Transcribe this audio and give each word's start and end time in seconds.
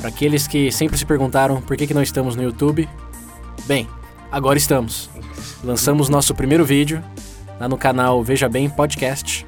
Para 0.00 0.08
aqueles 0.08 0.46
que 0.46 0.72
sempre 0.72 0.96
se 0.96 1.04
perguntaram 1.04 1.60
por 1.60 1.76
que, 1.76 1.86
que 1.86 1.92
não 1.92 2.02
estamos 2.02 2.34
no 2.34 2.42
YouTube, 2.42 2.88
bem, 3.66 3.86
agora 4.32 4.56
estamos. 4.56 5.10
Lançamos 5.62 6.08
nosso 6.08 6.34
primeiro 6.34 6.64
vídeo 6.64 7.04
lá 7.60 7.68
no 7.68 7.76
canal 7.76 8.24
Veja 8.24 8.48
Bem 8.48 8.70
Podcast. 8.70 9.46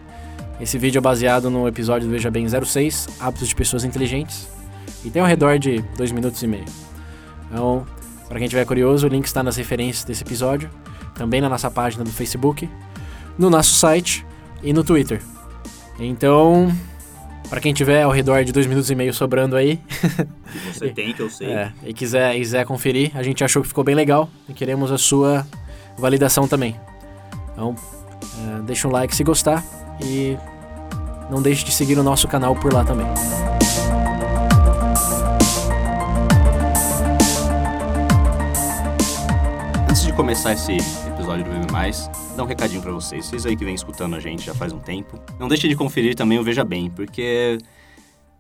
Esse 0.60 0.76
vídeo 0.76 0.98
é 0.98 1.00
baseado 1.00 1.48
no 1.48 1.66
episódio 1.66 2.06
do 2.06 2.12
Veja 2.12 2.30
Bem 2.30 2.46
06, 2.46 3.08
Hábitos 3.18 3.48
de 3.48 3.54
Pessoas 3.54 3.82
Inteligentes, 3.82 4.46
e 5.02 5.08
tem 5.08 5.22
ao 5.22 5.26
redor 5.26 5.58
de 5.58 5.80
dois 5.96 6.12
minutos 6.12 6.42
e 6.42 6.46
meio. 6.46 6.66
Então, 7.50 7.86
para 8.28 8.38
quem 8.38 8.46
tiver 8.46 8.66
curioso, 8.66 9.06
o 9.06 9.10
link 9.10 9.24
está 9.24 9.42
nas 9.42 9.56
referências 9.56 10.04
desse 10.04 10.22
episódio, 10.22 10.68
também 11.14 11.40
na 11.40 11.48
nossa 11.48 11.70
página 11.70 12.04
do 12.04 12.10
Facebook, 12.10 12.68
no 13.38 13.48
nosso 13.48 13.72
site 13.72 14.26
e 14.62 14.70
no 14.74 14.84
Twitter. 14.84 15.22
Então, 15.98 16.70
para 17.52 17.60
quem 17.60 17.74
tiver 17.74 18.00
ao 18.00 18.10
redor 18.10 18.42
de 18.44 18.50
dois 18.50 18.66
minutos 18.66 18.90
e 18.90 18.94
meio 18.94 19.12
sobrando 19.12 19.56
aí. 19.56 19.78
Você 20.72 20.88
tem, 20.88 21.12
que 21.12 21.20
eu 21.20 21.28
sei. 21.28 21.48
É, 21.52 21.70
e 21.84 21.92
quiser, 21.92 22.34
quiser 22.34 22.64
conferir, 22.64 23.12
a 23.14 23.22
gente 23.22 23.44
achou 23.44 23.60
que 23.60 23.68
ficou 23.68 23.84
bem 23.84 23.94
legal 23.94 24.30
e 24.48 24.54
queremos 24.54 24.90
a 24.90 24.96
sua 24.96 25.46
validação 25.98 26.48
também. 26.48 26.80
Então, 27.52 27.74
é, 28.58 28.62
deixa 28.62 28.88
um 28.88 28.90
like 28.90 29.14
se 29.14 29.22
gostar 29.22 29.62
e 30.02 30.34
não 31.30 31.42
deixe 31.42 31.62
de 31.62 31.72
seguir 31.72 31.98
o 31.98 32.02
nosso 32.02 32.26
canal 32.26 32.56
por 32.56 32.72
lá 32.72 32.86
também. 32.86 33.06
Antes 39.90 40.04
de 40.04 40.12
começar 40.14 40.54
esse 40.54 40.78
Mais, 41.72 42.06
dar 42.36 42.42
um 42.42 42.46
recadinho 42.46 42.82
para 42.82 42.92
vocês. 42.92 43.24
Vocês 43.24 43.46
aí 43.46 43.56
que 43.56 43.64
vêm 43.64 43.74
escutando 43.74 44.14
a 44.14 44.20
gente 44.20 44.44
já 44.44 44.54
faz 44.54 44.74
um 44.74 44.78
tempo. 44.78 45.18
Não 45.40 45.48
deixe 45.48 45.66
de 45.66 45.74
conferir 45.74 46.14
também 46.14 46.38
o 46.38 46.44
Veja 46.44 46.62
Bem, 46.62 46.90
porque 46.90 47.56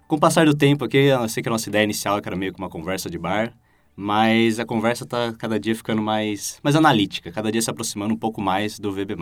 com 0.06 0.16
o 0.16 0.20
passar 0.20 0.44
do 0.44 0.54
tempo 0.54 0.84
aqui, 0.84 0.98
eu 0.98 1.26
sei 1.30 1.42
que 1.42 1.48
a 1.48 1.52
nossa 1.52 1.66
ideia 1.66 1.82
inicial 1.82 2.20
era 2.22 2.36
meio 2.36 2.52
que 2.52 2.58
uma 2.58 2.68
conversa 2.68 3.08
de 3.08 3.16
bar, 3.16 3.50
mas 3.96 4.60
a 4.60 4.66
conversa 4.66 5.06
tá 5.06 5.32
cada 5.32 5.58
dia 5.58 5.74
ficando 5.74 6.02
mais, 6.02 6.60
mais 6.62 6.76
analítica, 6.76 7.32
cada 7.32 7.50
dia 7.50 7.62
se 7.62 7.70
aproximando 7.70 8.12
um 8.12 8.18
pouco 8.18 8.38
mais 8.38 8.78
do 8.78 8.92
VB+. 8.92 9.16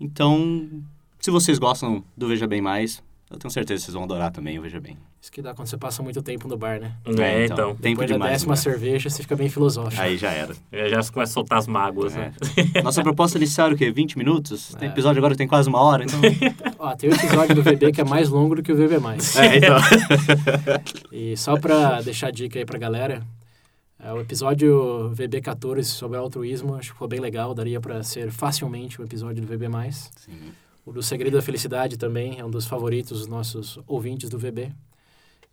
Então, 0.00 0.82
se 1.18 1.30
vocês 1.30 1.58
gostam 1.58 2.02
do 2.16 2.26
Veja 2.26 2.46
Bem 2.46 2.62
Mais, 2.62 3.02
eu 3.30 3.36
tenho 3.36 3.50
certeza 3.50 3.80
que 3.80 3.84
vocês 3.84 3.94
vão 3.94 4.04
adorar 4.04 4.30
também 4.30 4.58
o 4.58 4.62
Veja 4.62 4.80
Bem. 4.80 4.96
Isso 5.22 5.30
que 5.30 5.42
dá 5.42 5.52
quando 5.54 5.68
você 5.68 5.76
passa 5.76 6.02
muito 6.02 6.22
tempo 6.22 6.48
no 6.48 6.56
bar, 6.56 6.80
né? 6.80 6.92
É, 7.18 7.44
então. 7.44 7.76
Tempo 7.76 7.82
Depois 8.00 8.08
da 8.08 8.14
demais. 8.14 8.32
décima 8.32 8.52
né? 8.52 8.56
cerveja, 8.56 9.10
você 9.10 9.22
fica 9.22 9.36
bem 9.36 9.50
filosófico. 9.50 10.00
Aí 10.00 10.16
já 10.16 10.30
era. 10.30 10.54
Já 10.72 10.88
já 11.02 11.12
começa 11.12 11.32
a 11.32 11.34
soltar 11.34 11.58
as 11.58 11.66
mágoas, 11.66 12.14
né? 12.14 12.32
É. 12.74 12.80
Nossa 12.82 13.02
proposta 13.02 13.36
inicial 13.36 13.66
era 13.66 13.74
o 13.74 13.78
quê? 13.78 13.90
20 13.90 14.16
minutos? 14.16 14.74
Tem 14.78 14.88
É. 14.88 14.90
episódio 14.92 15.18
agora 15.20 15.34
que 15.34 15.38
tem 15.38 15.46
quase 15.46 15.68
uma 15.68 15.78
hora, 15.78 16.04
então... 16.04 16.18
Ó, 16.78 16.96
tem 16.96 17.10
o 17.10 17.14
episódio 17.14 17.54
do 17.54 17.62
VB 17.62 17.92
que 17.92 18.00
é 18.00 18.04
mais 18.04 18.30
longo 18.30 18.54
do 18.54 18.62
que 18.62 18.72
o 18.72 18.76
VB+. 18.76 18.94
é, 19.38 19.56
então... 19.58 19.76
E 21.12 21.36
só 21.36 21.58
pra 21.58 22.00
deixar 22.00 22.28
a 22.28 22.30
dica 22.30 22.58
aí 22.58 22.64
pra 22.64 22.78
galera, 22.78 23.22
é, 24.02 24.10
o 24.14 24.20
episódio 24.22 25.12
VB14 25.14 25.82
sobre 25.84 26.16
altruísmo, 26.16 26.76
acho 26.76 26.88
que 26.88 26.92
ficou 26.94 27.06
bem 27.08 27.20
legal, 27.20 27.52
daria 27.52 27.78
pra 27.78 28.02
ser 28.02 28.30
facilmente 28.30 28.98
o 29.00 29.04
episódio 29.04 29.44
do 29.44 29.46
VB+. 29.46 29.68
Sim. 30.16 30.32
O 30.86 30.92
do 30.92 31.02
Segredo 31.02 31.36
da 31.36 31.42
Felicidade 31.42 31.98
também 31.98 32.38
é 32.40 32.44
um 32.44 32.50
dos 32.50 32.66
favoritos 32.66 33.18
dos 33.18 33.26
nossos 33.28 33.78
ouvintes 33.86 34.30
do 34.30 34.38
VB. 34.38 34.72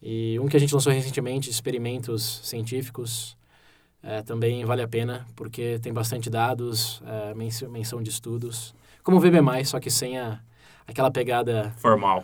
E 0.02 0.40
um 0.40 0.48
que 0.48 0.56
a 0.56 0.60
gente 0.60 0.74
lançou 0.74 0.92
recentemente, 0.94 1.50
experimentos 1.50 2.42
científicos, 2.44 3.36
é, 4.04 4.22
também 4.22 4.64
vale 4.64 4.82
a 4.84 4.88
pena, 4.88 5.26
porque 5.36 5.80
tem 5.80 5.92
bastante 5.92 6.30
dados, 6.30 7.02
é, 7.06 7.34
menção, 7.34 7.70
menção 7.70 8.02
de 8.02 8.10
estudos. 8.10 8.74
Como 9.04 9.18
o 9.18 9.20
VB+, 9.20 9.40
só 9.66 9.80
que 9.80 9.90
sem 9.90 10.18
a, 10.20 10.40
aquela 10.88 11.10
pegada... 11.10 11.74
Formal. 11.78 12.24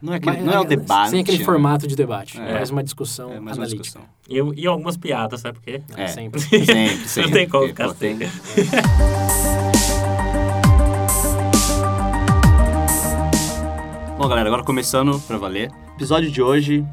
Não 0.00 0.14
é, 0.14 0.16
aquele, 0.16 0.36
mais- 0.36 0.46
não 0.46 0.52
é 0.54 0.60
o 0.60 0.64
debate. 0.64 1.10
Sem 1.10 1.20
aquele 1.20 1.38
né? 1.38 1.44
formato 1.44 1.86
de 1.86 1.94
debate, 1.94 2.40
É. 2.40 2.54
mais 2.54 2.70
uma 2.70 2.82
discussão 2.82 3.30
É 3.32 3.38
mais 3.40 3.58
uma 3.58 3.64
analítica. 3.66 3.82
discussão. 3.82 4.08
E, 4.56 4.62
e 4.62 4.66
algumas 4.66 4.96
piadas, 4.96 5.40
sabe 5.42 5.58
por 5.58 5.64
quê? 5.64 5.82
É, 5.96 6.04
É. 6.04 6.06
sempre. 6.06 6.40
Sempre, 6.40 6.64
sempre. 7.08 7.22
Não 7.28 7.30
tem 7.36 7.48
como 7.48 7.66
ficar 7.68 7.92
sem. 7.94 8.18
Bom, 14.20 14.28
galera, 14.28 14.50
agora 14.50 14.62
começando 14.62 15.18
pra 15.26 15.38
valer. 15.38 15.70
O 15.70 15.96
episódio 15.96 16.30
de 16.30 16.42
hoje 16.42 16.84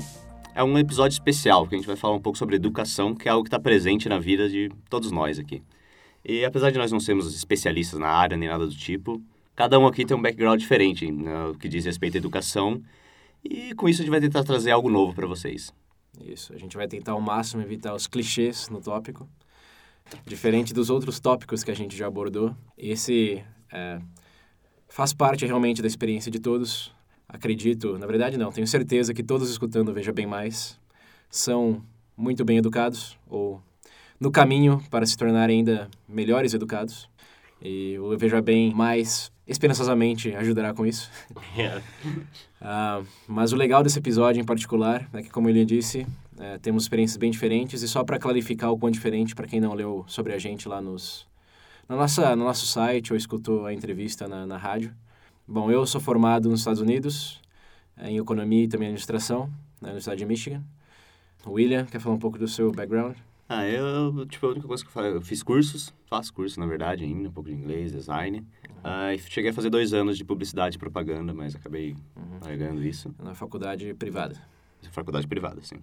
é 0.56 0.64
um 0.64 0.78
episódio 0.78 1.14
especial, 1.14 1.64
porque 1.64 1.76
a 1.76 1.78
gente 1.78 1.86
vai 1.86 1.98
falar 1.98 2.16
um 2.16 2.22
pouco 2.22 2.38
sobre 2.38 2.56
educação, 2.56 3.14
que 3.14 3.28
é 3.28 3.32
algo 3.32 3.44
que 3.44 3.50
está 3.50 3.60
presente 3.60 4.08
na 4.08 4.18
vida 4.18 4.48
de 4.48 4.72
todos 4.90 5.12
nós 5.12 5.38
aqui. 5.38 5.62
E 6.24 6.46
apesar 6.46 6.72
de 6.72 6.78
nós 6.78 6.90
não 6.90 7.02
sermos 7.02 7.36
especialistas 7.36 8.00
na 8.00 8.08
área 8.08 8.38
nem 8.38 8.48
nada 8.48 8.66
do 8.66 8.74
tipo, 8.74 9.22
cada 9.58 9.78
um 9.78 9.86
aqui 9.86 10.06
tem 10.06 10.16
um 10.16 10.22
background 10.22 10.58
diferente 10.58 11.12
no 11.12 11.54
que 11.56 11.68
diz 11.68 11.84
respeito 11.84 12.16
à 12.16 12.18
educação. 12.18 12.82
E 13.44 13.76
com 13.76 13.90
isso 13.90 14.02
a 14.02 14.06
gente 14.06 14.12
vai 14.12 14.22
tentar 14.22 14.46
trazer 14.46 14.72
algo 14.72 14.90
novo 14.90 15.14
para 15.14 15.28
vocês. 15.28 15.74
Isso, 16.26 16.54
a 16.54 16.58
gente 16.58 16.78
vai 16.78 16.88
tentar 16.88 17.12
ao 17.12 17.20
máximo 17.20 17.62
evitar 17.62 17.94
os 17.94 18.08
clichês 18.08 18.70
no 18.70 18.80
tópico. 18.80 19.28
Diferente 20.26 20.74
dos 20.74 20.90
outros 20.90 21.20
tópicos 21.20 21.62
que 21.62 21.72
a 21.72 21.76
gente 21.76 21.94
já 21.94 22.08
abordou, 22.08 22.56
esse 22.78 23.44
é, 23.70 24.00
faz 24.88 25.12
parte 25.12 25.46
realmente 25.46 25.82
da 25.82 25.88
experiência 25.90 26.32
de 26.32 26.40
todos. 26.40 26.96
Acredito, 27.30 27.98
na 27.98 28.08
verdade 28.08 28.38
não, 28.38 28.52
tenho 28.52 28.68
certeza 28.68 29.14
que 29.14 29.22
todos 29.22 29.50
escutando 29.50 29.94
Veja 29.94 30.14
Bem 30.14 30.26
Mais 30.26 30.80
são 31.30 31.82
muito 32.16 32.46
bem 32.46 32.58
educados 32.58 33.18
ou 33.30 33.62
no 34.20 34.32
caminho 34.32 34.82
para 34.90 35.06
se 35.06 35.18
tornarem 35.18 35.60
ainda 35.60 35.90
melhores 36.08 36.54
educados. 36.54 37.10
E 37.62 37.98
o 38.00 38.18
Veja 38.18 38.42
Bem 38.42 38.74
Mais 38.74 39.32
esperançosamente 39.48 40.34
ajudará 40.36 40.74
com 40.74 40.86
isso. 40.86 41.10
Ah, 42.60 43.04
mas 43.28 43.54
o 43.54 43.56
legal 43.56 43.84
desse 43.84 44.00
episódio 44.00 44.42
em 44.42 44.44
particular 44.44 45.08
é 45.14 45.22
que, 45.22 45.30
como 45.30 45.48
ele 45.48 45.64
disse, 45.64 46.08
é, 46.40 46.58
temos 46.58 46.84
experiências 46.84 47.16
bem 47.16 47.30
diferentes 47.30 47.84
e 47.84 47.88
só 47.88 48.04
para 48.04 48.18
clarificar 48.18 48.72
o 48.72 48.80
quão 48.80 48.92
diferente 48.92 49.36
para 49.36 49.48
quem 49.48 49.62
não 49.62 49.76
leu 49.76 50.04
sobre 50.08 50.34
a 50.34 50.40
gente 50.40 50.68
lá 50.68 50.82
nos 50.82 51.28
na 51.88 51.96
nossa 51.96 52.36
no 52.36 52.44
nosso 52.44 52.66
site 52.66 53.14
ou 53.14 53.18
escutou 53.18 53.66
a 53.68 53.74
entrevista 53.74 54.28
na, 54.28 54.46
na 54.46 54.58
rádio. 54.58 54.92
Bom, 55.50 55.72
eu 55.72 55.86
sou 55.86 56.02
formado 56.02 56.50
nos 56.50 56.60
Estados 56.60 56.82
Unidos 56.82 57.42
em 58.00 58.18
economia 58.18 58.66
e 58.66 58.68
também 58.68 58.90
administração 58.90 59.50
na 59.80 59.88
Universidade 59.88 60.20
de 60.20 60.26
Michigan. 60.26 60.62
William 61.46 61.86
quer 61.86 62.02
falar 62.02 62.16
um 62.16 62.20
pouco 62.20 62.38
do 62.38 62.50
seu 62.50 62.70
background? 62.74 63.16
Ah, 63.48 63.66
eu, 63.66 64.26
tipo, 64.26 64.46
a 64.46 64.50
única 64.50 64.68
coisa 64.68 64.84
que 64.84 64.90
eu 64.90 64.94
faço, 64.94 65.08
eu 65.08 65.22
fiz 65.22 65.42
cursos, 65.42 65.94
faço 66.06 66.34
curso, 66.34 66.60
na 66.60 66.66
verdade, 66.66 67.06
ainda, 67.06 67.30
um 67.30 67.32
pouco 67.32 67.50
de 67.50 67.56
inglês, 67.56 67.94
design. 67.94 68.46
Ah, 68.84 69.14
e 69.14 69.20
cheguei 69.20 69.52
a 69.52 69.54
fazer 69.54 69.70
dois 69.70 69.94
anos 69.94 70.18
de 70.18 70.26
publicidade 70.26 70.76
e 70.76 70.80
propaganda, 70.80 71.34
mas 71.34 71.56
acabei 71.56 71.96
largando 72.42 72.84
isso. 72.84 73.16
Na 73.18 73.34
faculdade 73.34 73.94
privada. 73.94 74.36
Faculdade 74.92 75.28
privada, 75.28 75.62
sim. 75.62 75.78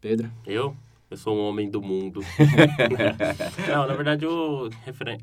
Pedro? 0.00 0.28
Eu? 0.44 0.76
Eu 1.12 1.16
sou 1.18 1.36
um 1.36 1.46
homem 1.46 1.68
do 1.68 1.82
mundo. 1.82 2.22
Não, 3.68 3.86
na 3.86 3.92
verdade, 3.92 4.24
eu, 4.24 4.70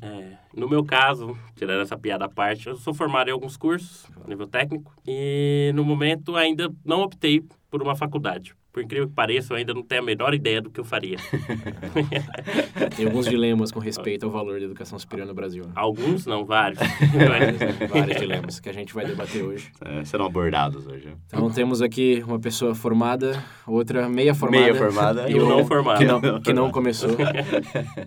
é, 0.00 0.36
no 0.54 0.68
meu 0.68 0.84
caso, 0.84 1.36
tirando 1.56 1.82
essa 1.82 1.98
piada 1.98 2.26
à 2.26 2.28
parte, 2.28 2.68
eu 2.68 2.76
sou 2.76 2.94
formado 2.94 3.26
em 3.26 3.32
alguns 3.32 3.56
cursos, 3.56 4.06
nível 4.24 4.46
técnico, 4.46 4.94
e 5.04 5.72
no 5.74 5.84
momento 5.84 6.36
ainda 6.36 6.72
não 6.84 7.00
optei 7.00 7.42
por 7.68 7.82
uma 7.82 7.96
faculdade. 7.96 8.54
Por 8.72 8.82
incrível 8.82 9.08
que 9.08 9.14
pareça, 9.14 9.52
eu 9.52 9.56
ainda 9.56 9.74
não 9.74 9.82
tenho 9.82 10.00
a 10.00 10.04
menor 10.04 10.32
ideia 10.32 10.62
do 10.62 10.70
que 10.70 10.78
eu 10.78 10.84
faria. 10.84 11.16
Tem 12.96 13.06
alguns 13.06 13.26
dilemas 13.26 13.72
com 13.72 13.80
respeito 13.80 14.26
ao 14.26 14.30
valor 14.30 14.58
da 14.60 14.64
educação 14.64 14.98
superior 14.98 15.26
no 15.26 15.34
Brasil. 15.34 15.64
né? 15.64 15.72
Alguns, 15.74 16.24
não, 16.26 16.44
vários. 16.44 16.78
Vários 17.90 18.16
dilemas 18.16 18.60
que 18.60 18.68
a 18.68 18.72
gente 18.72 18.94
vai 18.94 19.04
debater 19.04 19.42
hoje. 19.42 19.72
É, 19.84 20.04
serão 20.04 20.26
abordados 20.26 20.86
hoje. 20.86 21.08
Então 21.26 21.50
temos 21.50 21.82
aqui 21.82 22.22
uma 22.26 22.38
pessoa 22.38 22.74
formada, 22.74 23.42
outra 23.66 24.08
meia 24.08 24.34
formada. 24.34 24.62
Meia 24.62 24.74
formada 24.74 25.30
E 25.30 25.34
o 25.34 25.48
não 25.48 25.64
formado. 25.66 25.98
Que 25.98 26.04
não, 26.04 26.40
que 26.40 26.52
não 26.52 26.70
começou. 26.72 27.10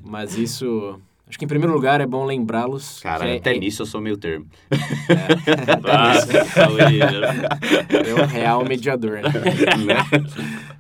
Mas 0.02 0.38
isso. 0.38 1.00
Acho 1.34 1.40
que 1.40 1.46
em 1.46 1.48
primeiro 1.48 1.74
lugar 1.74 2.00
é 2.00 2.06
bom 2.06 2.26
lembrá-los. 2.26 3.00
Cara, 3.00 3.28
é, 3.28 3.38
até 3.38 3.58
nisso 3.58 3.82
eu 3.82 3.88
sou 3.88 4.00
meio 4.00 4.16
termo. 4.18 4.46
Ah, 5.90 6.14
saúde, 6.46 7.00
né? 7.00 7.08
é 8.08 8.22
um 8.22 8.28
real 8.28 8.64
mediador. 8.64 9.14
Né? 9.14 9.32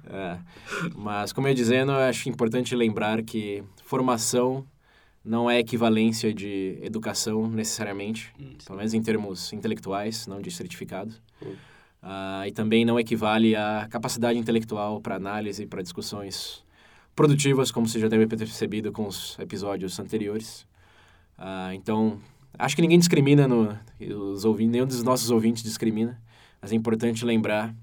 É. 0.14 0.38
Mas, 0.96 1.34
como 1.34 1.48
eu 1.48 1.50
ia 1.50 1.56
dizendo, 1.56 1.92
eu 1.92 1.98
acho 2.02 2.30
importante 2.30 2.76
lembrar 2.76 3.24
que 3.24 3.64
formação 3.84 4.64
não 5.26 5.50
é 5.50 5.58
equivalência 5.58 6.32
de 6.32 6.78
educação 6.84 7.50
necessariamente, 7.50 8.32
pelo 8.64 8.78
menos 8.78 8.94
em 8.94 9.02
termos 9.02 9.52
intelectuais, 9.54 10.28
não 10.28 10.40
de 10.40 10.52
certificado. 10.52 11.16
Ah, 12.00 12.44
e 12.48 12.52
também 12.52 12.86
não 12.86 13.00
equivale 13.00 13.56
à 13.56 13.88
capacidade 13.90 14.38
intelectual 14.38 15.02
para 15.02 15.16
análise, 15.16 15.66
para 15.66 15.82
discussões 15.82 16.64
produtivas, 17.16 17.72
como 17.72 17.88
você 17.88 18.00
já 18.00 18.08
deve 18.08 18.28
ter 18.28 18.38
percebido 18.38 18.92
com 18.92 19.08
os 19.08 19.38
episódios 19.40 20.00
anteriores. 20.00 20.66
Uh, 21.38 21.74
então, 21.74 22.20
acho 22.58 22.76
que 22.76 22.82
ninguém 22.82 23.00
discrimina, 23.00 23.48
no, 23.48 23.78
os 24.00 24.46
ouvintes, 24.46 24.72
nenhum 24.72 24.86
dos 24.86 25.04
nossos 25.04 25.30
ouvintes 25.30 25.64
discrimina, 25.64 26.22
mas 26.62 26.72
é 26.72 26.76
importante 26.76 27.26
lembrar 27.26 27.76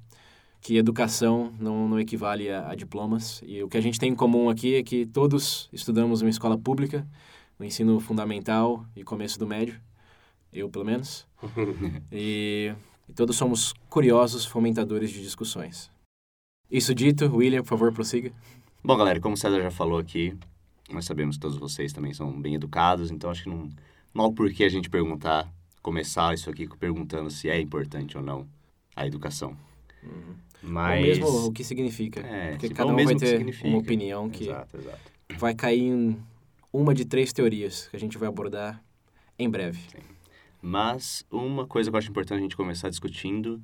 que 0.60 0.76
educação 0.76 1.52
não, 1.58 1.88
não 1.88 1.98
equivale 1.98 2.50
a, 2.50 2.70
a, 2.70 2.74
diplomas. 2.74 3.40
E 3.44 3.62
o 3.62 3.68
que 3.68 3.78
a 3.78 3.80
gente 3.80 3.98
tem 3.98 4.12
em 4.12 4.14
comum 4.14 4.50
aqui 4.50 4.74
é 4.74 4.82
que 4.82 5.06
todos 5.06 5.68
estudamos 5.72 6.20
em 6.20 6.26
uma 6.26 6.30
escola 6.30 6.58
pública, 6.58 7.06
no 7.58 7.64
ensino 7.64 7.98
fundamental 8.00 8.84
e 8.94 9.02
começo 9.02 9.38
do 9.38 9.46
médio, 9.46 9.80
eu 10.52 10.68
pelo 10.68 10.84
menos. 10.84 11.26
e, 12.12 12.74
e 13.08 13.12
todos 13.12 13.36
somos 13.36 13.72
curiosos 13.88 14.44
fomentadores 14.44 15.10
de 15.10 15.22
discussões. 15.22 15.90
Isso 16.70 16.94
dito, 16.94 17.34
William, 17.34 17.62
por 17.62 17.68
favor, 17.68 17.92
prossiga. 17.92 18.32
Bom, 18.82 18.96
galera, 18.96 19.20
como 19.20 19.34
o 19.34 19.36
César 19.36 19.60
já 19.60 19.70
falou 19.70 19.98
aqui, 19.98 20.34
nós 20.90 21.04
sabemos 21.04 21.36
que 21.36 21.40
todos 21.42 21.58
vocês 21.58 21.92
também 21.92 22.14
são 22.14 22.40
bem 22.40 22.54
educados, 22.54 23.10
então 23.10 23.30
acho 23.30 23.42
que 23.42 23.50
não, 23.50 23.68
não 24.14 24.24
há 24.24 24.28
o 24.28 24.32
porquê 24.32 24.64
a 24.64 24.68
gente 24.70 24.88
perguntar, 24.88 25.52
começar 25.82 26.32
isso 26.32 26.48
aqui 26.48 26.66
perguntando 26.78 27.30
se 27.30 27.50
é 27.50 27.60
importante 27.60 28.16
ou 28.16 28.22
não 28.22 28.48
a 28.96 29.06
educação. 29.06 29.54
Uhum. 30.02 30.34
Mas... 30.62 30.98
Ou 30.98 31.06
mesmo 31.06 31.46
o 31.46 31.52
que 31.52 31.62
significa. 31.62 32.20
É, 32.20 32.52
porque 32.52 32.70
cada 32.70 32.90
um 32.90 32.96
vai 32.96 33.14
ter 33.14 33.64
uma 33.64 33.78
opinião 33.78 34.30
que 34.30 34.44
exato, 34.44 34.76
exato. 34.76 35.12
vai 35.38 35.54
cair 35.54 35.82
em 35.82 36.16
uma 36.72 36.94
de 36.94 37.04
três 37.04 37.34
teorias 37.34 37.86
que 37.88 37.96
a 37.96 38.00
gente 38.00 38.16
vai 38.16 38.28
abordar 38.28 38.82
em 39.38 39.48
breve. 39.48 39.78
Sim. 39.90 40.02
Mas 40.62 41.24
uma 41.30 41.66
coisa 41.66 41.90
que 41.90 41.96
eu 41.96 41.98
acho 41.98 42.10
importante 42.10 42.38
a 42.38 42.42
gente 42.42 42.56
começar 42.56 42.88
discutindo 42.88 43.62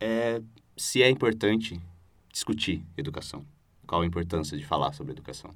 é 0.00 0.40
se 0.74 1.02
é 1.02 1.10
importante 1.10 1.78
discutir 2.32 2.82
educação. 2.96 3.44
Qual 3.94 4.02
a 4.02 4.06
importância 4.06 4.58
de 4.58 4.66
falar 4.66 4.92
sobre 4.92 5.12
educação. 5.12 5.52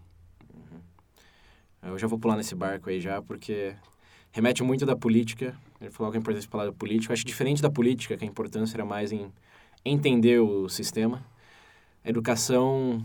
Uhum. 0.54 1.90
Eu 1.90 1.98
já 1.98 2.06
vou 2.06 2.20
pular 2.20 2.36
nesse 2.36 2.54
barco 2.54 2.88
aí 2.88 3.00
já, 3.00 3.20
porque 3.20 3.74
remete 4.30 4.62
muito 4.62 4.86
da 4.86 4.94
política. 4.94 5.56
Ele 5.80 5.90
falou 5.90 6.12
que 6.12 6.18
é 6.18 6.20
importante 6.20 6.46
falar 6.46 6.66
da 6.66 6.72
política. 6.72 7.10
Eu 7.10 7.14
acho 7.14 7.24
diferente 7.24 7.60
da 7.60 7.68
política, 7.68 8.16
que 8.16 8.24
a 8.24 8.28
importância 8.28 8.76
era 8.76 8.84
mais 8.84 9.10
em 9.10 9.32
entender 9.84 10.38
o 10.38 10.68
sistema. 10.68 11.26
A 12.04 12.08
educação 12.08 13.04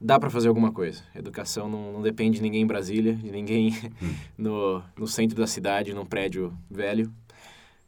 dá 0.00 0.20
para 0.20 0.30
fazer 0.30 0.46
alguma 0.46 0.70
coisa. 0.70 1.02
A 1.12 1.18
educação 1.18 1.68
não, 1.68 1.94
não, 1.94 2.00
depende 2.00 2.36
de 2.36 2.42
ninguém 2.44 2.62
em 2.62 2.66
Brasília, 2.66 3.14
de 3.14 3.32
ninguém 3.32 3.72
hum. 4.00 4.14
no, 4.38 4.84
no 4.96 5.08
centro 5.08 5.36
da 5.36 5.48
cidade, 5.48 5.92
num 5.92 6.06
prédio 6.06 6.56
velho. 6.70 7.12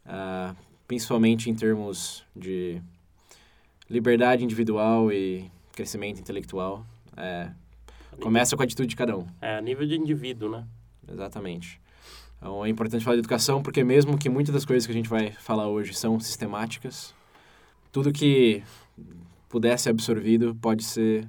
Uh, 0.05 0.53
principalmente 0.85 1.49
em 1.49 1.55
termos 1.55 2.25
de 2.35 2.81
liberdade 3.89 4.43
individual 4.43 5.13
e 5.13 5.49
crescimento 5.73 6.19
intelectual. 6.19 6.85
É, 7.17 7.49
começa 8.19 8.55
com 8.55 8.63
a 8.63 8.65
atitude 8.65 8.89
de 8.89 8.95
cada 8.95 9.17
um. 9.17 9.25
É, 9.41 9.57
a 9.57 9.61
nível 9.61 9.87
de 9.87 9.95
indivíduo, 9.95 10.49
né? 10.49 10.65
Exatamente. 11.07 11.79
Então, 12.37 12.65
é 12.65 12.69
importante 12.69 13.03
falar 13.03 13.15
de 13.15 13.19
educação 13.19 13.61
porque 13.61 13.83
mesmo 13.83 14.17
que 14.17 14.29
muitas 14.29 14.53
das 14.53 14.65
coisas 14.65 14.85
que 14.85 14.91
a 14.91 14.95
gente 14.95 15.09
vai 15.09 15.31
falar 15.31 15.67
hoje 15.67 15.93
são 15.93 16.19
sistemáticas, 16.19 17.13
tudo 17.91 18.11
que 18.11 18.63
puder 19.47 19.77
ser 19.77 19.89
absorvido 19.89 20.55
pode 20.55 20.83
ser 20.83 21.27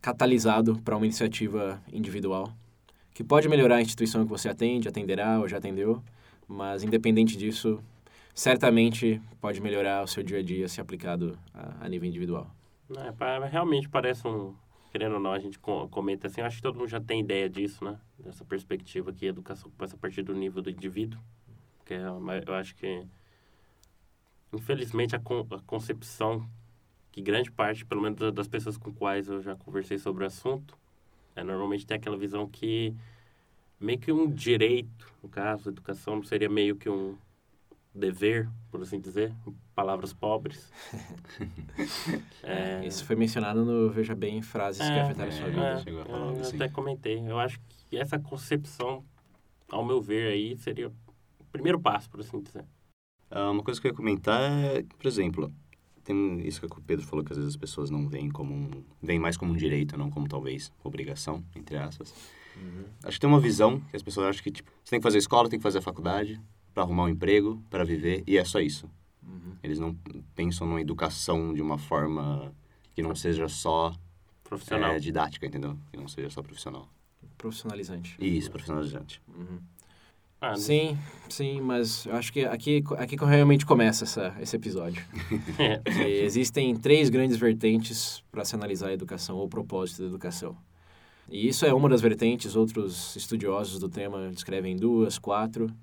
catalisado 0.00 0.80
para 0.82 0.96
uma 0.96 1.06
iniciativa 1.06 1.80
individual, 1.92 2.52
que 3.14 3.22
pode 3.22 3.48
melhorar 3.48 3.76
a 3.76 3.82
instituição 3.82 4.24
que 4.24 4.30
você 4.30 4.48
atende, 4.48 4.88
atenderá 4.88 5.38
ou 5.38 5.48
já 5.48 5.58
atendeu, 5.58 6.02
mas 6.48 6.82
independente 6.82 7.36
disso, 7.36 7.82
certamente 8.34 9.20
pode 9.40 9.60
melhorar 9.60 10.02
o 10.02 10.06
seu 10.06 10.22
dia 10.22 10.38
a 10.38 10.42
dia 10.42 10.68
se 10.68 10.80
aplicado 10.80 11.38
a, 11.54 11.84
a 11.86 11.88
nível 11.88 12.08
individual. 12.08 12.50
É, 12.90 13.46
realmente 13.48 13.88
parece 13.88 14.26
um, 14.28 14.54
querendo 14.92 15.14
ou 15.14 15.20
não, 15.20 15.32
a 15.32 15.38
gente 15.38 15.58
comenta 15.58 16.26
assim, 16.26 16.40
acho 16.40 16.56
que 16.56 16.62
todo 16.62 16.78
mundo 16.78 16.88
já 16.88 17.00
tem 17.00 17.20
ideia 17.20 17.48
disso, 17.48 17.84
né? 17.84 17.98
Dessa 18.18 18.44
perspectiva 18.44 19.12
que 19.12 19.26
a 19.26 19.30
educação 19.30 19.70
começa 19.70 19.96
a 19.96 19.98
partir 19.98 20.22
do 20.22 20.34
nível 20.34 20.62
do 20.62 20.70
indivíduo, 20.70 21.20
que 21.84 21.94
é, 21.94 22.04
eu 22.46 22.54
acho 22.54 22.74
que 22.76 23.06
infelizmente, 24.54 25.16
a, 25.16 25.18
con 25.18 25.46
a 25.50 25.60
concepção 25.60 26.48
que 27.12 27.20
grande 27.20 27.50
parte, 27.50 27.84
pelo 27.84 28.02
menos 28.02 28.32
das 28.32 28.48
pessoas 28.48 28.76
com 28.76 28.92
quais 28.92 29.28
eu 29.28 29.40
já 29.40 29.54
conversei 29.54 29.98
sobre 29.98 30.24
o 30.24 30.26
assunto, 30.26 30.76
é, 31.36 31.42
normalmente 31.44 31.86
tem 31.86 31.96
aquela 31.96 32.16
visão 32.16 32.48
que 32.48 32.94
meio 33.78 33.98
que 33.98 34.12
um 34.12 34.30
direito, 34.30 35.12
no 35.22 35.28
caso, 35.28 35.68
a 35.68 35.72
educação 35.72 36.22
seria 36.22 36.48
meio 36.48 36.76
que 36.76 36.88
um 36.88 37.16
dever, 37.94 38.48
por 38.70 38.82
assim 38.82 38.98
dizer, 38.98 39.32
palavras 39.74 40.12
pobres. 40.12 40.70
é... 42.42 42.84
Isso 42.84 43.04
foi 43.04 43.14
mencionado 43.14 43.64
no 43.64 43.88
Veja 43.90 44.14
Bem, 44.14 44.42
frases 44.42 44.80
é, 44.80 44.92
que 44.92 45.00
afetaram 45.00 45.28
a 45.28 45.32
sua 45.32 45.48
vida. 45.48 45.66
É, 45.66 45.78
Chegou 45.78 46.02
a 46.02 46.04
falar 46.04 46.32
eu 46.32 46.40
assim. 46.40 46.56
até 46.56 46.68
comentei. 46.68 47.20
Eu 47.20 47.38
acho 47.38 47.60
que 47.88 47.96
essa 47.96 48.18
concepção, 48.18 49.04
ao 49.70 49.84
meu 49.84 50.00
ver, 50.02 50.32
aí 50.32 50.56
seria 50.56 50.88
o 50.88 51.44
primeiro 51.52 51.78
passo, 51.78 52.10
por 52.10 52.20
assim 52.20 52.40
dizer. 52.40 52.64
Uh, 53.30 53.50
uma 53.50 53.62
coisa 53.62 53.80
que 53.80 53.86
eu 53.86 53.90
ia 53.90 53.96
comentar 53.96 54.40
é, 54.40 54.82
por 54.82 55.06
exemplo, 55.06 55.52
tem 56.02 56.40
isso 56.46 56.60
que 56.60 56.66
o 56.66 56.82
Pedro 56.82 57.06
falou 57.06 57.24
que 57.24 57.32
às 57.32 57.38
vezes 57.38 57.54
as 57.54 57.56
pessoas 57.56 57.90
não 57.90 58.08
veem 58.08 58.28
como 58.28 58.52
um, 58.54 58.70
veem 59.00 59.18
mais 59.18 59.36
como 59.36 59.52
um 59.52 59.56
direito, 59.56 59.96
não 59.96 60.10
como 60.10 60.28
talvez 60.28 60.72
obrigação, 60.82 61.44
entre 61.54 61.76
aspas. 61.76 62.12
Uhum. 62.56 62.84
Acho 63.02 63.16
que 63.16 63.20
tem 63.20 63.30
uma 63.30 63.40
visão 63.40 63.80
que 63.80 63.96
as 63.96 64.02
pessoas 64.02 64.28
acham 64.28 64.42
que 64.42 64.50
tipo, 64.50 64.70
você 64.82 64.90
tem 64.90 65.00
que 65.00 65.04
fazer 65.04 65.18
escola, 65.18 65.48
tem 65.48 65.58
que 65.58 65.62
fazer 65.62 65.78
a 65.78 65.82
faculdade 65.82 66.40
para 66.74 66.82
arrumar 66.82 67.04
um 67.04 67.08
emprego, 67.08 67.62
para 67.70 67.84
viver 67.84 68.24
e 68.26 68.36
é 68.36 68.44
só 68.44 68.60
isso. 68.60 68.90
Uhum. 69.22 69.56
Eles 69.62 69.78
não 69.78 69.96
pensam 70.34 70.66
numa 70.66 70.80
educação 70.80 71.54
de 71.54 71.62
uma 71.62 71.78
forma 71.78 72.52
que 72.94 73.02
não 73.02 73.14
seja 73.14 73.48
só 73.48 73.94
profissional, 74.42 74.92
é, 74.92 74.98
didática, 74.98 75.46
entendeu? 75.46 75.78
Que 75.90 75.96
não 75.96 76.08
seja 76.08 76.28
só 76.28 76.42
profissional. 76.42 76.88
Profissionalizante. 77.38 78.16
Isso, 78.20 78.50
profissionalizante. 78.50 79.22
Uhum. 79.28 79.58
Ah, 80.40 80.56
sim, 80.56 80.98
sim, 81.30 81.60
mas 81.60 82.04
eu 82.04 82.14
acho 82.16 82.30
que 82.30 82.44
aqui, 82.44 82.84
aqui 82.98 83.16
realmente 83.16 83.64
começa 83.64 84.04
essa, 84.04 84.36
esse 84.40 84.54
episódio. 84.54 85.02
existem 86.06 86.76
três 86.76 87.08
grandes 87.08 87.38
vertentes 87.38 88.22
para 88.30 88.44
se 88.44 88.54
analisar 88.54 88.88
a 88.88 88.92
educação, 88.92 89.36
ou 89.36 89.46
o 89.46 89.48
propósito 89.48 90.02
da 90.02 90.08
educação. 90.08 90.54
E 91.30 91.48
isso 91.48 91.64
é 91.64 91.72
uma 91.72 91.88
das 91.88 92.02
vertentes, 92.02 92.54
outros 92.56 93.16
estudiosos 93.16 93.78
do 93.78 93.88
tema 93.88 94.30
descrevem 94.30 94.76
duas, 94.76 95.18
quatro, 95.18 95.74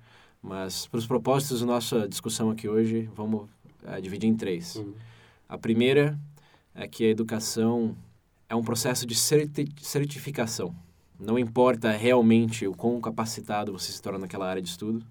mas 0.42 0.88
para 0.88 0.98
os 0.98 1.06
propósitos 1.06 1.60
da 1.60 1.66
nossa 1.66 2.08
discussão 2.08 2.50
aqui 2.50 2.68
hoje, 2.68 3.10
vamos 3.16 3.48
uh, 3.84 4.02
dividir 4.02 4.28
em 4.28 4.36
três. 4.36 4.76
Uhum. 4.76 4.94
A 5.48 5.58
primeira 5.58 6.18
é 6.74 6.88
que 6.88 7.06
a 7.06 7.10
educação 7.10 7.96
é 8.50 8.56
um 8.56 8.64
processo 8.64 9.06
de 9.06 9.16
certificação. 9.16 10.76
Não 11.20 11.38
importa 11.38 11.92
realmente 11.92 12.66
o 12.66 12.74
quão 12.74 13.00
capacitado 13.00 13.72
você 13.72 13.92
se 13.92 14.02
torna 14.02 14.20
naquela 14.20 14.50
área 14.50 14.62
de 14.62 14.70
estudo, 14.70 15.06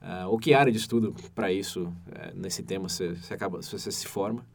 uh, 0.00 0.28
ou 0.28 0.38
que 0.38 0.54
área 0.54 0.72
de 0.72 0.78
estudo 0.78 1.14
para 1.34 1.52
isso, 1.52 1.84
uh, 1.86 1.92
nesse 2.34 2.62
tema, 2.62 2.88
você, 2.88 3.14
você, 3.14 3.34
acaba, 3.34 3.60
você 3.60 3.90
se 3.90 4.06
forma. 4.06 4.46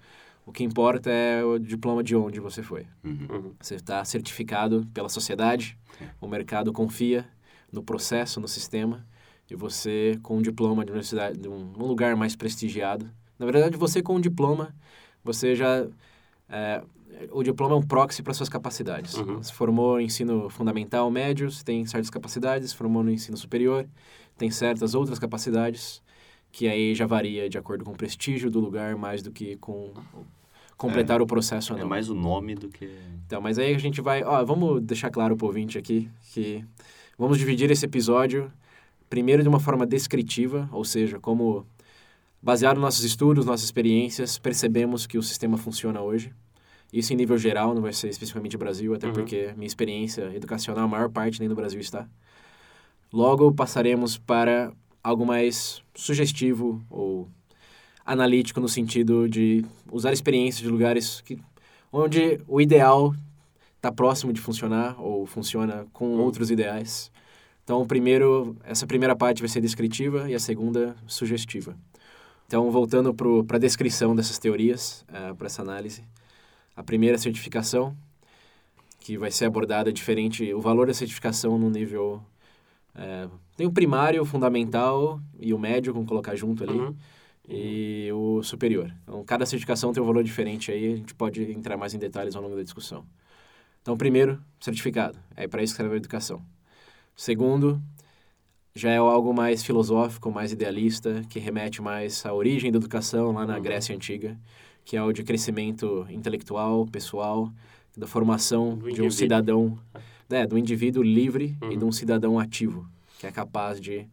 O 0.45 0.51
que 0.51 0.63
importa 0.63 1.11
é 1.11 1.43
o 1.43 1.59
diploma 1.59 2.03
de 2.03 2.15
onde 2.15 2.39
você 2.39 2.63
foi. 2.63 2.87
Uhum. 3.03 3.27
uhum. 3.29 3.53
Você 3.59 3.75
está 3.75 4.03
certificado 4.05 4.87
pela 4.93 5.09
sociedade, 5.09 5.77
o 6.21 6.27
mercado 6.27 6.71
confia 6.71 7.27
no 7.71 7.83
processo, 7.83 8.39
no 8.39 8.47
sistema, 8.47 9.05
e 9.49 9.55
você, 9.55 10.19
com 10.21 10.37
um 10.37 10.41
diploma 10.41 10.85
de 10.85 10.91
universidade, 10.91 11.39
de 11.39 11.47
um, 11.47 11.73
um 11.77 11.85
lugar 11.85 12.15
mais 12.15 12.35
prestigiado, 12.35 13.09
na 13.37 13.45
verdade, 13.45 13.77
você 13.77 14.01
com 14.01 14.15
um 14.15 14.19
diploma, 14.19 14.75
você 15.23 15.55
já 15.55 15.87
é, 16.49 16.81
o 17.31 17.43
diploma 17.43 17.75
é 17.75 17.77
um 17.77 17.81
proxy 17.81 18.23
para 18.23 18.33
suas 18.33 18.49
capacidades. 18.49 19.15
Uhum. 19.15 19.41
Se 19.43 19.51
formou 19.53 19.95
no 19.95 20.01
ensino 20.01 20.49
fundamental, 20.49 21.09
médio, 21.11 21.51
você 21.51 21.63
tem 21.63 21.85
certas 21.85 22.09
capacidades. 22.09 22.69
Se 22.69 22.75
formou 22.75 23.03
no 23.03 23.11
ensino 23.11 23.35
superior, 23.35 23.85
tem 24.37 24.49
certas 24.49 24.95
outras 24.95 25.19
capacidades, 25.19 26.01
que 26.51 26.67
aí 26.67 26.95
já 26.95 27.05
varia 27.05 27.49
de 27.49 27.57
acordo 27.57 27.83
com 27.83 27.91
o 27.91 27.95
prestígio 27.95 28.49
do 28.49 28.59
lugar, 28.59 28.95
mais 28.95 29.21
do 29.21 29.31
que 29.31 29.57
com 29.57 29.91
completar 30.77 31.19
é, 31.19 31.23
o 31.23 31.27
processo 31.27 31.73
ou 31.73 31.77
é 31.77 31.81
não. 31.81 31.87
É 31.87 31.89
mais 31.89 32.09
o 32.09 32.15
nome 32.15 32.55
do 32.55 32.69
que... 32.69 32.89
Então, 33.25 33.41
mas 33.41 33.59
aí 33.59 33.75
a 33.75 33.77
gente 33.77 33.99
vai... 33.99 34.23
Ó, 34.23 34.43
vamos 34.45 34.81
deixar 34.81 35.09
claro 35.09 35.35
para 35.35 35.43
o 35.43 35.47
ouvinte 35.47 35.77
aqui 35.77 36.09
que 36.31 36.63
vamos 37.17 37.37
dividir 37.37 37.69
esse 37.69 37.85
episódio 37.85 38.49
primeiro 39.09 39.41
de 39.41 39.49
uma 39.49 39.59
forma 39.59 39.85
descritiva, 39.85 40.69
ou 40.71 40.85
seja, 40.85 41.19
como 41.19 41.65
baseado 42.41 42.75
nos 42.75 42.83
nossos 42.83 43.03
estudos, 43.03 43.45
nossas 43.45 43.65
experiências, 43.65 44.37
percebemos 44.37 45.07
que 45.07 45.17
o 45.17 45.23
sistema 45.23 45.57
funciona 45.57 46.01
hoje. 46.01 46.31
Isso 46.91 47.13
em 47.13 47.15
nível 47.15 47.37
geral, 47.37 47.73
não 47.73 47.81
vai 47.81 47.93
ser 47.93 48.09
especificamente 48.09 48.57
Brasil, 48.57 48.93
até 48.93 49.07
uhum. 49.07 49.13
porque 49.13 49.53
minha 49.55 49.67
experiência 49.67 50.31
educacional, 50.35 50.85
a 50.85 50.87
maior 50.87 51.09
parte 51.09 51.39
nem 51.39 51.47
no 51.47 51.55
Brasil 51.55 51.79
está. 51.79 52.07
Logo, 53.11 53.51
passaremos 53.51 54.17
para 54.17 54.71
algo 55.03 55.25
mais 55.25 55.81
sugestivo 55.95 56.81
ou 56.89 57.27
analítico 58.05 58.59
no 58.59 58.67
sentido 58.67 59.27
de 59.29 59.63
usar 59.91 60.11
experiências 60.11 60.63
de 60.63 60.69
lugares 60.69 61.21
que, 61.21 61.37
onde 61.91 62.39
o 62.47 62.59
ideal 62.59 63.13
está 63.75 63.91
próximo 63.91 64.33
de 64.33 64.41
funcionar 64.41 64.99
ou 64.99 65.25
funciona 65.25 65.85
com 65.93 66.05
uhum. 66.05 66.21
outros 66.21 66.49
ideais. 66.49 67.11
Então, 67.69 67.85
primeiro, 67.85 68.57
essa 68.63 68.87
primeira 68.87 69.15
parte 69.15 69.43
vai 69.43 69.47
ser 69.47 69.61
descritiva 69.61 70.27
e 70.27 70.33
a 70.33 70.39
segunda 70.39 70.95
sugestiva. 71.05 71.77
Então, 72.47 72.71
voltando 72.71 73.13
para 73.13 73.57
a 73.57 73.59
descrição 73.59 74.15
dessas 74.15 74.39
teorias, 74.39 75.05
uh, 75.07 75.35
para 75.35 75.45
essa 75.45 75.61
análise. 75.61 76.03
A 76.75 76.81
primeira 76.81 77.15
certificação 77.19 77.95
que 78.99 79.19
vai 79.19 79.29
ser 79.29 79.45
abordada 79.45 79.93
diferente, 79.93 80.51
o 80.51 80.59
valor 80.59 80.87
da 80.87 80.95
certificação 80.95 81.59
no 81.59 81.69
nível... 81.69 82.23
É, 82.95 83.29
tem 83.55 83.67
o 83.67 83.71
primário, 83.71 84.23
o 84.23 84.25
fundamental 84.25 85.21
e 85.39 85.53
o 85.53 85.59
médio, 85.59 85.93
vamos 85.93 86.09
colocar 86.09 86.35
junto 86.35 86.63
ali, 86.63 86.73
Uhum. 86.73 86.95
e 87.47 88.09
o 88.11 88.41
superior. 88.41 88.91
Então, 89.03 89.23
cada 89.23 89.45
certificação 89.45 89.93
tem 89.93 90.01
um 90.01 90.07
valor 90.07 90.23
diferente 90.23 90.71
aí, 90.71 90.93
a 90.93 90.95
gente 90.95 91.13
pode 91.13 91.51
entrar 91.51 91.77
mais 91.77 91.93
em 91.93 91.99
detalhes 91.99 92.35
ao 92.35 92.41
longo 92.41 92.55
da 92.55 92.63
discussão. 92.63 93.05
Então, 93.83 93.95
primeiro, 93.95 94.41
certificado. 94.59 95.19
É 95.35 95.47
para 95.47 95.61
isso 95.61 95.73
que 95.73 95.77
serve 95.77 95.93
a 95.93 95.97
educação. 95.97 96.41
Segundo, 97.23 97.81
já 98.73 98.91
é 98.91 98.95
algo 98.95 99.33
mais 99.33 99.61
filosófico, 99.61 100.31
mais 100.31 100.53
idealista, 100.53 101.21
que 101.29 101.37
remete 101.37 101.81
mais 101.81 102.25
à 102.25 102.33
origem 102.33 102.71
da 102.71 102.77
educação 102.77 103.33
lá 103.33 103.45
na 103.45 103.57
Uhum. 103.57 103.61
Grécia 103.61 103.93
Antiga, 103.93 104.39
que 104.85 104.95
é 104.95 105.03
o 105.03 105.11
de 105.11 105.21
crescimento 105.21 106.07
intelectual, 106.09 106.85
pessoal, 106.85 107.51
da 107.97 108.07
formação 108.07 108.77
Do 108.77 108.89
de 108.89 109.01
um 109.01 109.11
cidadão, 109.11 109.77
é, 110.29 110.47
do 110.47 110.57
indivíduo 110.57 111.03
livre 111.03 111.57
e 111.61 111.65
Uhum. 111.65 111.77
de 111.79 111.83
um 111.83 111.91
cidadão 111.91 112.39
ativo, 112.39 112.87
que 113.19 113.27
é 113.27 113.31
capaz 113.33 113.81
de 113.81 114.07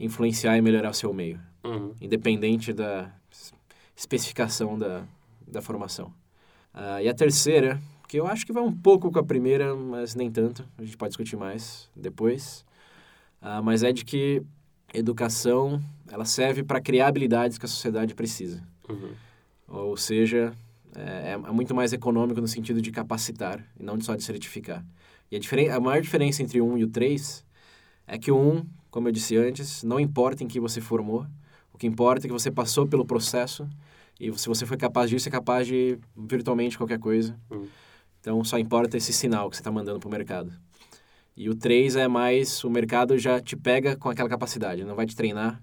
influenciar 0.00 0.56
e 0.56 0.62
melhorar 0.62 0.92
o 0.92 0.94
seu 0.94 1.12
meio, 1.12 1.38
Uhum. 1.62 1.92
independente 2.00 2.72
da 2.72 3.12
especificação 3.94 4.78
da, 4.78 5.02
da 5.46 5.60
formação. 5.60 6.10
Ah, 6.72 7.02
e 7.02 7.06
a 7.08 7.12
terceira, 7.12 7.78
que 8.14 8.20
eu 8.20 8.28
acho 8.28 8.46
que 8.46 8.52
vai 8.52 8.62
um 8.62 8.72
pouco 8.72 9.10
com 9.10 9.18
a 9.18 9.24
primeira, 9.24 9.74
mas 9.74 10.14
nem 10.14 10.30
tanto, 10.30 10.64
a 10.78 10.84
gente 10.84 10.96
pode 10.96 11.10
discutir 11.10 11.36
mais 11.36 11.90
depois, 11.96 12.64
ah, 13.42 13.60
mas 13.60 13.82
é 13.82 13.92
de 13.92 14.04
que 14.04 14.40
educação 14.94 15.82
ela 16.08 16.24
serve 16.24 16.62
para 16.62 16.80
criar 16.80 17.08
habilidades 17.08 17.58
que 17.58 17.64
a 17.64 17.68
sociedade 17.68 18.14
precisa. 18.14 18.62
Uhum. 18.88 19.10
Ou 19.66 19.96
seja, 19.96 20.54
é, 20.94 21.32
é 21.32 21.52
muito 21.52 21.74
mais 21.74 21.92
econômico 21.92 22.40
no 22.40 22.46
sentido 22.46 22.80
de 22.80 22.92
capacitar 22.92 23.60
e 23.76 23.82
não 23.82 24.00
só 24.00 24.14
de 24.14 24.22
certificar. 24.22 24.84
E 25.28 25.34
a, 25.34 25.40
diferen 25.40 25.70
a 25.70 25.80
maior 25.80 26.00
diferença 26.00 26.40
entre 26.40 26.60
o 26.60 26.72
1 26.72 26.78
e 26.78 26.84
o 26.84 26.88
3 26.88 27.44
é 28.06 28.16
que 28.16 28.30
o 28.30 28.38
1, 28.38 28.64
como 28.92 29.08
eu 29.08 29.12
disse 29.12 29.36
antes, 29.36 29.82
não 29.82 29.98
importa 29.98 30.44
em 30.44 30.46
que 30.46 30.60
você 30.60 30.80
formou, 30.80 31.26
o 31.72 31.78
que 31.78 31.88
importa 31.88 32.26
é 32.26 32.28
que 32.28 32.32
você 32.32 32.48
passou 32.48 32.86
pelo 32.86 33.04
processo 33.04 33.68
e 34.20 34.32
se 34.38 34.46
você 34.46 34.64
foi 34.64 34.76
capaz 34.76 35.10
disso, 35.10 35.28
é 35.28 35.32
capaz 35.32 35.66
de 35.66 35.98
virtualmente 36.16 36.78
qualquer 36.78 37.00
coisa. 37.00 37.36
Uhum. 37.50 37.66
Então 38.24 38.42
só 38.42 38.58
importa 38.58 38.96
esse 38.96 39.12
sinal 39.12 39.50
que 39.50 39.56
você 39.56 39.60
está 39.60 39.70
mandando 39.70 40.00
para 40.00 40.08
o 40.08 40.10
mercado. 40.10 40.50
E 41.36 41.50
o 41.50 41.54
3 41.54 41.94
é 41.96 42.08
mais, 42.08 42.64
o 42.64 42.70
mercado 42.70 43.18
já 43.18 43.38
te 43.38 43.54
pega 43.54 43.96
com 43.96 44.08
aquela 44.08 44.30
capacidade, 44.30 44.80
ele 44.80 44.88
não 44.88 44.96
vai 44.96 45.04
te 45.04 45.14
treinar, 45.14 45.62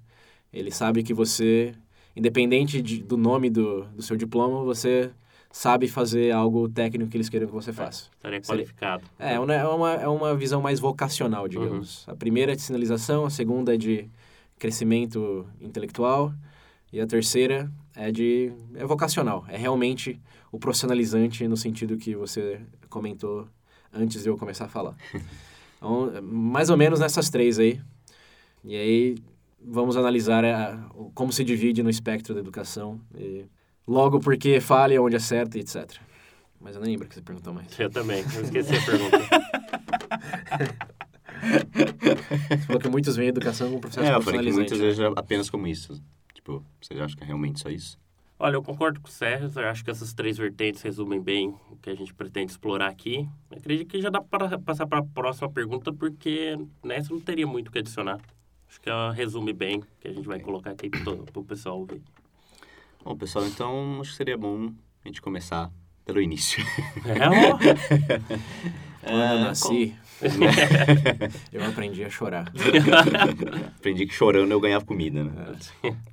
ele 0.54 0.70
sabe 0.70 1.02
que 1.02 1.12
você, 1.12 1.74
independente 2.16 2.80
de, 2.80 3.02
do 3.02 3.18
nome 3.18 3.50
do, 3.50 3.86
do 3.86 4.04
seu 4.04 4.16
diploma, 4.16 4.64
você 4.64 5.10
sabe 5.52 5.88
fazer 5.88 6.32
algo 6.32 6.70
técnico 6.70 7.10
que 7.10 7.18
eles 7.18 7.30
queiram 7.30 7.48
que 7.48 7.54
você 7.54 7.74
faça. 7.74 8.12
Estaria 8.16 8.44
Seria- 8.44 8.58
qualificado. 8.58 9.06
É, 9.18 9.40
uma, 9.40 9.54
é, 9.56 9.66
uma, 9.66 9.94
é 9.94 10.08
uma 10.08 10.36
visão 10.36 10.62
mais 10.62 10.80
vocacional, 10.80 11.48
digamos. 11.48 12.04
A 12.08 12.16
primeira 12.16 12.52
é 12.52 12.56
de 12.56 12.62
sinalização, 12.62 13.26
a 13.26 13.32
segunda 13.32 13.74
é 13.74 13.78
de 13.78 14.08
crescimento 14.60 15.48
intelectual 15.60 16.32
e 16.94 17.02
a 17.02 17.08
terceira 17.08 17.72
é 17.96 18.12
de 18.12 18.52
é 18.76 18.86
vocacional. 18.86 19.46
É 19.48 19.58
realmente 19.58 20.20
o 20.52 20.60
profissionalizante 20.60 21.48
no 21.48 21.56
sentido 21.58 21.98
que 21.98 22.16
você 22.16 22.60
comentou 22.90 23.48
antes 23.94 24.24
de 24.24 24.30
eu 24.30 24.38
começar 24.38 24.66
a 24.66 24.70
falar. 24.70 24.96
Então, 25.84 26.16
é 26.16 26.22
mais 26.22 26.70
ou 26.70 26.78
menos 26.78 27.00
nessas 27.00 27.28
três 27.32 27.58
aí. 27.58 27.82
E 28.64 28.76
aí 28.76 29.16
vamos 29.60 29.98
analisar 29.98 30.46
a, 30.46 30.78
o- 30.94 31.10
como 31.16 31.34
se 31.34 31.44
divide 31.44 31.82
no 31.82 31.90
espectro 31.90 32.36
da 32.36 32.40
educação. 32.40 33.02
E 33.18 33.46
logo 33.88 34.20
porque 34.20 34.62
falha, 34.62 35.02
onde 35.02 35.16
acerta 35.16 35.58
e 35.58 35.62
etc. 35.62 35.98
Mas 36.60 36.76
eu 36.76 36.82
nem 36.84 36.92
lembro 36.92 37.08
que 37.08 37.16
você 37.16 37.22
perguntou 37.24 37.52
mais. 37.52 37.80
Eu 37.80 37.90
também. 37.90 38.24
Eu 38.36 38.42
esqueci 38.44 38.76
a 38.76 38.86
pergunta. 38.86 39.18
Você 41.42 42.58
falou 42.68 42.80
que 42.82 42.90
muitos 42.90 43.16
veem 43.16 43.28
a 43.28 43.30
educação 43.30 43.68
como 43.68 43.78
um 43.78 43.82
processo 43.82 44.06
É, 44.08 44.14
eu 44.16 44.22
falei 44.22 44.42
que 44.42 44.52
muitas 44.52 44.78
profissionalizante. 44.78 44.80
vezes 44.80 45.00
é 45.18 45.20
apenas 45.20 45.50
como 45.50 45.66
isso. 45.68 46.00
Tipo, 46.44 46.66
vocês 46.82 47.00
acham 47.00 47.16
que 47.16 47.24
é 47.24 47.28
realmente 47.28 47.60
só 47.60 47.70
isso? 47.70 48.00
Olha, 48.40 48.56
eu 48.56 48.64
concordo 48.64 49.00
com 49.00 49.08
o 49.08 49.12
Sérgio. 49.12 49.52
Eu 49.56 49.70
acho 49.70 49.86
que 49.86 49.92
essas 49.92 50.14
três 50.14 50.36
vertentes 50.36 50.82
resumem 50.82 51.22
bem 51.22 51.54
o 51.70 51.76
que 51.76 51.92
a 51.92 51.96
gente 51.96 52.12
pretende 52.12 52.52
explorar 52.52 52.88
aqui. 52.88 53.30
Eu 53.52 53.58
acredito 53.60 53.88
que 53.88 54.02
já 54.02 54.10
dá 54.10 54.20
para 54.20 54.58
passar 54.58 54.88
para 54.88 54.98
a 55.00 55.04
próxima 55.04 55.48
pergunta, 55.52 55.94
porque 55.94 56.58
nessa 56.84 57.14
não 57.14 57.20
teria 57.20 57.46
muito 57.46 57.68
o 57.68 57.72
que 57.72 57.78
adicionar. 57.78 58.20
Acho 58.68 58.82
que 58.82 58.90
ela 58.90 59.12
resume 59.14 59.54
bem 59.54 59.78
o 59.78 59.86
que 60.00 60.08
a 60.08 60.14
gente 60.14 60.28
vai 60.28 60.40
colocar 60.40 60.72
aqui 60.72 60.90
para 60.90 61.40
o 61.40 61.44
pessoal 61.46 61.78
ouvir. 61.78 62.02
Bom, 63.04 63.16
pessoal, 63.16 63.46
então 63.46 64.00
acho 64.02 64.10
que 64.12 64.18
seria 64.18 64.38
bom 64.38 64.72
a 65.06 65.08
gente 65.08 65.22
começar 65.22 65.72
pelo 66.04 66.20
início. 66.20 66.64
É, 67.06 67.28
ó. 67.28 67.58
Quando 69.02 69.14
eu 69.14 69.20
É, 69.20 69.40
nasci, 69.40 69.96
eu 71.52 71.66
aprendi 71.66 72.04
a 72.04 72.10
chorar. 72.10 72.52
Aprendi 73.78 74.06
que 74.06 74.14
chorando 74.14 74.52
eu 74.52 74.60
ganhava 74.60 74.86
comida, 74.86 75.24
né? 75.24 75.56
É. 75.84 75.96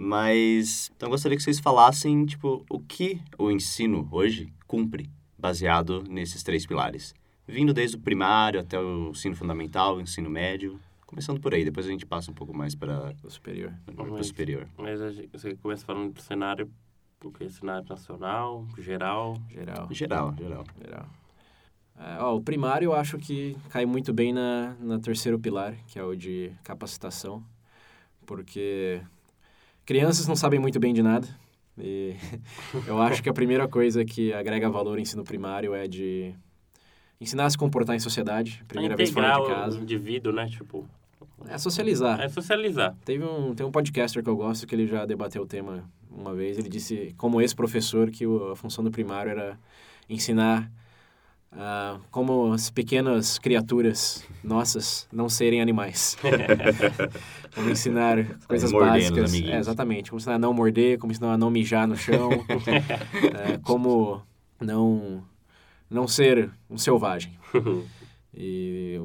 Mas, 0.00 0.92
então 0.94 1.08
eu 1.08 1.10
gostaria 1.10 1.36
que 1.36 1.42
vocês 1.42 1.58
falassem, 1.58 2.24
tipo, 2.24 2.64
o 2.70 2.78
que 2.78 3.20
o 3.36 3.50
ensino 3.50 4.08
hoje 4.12 4.52
cumpre, 4.64 5.10
baseado 5.36 6.04
nesses 6.08 6.40
três 6.44 6.64
pilares. 6.64 7.12
Vindo 7.48 7.74
desde 7.74 7.96
o 7.96 8.00
primário 8.00 8.60
até 8.60 8.78
o 8.78 9.08
ensino 9.08 9.34
fundamental, 9.34 9.96
o 9.96 10.00
ensino 10.00 10.30
médio. 10.30 10.78
Começando 11.04 11.40
por 11.40 11.52
aí, 11.52 11.64
depois 11.64 11.84
a 11.84 11.90
gente 11.90 12.06
passa 12.06 12.30
um 12.30 12.34
pouco 12.34 12.56
mais 12.56 12.76
para 12.76 13.12
Do 13.14 13.28
superior. 13.28 13.74
o 13.96 14.22
superior. 14.22 14.68
Mas 14.78 15.00
você 15.32 15.56
começa 15.56 15.84
falando 15.84 16.12
do 16.12 16.22
cenário, 16.22 16.70
o 17.24 17.32
que? 17.32 17.50
Cenário 17.50 17.88
nacional, 17.88 18.68
geral. 18.78 19.36
Geral. 19.50 19.88
Geral, 19.90 20.34
geral. 20.38 20.64
Geral. 20.80 21.08
É, 21.98 22.22
ó, 22.22 22.36
o 22.36 22.40
primário 22.40 22.86
eu 22.86 22.92
acho 22.94 23.18
que 23.18 23.56
cai 23.70 23.84
muito 23.84 24.12
bem 24.12 24.32
na, 24.32 24.76
na 24.78 25.00
terceiro 25.00 25.40
pilar, 25.40 25.74
que 25.88 25.98
é 25.98 26.04
o 26.04 26.14
de 26.14 26.52
capacitação, 26.62 27.42
porque 28.24 29.02
crianças 29.88 30.28
não 30.28 30.36
sabem 30.36 30.60
muito 30.60 30.78
bem 30.78 30.92
de 30.92 31.02
nada. 31.02 31.26
E 31.78 32.14
eu 32.86 33.00
acho 33.00 33.22
que 33.22 33.28
a 33.30 33.32
primeira 33.32 33.66
coisa 33.66 34.04
que 34.04 34.34
agrega 34.34 34.68
valor 34.68 34.92
ao 34.92 34.98
ensino 34.98 35.24
primário 35.24 35.74
é 35.74 35.88
de 35.88 36.34
ensinar 37.18 37.46
a 37.46 37.50
se 37.50 37.56
comportar 37.56 37.96
em 37.96 37.98
sociedade, 37.98 38.62
primeira 38.68 38.94
vez 38.94 39.08
fora 39.10 39.32
de 39.36 39.40
o 39.40 39.46
casa. 39.46 39.78
indivíduo, 39.78 40.30
né? 40.32 40.46
Tipo, 40.46 40.86
É 41.48 41.56
socializar. 41.56 42.20
é 42.20 42.28
socializar. 42.28 42.94
Teve 43.02 43.24
um, 43.24 43.54
tem 43.54 43.64
um 43.64 43.70
podcaster 43.72 44.22
que 44.22 44.28
eu 44.28 44.36
gosto 44.36 44.66
que 44.66 44.74
ele 44.74 44.86
já 44.86 45.06
debateu 45.06 45.42
o 45.42 45.46
tema 45.46 45.82
uma 46.10 46.34
vez. 46.34 46.58
Ele 46.58 46.68
disse, 46.68 47.14
como 47.16 47.40
ex-professor, 47.40 48.10
que 48.10 48.26
o- 48.26 48.52
a 48.52 48.56
função 48.56 48.84
do 48.84 48.90
primário 48.90 49.30
era 49.30 49.58
ensinar 50.08 50.70
ah, 51.52 51.98
como 52.10 52.52
as 52.52 52.70
pequenas 52.70 53.38
criaturas 53.38 54.24
nossas 54.44 55.08
não 55.12 55.28
serem 55.28 55.60
animais. 55.60 56.16
como 57.54 57.70
ensinar 57.70 58.24
coisas 58.46 58.70
básicas. 58.70 59.34
É, 59.34 59.58
exatamente. 59.58 60.10
Como 60.10 60.18
ensinar 60.18 60.36
a 60.36 60.38
não 60.38 60.52
morder, 60.52 60.98
como 60.98 61.12
ensinar 61.12 61.32
a 61.32 61.38
não 61.38 61.50
mijar 61.50 61.86
no 61.88 61.96
chão. 61.96 62.30
é, 63.52 63.58
como 63.62 64.22
não, 64.60 65.24
não 65.90 66.06
ser 66.06 66.50
um 66.68 66.78
selvagem. 66.78 67.38
E 68.40 69.00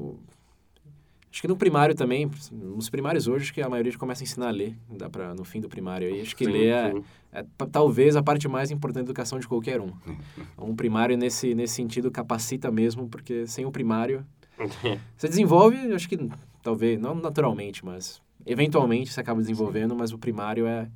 acho 1.34 1.42
que 1.42 1.48
no 1.48 1.58
primário 1.58 1.96
também, 1.96 2.30
nos 2.52 2.92
primários 2.92 3.28
hoje, 3.28 3.46
acho 3.46 3.54
que 3.56 3.62
a 3.62 3.68
maioria 3.68 3.92
já 3.92 3.98
começa 3.98 4.22
a 4.22 4.26
ensinar 4.26 4.50
a 4.50 4.52
ler, 4.52 4.78
dá 4.88 5.10
pra, 5.10 5.34
no 5.34 5.44
fim 5.44 5.60
do 5.60 5.68
primário 5.68 6.08
aí. 6.08 6.22
Acho 6.22 6.36
que 6.36 6.46
Sim, 6.46 6.52
ler 6.52 6.68
é, 6.68 6.92
sim. 6.92 7.04
é 7.32 7.44
talvez 7.72 8.16
a 8.16 8.22
parte 8.22 8.48
mais 8.48 8.70
importante 8.70 9.06
da 9.06 9.10
educação 9.10 9.40
de 9.40 9.48
qualquer 9.48 9.82
um. 9.82 9.92
Um 10.56 10.76
primário 10.76 11.18
nesse, 11.18 11.56
nesse 11.56 11.74
sentido 11.74 12.12
capacita 12.12 12.72
mesmo, 12.72 13.10
porque 13.10 13.48
sem 13.48 13.66
o 13.66 13.72
primário 13.72 14.24
você 15.18 15.28
desenvolve, 15.28 15.76
acho 15.92 16.08
que 16.08 16.18
talvez, 16.62 17.00
não 17.00 17.16
naturalmente, 17.16 17.84
mas 17.84 18.22
eventualmente 18.46 19.12
você 19.12 19.20
acaba 19.20 19.42
desenvolvendo, 19.42 19.96
mas 19.96 20.14
o 20.14 20.18
primário 20.20 20.68
é, 20.68 20.88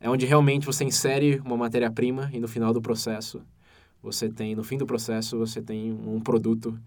é 0.00 0.08
onde 0.08 0.24
realmente 0.24 0.64
você 0.64 0.82
insere 0.82 1.42
uma 1.44 1.58
matéria-prima 1.58 2.30
e 2.32 2.40
no 2.40 2.48
final 2.48 2.72
do 2.72 2.80
processo 2.80 3.42
você 4.02 4.30
tem, 4.30 4.54
no 4.54 4.64
fim 4.64 4.78
do 4.78 4.86
processo, 4.86 5.38
você 5.38 5.60
tem 5.60 5.92
um 5.92 6.20
produto 6.20 6.78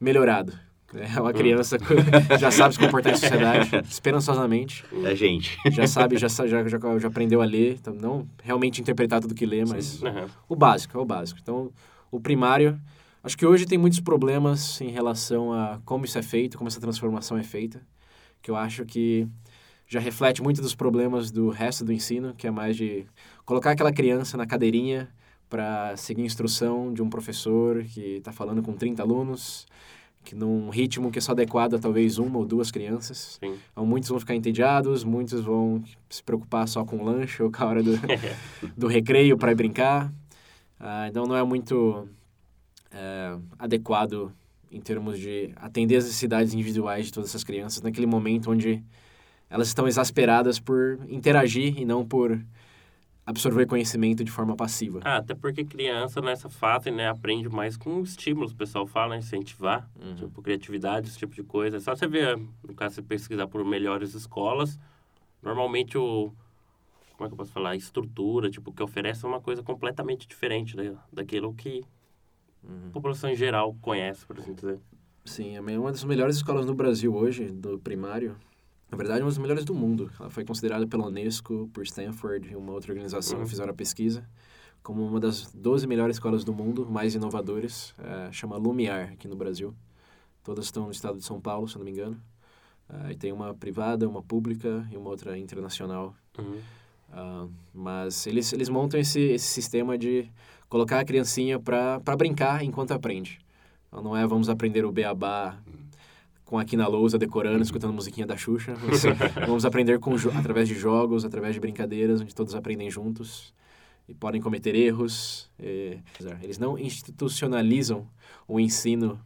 melhorado. 0.00 0.52
É 0.98 1.20
uma 1.20 1.32
criança 1.32 1.78
que 1.78 1.84
já 2.38 2.50
sabe 2.50 2.74
se 2.74 2.80
comportar 2.80 3.12
em 3.12 3.16
sociedade, 3.16 3.70
esperançosamente, 3.88 4.84
É 5.04 5.14
gente. 5.14 5.56
já 5.70 5.86
sabe, 5.86 6.16
já, 6.16 6.28
já, 6.28 6.46
já, 6.46 6.78
já 6.98 7.08
aprendeu 7.08 7.42
a 7.42 7.44
ler, 7.44 7.76
então 7.80 7.94
não 7.94 8.26
realmente 8.42 8.80
interpretar 8.80 9.20
tudo 9.20 9.34
que 9.34 9.44
lê, 9.46 9.64
mas 9.64 10.02
Aham. 10.02 10.26
o 10.48 10.56
básico, 10.56 10.96
é 10.96 11.00
o 11.00 11.04
básico. 11.04 11.38
Então, 11.42 11.70
o 12.10 12.20
primário, 12.20 12.80
acho 13.22 13.36
que 13.36 13.44
hoje 13.46 13.66
tem 13.66 13.78
muitos 13.78 14.00
problemas 14.00 14.80
em 14.80 14.90
relação 14.90 15.52
a 15.52 15.80
como 15.84 16.04
isso 16.04 16.18
é 16.18 16.22
feito, 16.22 16.56
como 16.56 16.68
essa 16.68 16.80
transformação 16.80 17.36
é 17.36 17.42
feita, 17.42 17.80
que 18.42 18.50
eu 18.50 18.56
acho 18.56 18.84
que 18.84 19.26
já 19.88 20.00
reflete 20.00 20.42
muito 20.42 20.60
dos 20.60 20.74
problemas 20.74 21.30
do 21.30 21.48
resto 21.48 21.84
do 21.84 21.92
ensino, 21.92 22.34
que 22.36 22.46
é 22.46 22.50
mais 22.50 22.76
de 22.76 23.06
colocar 23.44 23.70
aquela 23.70 23.92
criança 23.92 24.36
na 24.36 24.44
cadeirinha 24.46 25.08
para 25.48 25.96
seguir 25.96 26.22
a 26.22 26.26
instrução 26.26 26.92
de 26.92 27.00
um 27.00 27.08
professor 27.08 27.84
que 27.84 28.16
está 28.16 28.32
falando 28.32 28.62
com 28.64 28.72
30 28.72 29.00
alunos, 29.00 29.64
que 30.26 30.34
num 30.34 30.68
ritmo 30.68 31.10
que 31.10 31.18
é 31.18 31.22
só 31.22 31.32
adequado 31.32 31.74
a 31.74 31.78
talvez 31.78 32.18
uma 32.18 32.38
ou 32.38 32.44
duas 32.44 32.70
crianças. 32.70 33.38
Sim. 33.40 33.54
Então, 33.70 33.86
muitos 33.86 34.10
vão 34.10 34.18
ficar 34.18 34.34
entediados, 34.34 35.04
muitos 35.04 35.40
vão 35.40 35.82
se 36.10 36.22
preocupar 36.22 36.66
só 36.66 36.84
com 36.84 36.96
o 36.96 37.04
lanche 37.04 37.42
ou 37.42 37.50
com 37.50 37.62
a 37.62 37.66
hora 37.66 37.82
do, 37.82 37.92
do 38.76 38.88
recreio 38.88 39.38
para 39.38 39.52
ir 39.52 39.54
brincar. 39.54 40.12
Ah, 40.80 41.06
então, 41.08 41.26
não 41.26 41.36
é 41.36 41.44
muito 41.44 42.08
é, 42.90 43.38
adequado 43.56 44.32
em 44.70 44.80
termos 44.80 45.18
de 45.18 45.52
atender 45.56 45.96
as 45.96 46.04
necessidades 46.04 46.52
individuais 46.52 47.06
de 47.06 47.12
todas 47.12 47.30
essas 47.30 47.44
crianças 47.44 47.80
naquele 47.80 48.06
momento 48.06 48.50
onde 48.50 48.82
elas 49.48 49.68
estão 49.68 49.86
exasperadas 49.86 50.58
por 50.58 50.98
interagir 51.08 51.78
e 51.78 51.84
não 51.84 52.04
por 52.04 52.36
absorver 53.26 53.66
conhecimento 53.66 54.22
de 54.22 54.30
forma 54.30 54.54
passiva. 54.56 55.00
Ah, 55.04 55.16
até 55.16 55.34
porque 55.34 55.64
criança 55.64 56.20
nessa 56.20 56.48
fase, 56.48 56.90
né, 56.92 57.08
aprende 57.08 57.48
mais 57.48 57.76
com 57.76 58.00
estímulos, 58.00 58.52
o 58.52 58.56
pessoal 58.56 58.86
fala, 58.86 59.16
incentivar, 59.16 59.90
Uhum. 60.00 60.14
tipo, 60.14 60.40
criatividade, 60.40 61.08
esse 61.08 61.18
tipo 61.18 61.34
de 61.34 61.42
coisa. 61.42 61.78
É 61.78 61.80
só 61.80 61.94
você 61.96 62.06
ver, 62.06 62.38
no 62.38 62.74
caso, 62.74 62.94
você 62.94 63.02
pesquisar 63.02 63.48
por 63.48 63.64
melhores 63.64 64.14
escolas, 64.14 64.78
normalmente 65.42 65.98
o... 65.98 66.32
Como 67.16 67.26
é 67.26 67.28
que 67.28 67.32
eu 67.34 67.36
posso 67.38 67.50
falar? 67.52 67.70
A 67.70 67.76
estrutura, 67.76 68.50
tipo, 68.50 68.72
que 68.72 68.82
oferece 68.82 69.24
é 69.24 69.28
uma 69.28 69.40
coisa 69.40 69.62
completamente 69.62 70.28
diferente 70.28 70.76
da, 70.76 71.02
daquilo 71.12 71.52
que 71.54 71.82
Uhum. 72.62 72.88
a 72.88 72.92
população 72.92 73.30
em 73.30 73.34
geral 73.36 73.74
conhece, 73.80 74.24
por 74.26 74.38
assim 74.38 74.52
dizer. 74.54 74.78
Sim, 75.24 75.56
é 75.56 75.60
uma 75.60 75.90
das 75.90 76.04
melhores 76.04 76.36
escolas 76.36 76.66
no 76.66 76.74
Brasil 76.74 77.14
hoje, 77.14 77.46
do 77.50 77.78
primário. 77.78 78.36
Na 78.90 78.96
verdade, 78.96 79.20
uma 79.22 79.28
das 79.28 79.38
melhores 79.38 79.64
do 79.64 79.74
mundo. 79.74 80.10
Ela 80.18 80.30
foi 80.30 80.44
considerada 80.44 80.86
pela 80.86 81.06
Unesco, 81.06 81.68
por 81.72 81.82
Stanford 81.84 82.50
e 82.52 82.56
uma 82.56 82.72
outra 82.72 82.92
organização 82.92 83.38
Uhum. 83.38 83.44
que 83.44 83.50
fizeram 83.50 83.70
a 83.72 83.74
pesquisa 83.74 84.26
como 84.82 85.04
uma 85.04 85.18
das 85.18 85.50
12 85.52 85.84
melhores 85.88 86.14
escolas 86.16 86.44
do 86.44 86.54
mundo, 86.54 86.86
mais 86.88 87.14
inovadoras. 87.16 87.92
É, 87.98 88.30
chama 88.30 88.56
Lumiar, 88.56 89.10
aqui 89.14 89.26
no 89.26 89.34
Brasil. 89.34 89.74
Todas 90.44 90.66
estão 90.66 90.84
no 90.84 90.92
estado 90.92 91.18
de 91.18 91.24
São 91.24 91.40
Paulo, 91.40 91.66
se 91.66 91.76
não 91.76 91.84
me 91.84 91.90
engano. 91.90 92.16
É, 92.88 93.10
e 93.10 93.16
tem 93.16 93.32
uma 93.32 93.52
privada, 93.52 94.08
uma 94.08 94.22
pública 94.22 94.86
e 94.92 94.96
uma 94.96 95.10
outra 95.10 95.36
internacional. 95.36 96.14
Uhum. 96.38 96.60
Ah, 97.12 97.48
mas 97.74 98.28
eles, 98.28 98.52
eles 98.52 98.68
montam 98.68 99.00
esse, 99.00 99.18
esse 99.18 99.46
sistema 99.48 99.98
de 99.98 100.30
colocar 100.68 101.00
a 101.00 101.04
criancinha 101.04 101.58
para 101.58 101.98
brincar 102.16 102.62
enquanto 102.62 102.92
aprende. 102.92 103.40
Então, 103.88 104.00
não 104.00 104.16
é 104.16 104.24
vamos 104.24 104.48
aprender 104.48 104.84
o 104.84 104.92
beabá 104.92 105.58
com 106.46 106.58
aqui 106.58 106.76
na 106.76 106.86
lousa, 106.86 107.18
decorando, 107.18 107.62
escutando 107.62 107.92
musiquinha 107.92 108.26
da 108.26 108.36
Xuxa. 108.36 108.72
Vamos, 108.74 109.02
vamos 109.46 109.64
aprender 109.66 109.98
com, 109.98 110.14
através 110.38 110.66
de 110.68 110.74
jogos, 110.74 111.24
através 111.26 111.52
de 111.54 111.60
brincadeiras, 111.60 112.22
onde 112.22 112.34
todos 112.34 112.54
aprendem 112.54 112.90
juntos 112.90 113.52
e 114.08 114.14
podem 114.14 114.40
cometer 114.40 114.74
erros. 114.74 115.50
e- 115.60 115.98
eles 116.42 116.56
não 116.58 116.78
institucionalizam 116.78 118.06
o 118.48 118.58
ensino 118.60 119.20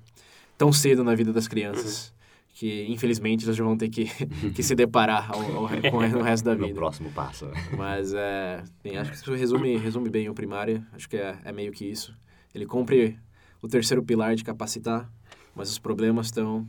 tão 0.56 0.72
cedo 0.72 1.04
na 1.04 1.14
vida 1.14 1.32
das 1.32 1.46
crianças. 1.46 2.12
Que, 2.52 2.84
infelizmente, 2.88 3.44
elas 3.44 3.56
já 3.56 3.64
vão 3.64 3.76
ter 3.76 3.88
que, 3.88 4.04
que 4.54 4.62
se 4.62 4.74
deparar 4.74 5.30
ao, 5.32 5.40
ao, 5.40 5.68
com 5.90 5.96
o 5.98 6.22
resto 6.22 6.44
da 6.44 6.54
No 6.54 6.64
vida. 6.66 6.74
próximo 6.74 7.10
passo. 7.12 7.46
Mas 7.76 8.12
é, 8.12 8.62
bem, 8.82 8.98
acho 8.98 9.10
que 9.12 9.16
isso 9.16 9.32
resume, 9.34 9.76
resume 9.78 10.10
bem 10.10 10.28
o 10.28 10.34
primário. 10.34 10.84
Acho 10.92 11.08
que 11.08 11.16
é, 11.16 11.38
é 11.44 11.52
meio 11.52 11.70
que 11.72 11.84
isso. 11.84 12.14
Ele 12.54 12.66
cumpre 12.66 13.18
o 13.62 13.68
terceiro 13.68 14.02
pilar 14.02 14.34
de 14.34 14.42
capacitar, 14.44 15.10
mas 15.54 15.70
os 15.70 15.78
problemas 15.78 16.26
estão 16.26 16.66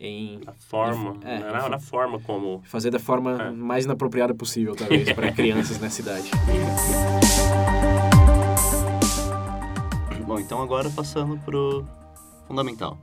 em 0.00 0.40
A 0.46 0.52
forma, 0.52 1.16
É, 1.24 1.38
na, 1.38 1.68
na 1.68 1.78
forma 1.80 2.20
como... 2.20 2.60
fazer 2.64 2.90
da 2.90 2.98
forma 2.98 3.42
É. 3.42 3.50
mais 3.50 3.84
inapropriada 3.84 4.34
possível, 4.34 4.74
talvez, 4.76 5.10
para 5.12 5.32
crianças 5.32 5.78
nessa 5.80 6.00
idade. 6.00 6.30
Bom, 10.26 10.38
então 10.38 10.60
agora 10.62 10.90
passando 10.90 11.38
pro 11.38 11.84
fundamental. 12.46 12.98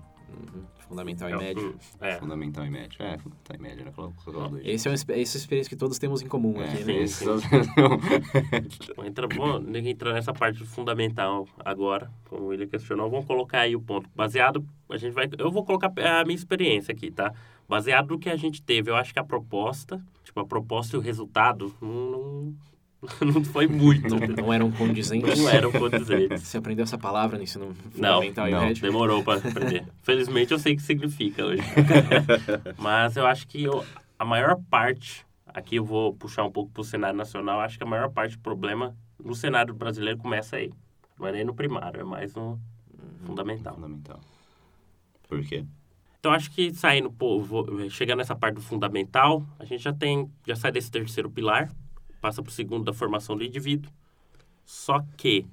Fundamental 0.88 1.30
e 1.30 1.34
É, 1.34 1.38
médio. 1.38 1.76
É, 2.00 2.16
Fundamental 2.18 2.66
e 2.66 2.70
médio. 2.70 3.02
É, 3.04 3.18
fundamental 3.18 3.56
e 3.56 3.60
médio, 3.60 3.86
né? 3.86 3.92
Dois. 3.96 4.66
Esse 4.66 4.88
é 4.88 4.92
uma, 4.92 4.96
expe- 4.96 5.14
essa 5.14 5.38
é 5.38 5.40
a 5.40 5.42
experiência 5.42 5.70
que 5.70 5.76
todos 5.76 5.98
temos 5.98 6.22
em 6.22 6.28
comum 6.28 6.62
É, 6.62 6.66
aqui, 6.66 6.78
sim, 6.78 6.84
né? 6.86 6.94
esse- 7.02 7.26
Entra, 9.06 9.28
bom, 9.28 9.62
entra 9.76 10.14
nessa 10.14 10.34
parte 10.34 10.64
fundamental 10.66 11.48
agora, 11.64 12.12
como 12.30 12.52
ele 12.54 12.68
questionou, 12.68 13.10
vamos 13.10 13.26
colocar 13.26 13.62
aí 13.62 13.76
o 13.76 13.82
ponto. 13.82 14.10
Baseado, 14.16 14.66
a 14.90 14.98
gente 14.98 15.14
vai, 15.14 15.30
eu 15.38 15.52
vou 15.52 15.64
colocar 15.66 15.88
a 15.98 16.24
minha 16.24 16.36
experiência 16.36 16.92
aqui, 16.92 17.12
tá? 17.12 17.34
Baseado 17.68 18.10
no 18.10 18.20
que 18.20 18.30
a 18.30 18.36
gente 18.36 18.62
teve, 18.62 18.90
eu 18.92 18.96
acho 18.96 19.12
que 19.14 19.20
a 19.20 19.24
proposta, 19.24 20.02
tipo, 20.24 20.40
a 20.40 20.46
proposta 20.46 20.96
e 20.96 21.00
o 21.00 21.02
resultado 21.02 21.74
não, 21.82 21.90
não, 22.12 22.56
não 23.26 23.44
foi 23.44 23.68
muito, 23.68 24.08
Não, 24.10 24.20
não 24.44 24.54
eram 24.54 24.72
condizentes. 24.72 25.38
não 25.40 25.50
eram 25.50 25.72
condizentes. 25.72 26.44
Você 26.44 26.58
aprendeu 26.58 26.84
essa 26.84 26.98
palavra 26.98 27.38
no 27.38 27.44
ensino 27.44 27.76
Não, 27.96 28.22
fundamental 28.22 28.50
não. 28.52 28.62
médio? 28.62 28.82
Demorou 28.82 29.24
para 29.24 29.40
aprender. 29.48 29.86
Felizmente 30.04 30.52
eu 30.52 30.60
sei 30.60 30.74
o 30.74 30.76
que 30.78 30.82
significa 30.84 31.46
hoje. 31.46 31.62
Mas 32.78 33.16
eu 33.18 33.26
acho 33.26 33.48
que 33.48 33.64
eu- 33.64 33.86
a 34.18 34.26
maior 34.26 34.60
parte, 34.70 35.26
aqui 35.48 35.76
eu 35.78 35.86
vou 35.86 36.14
puxar 36.14 36.44
um 36.44 36.52
pouco 36.52 36.72
para 36.72 36.82
o 36.82 36.86
cenário 36.86 37.18
nacional, 37.18 37.60
acho 37.62 37.78
que 37.78 37.84
a 37.84 37.88
maior 37.88 38.10
parte 38.10 38.36
do 38.38 38.42
problema 38.42 38.96
no 39.24 39.36
cenário 39.36 39.74
brasileiro 39.74 40.18
começa 40.20 40.56
aí. 40.58 40.72
Não 41.20 41.28
é 41.28 41.32
nem 41.32 41.44
no 41.46 41.54
primário, 41.54 42.02
é 42.02 42.04
mais 42.04 42.34
no 42.36 42.60
fundamental. 43.26 43.76
Fundamental. 43.76 44.20
Por 45.28 45.42
quê? 45.44 45.66
Então 46.20 46.32
acho 46.34 46.50
que 46.52 46.74
saindo, 46.74 47.12
pô, 47.12 47.40
vou- 47.40 47.90
chegando 47.90 48.18
nessa 48.20 48.36
parte 48.36 48.56
do 48.56 48.62
fundamental, 48.62 49.46
a 49.60 49.66
gente 49.66 49.84
já 49.84 49.94
tem, 49.94 50.30
já 50.46 50.56
sai 50.56 50.72
desse 50.72 50.90
terceiro 50.90 51.30
pilar, 51.30 51.72
passa 52.26 52.42
para 52.42 52.50
o 52.50 52.54
segundo 52.54 52.86
da 52.86 52.92
formação 52.92 53.38
do 53.38 53.44
indivíduo. 53.44 53.92
Só 54.66 55.06
que, 55.16 55.46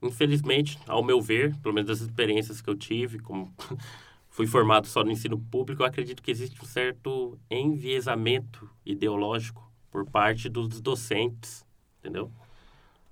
infelizmente, 0.00 0.78
ao 0.86 1.02
meu 1.02 1.20
ver, 1.20 1.56
pelo 1.56 1.74
menos 1.74 1.88
das 1.88 2.00
experiências 2.00 2.60
que 2.60 2.70
eu 2.70 2.76
tive, 2.76 3.18
como 3.18 3.52
fui 4.30 4.46
formado 4.46 4.86
só 4.86 5.02
no 5.02 5.10
ensino 5.10 5.36
público, 5.36 5.82
eu 5.82 5.86
acredito 5.86 6.22
que 6.22 6.30
existe 6.30 6.62
um 6.62 6.64
certo 6.64 7.36
enviesamento 7.50 8.70
ideológico 8.86 9.68
por 9.90 10.08
parte 10.08 10.48
dos 10.48 10.80
docentes, 10.80 11.66
entendeu? 11.98 12.30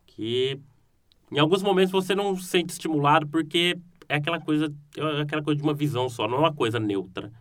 Que 0.07 0.61
em 1.33 1.41
alguns 1.41 1.61
momentos 1.61 1.91
você 1.91 2.15
não 2.15 2.37
se 2.37 2.45
sente 2.45 2.73
estimulado 2.73 3.27
porque 3.27 3.77
é 4.09 4.15
aquela 4.15 4.41
coisa, 4.41 4.73
é 4.97 5.23
aquela 5.23 5.43
coisa 5.43 5.61
de 5.61 5.65
uma 5.65 5.75
visão 5.75 6.09
só, 6.09 6.29
não 6.29 6.37
é 6.37 6.41
uma 6.41 6.55
coisa 6.55 6.79
neutra. 6.79 7.33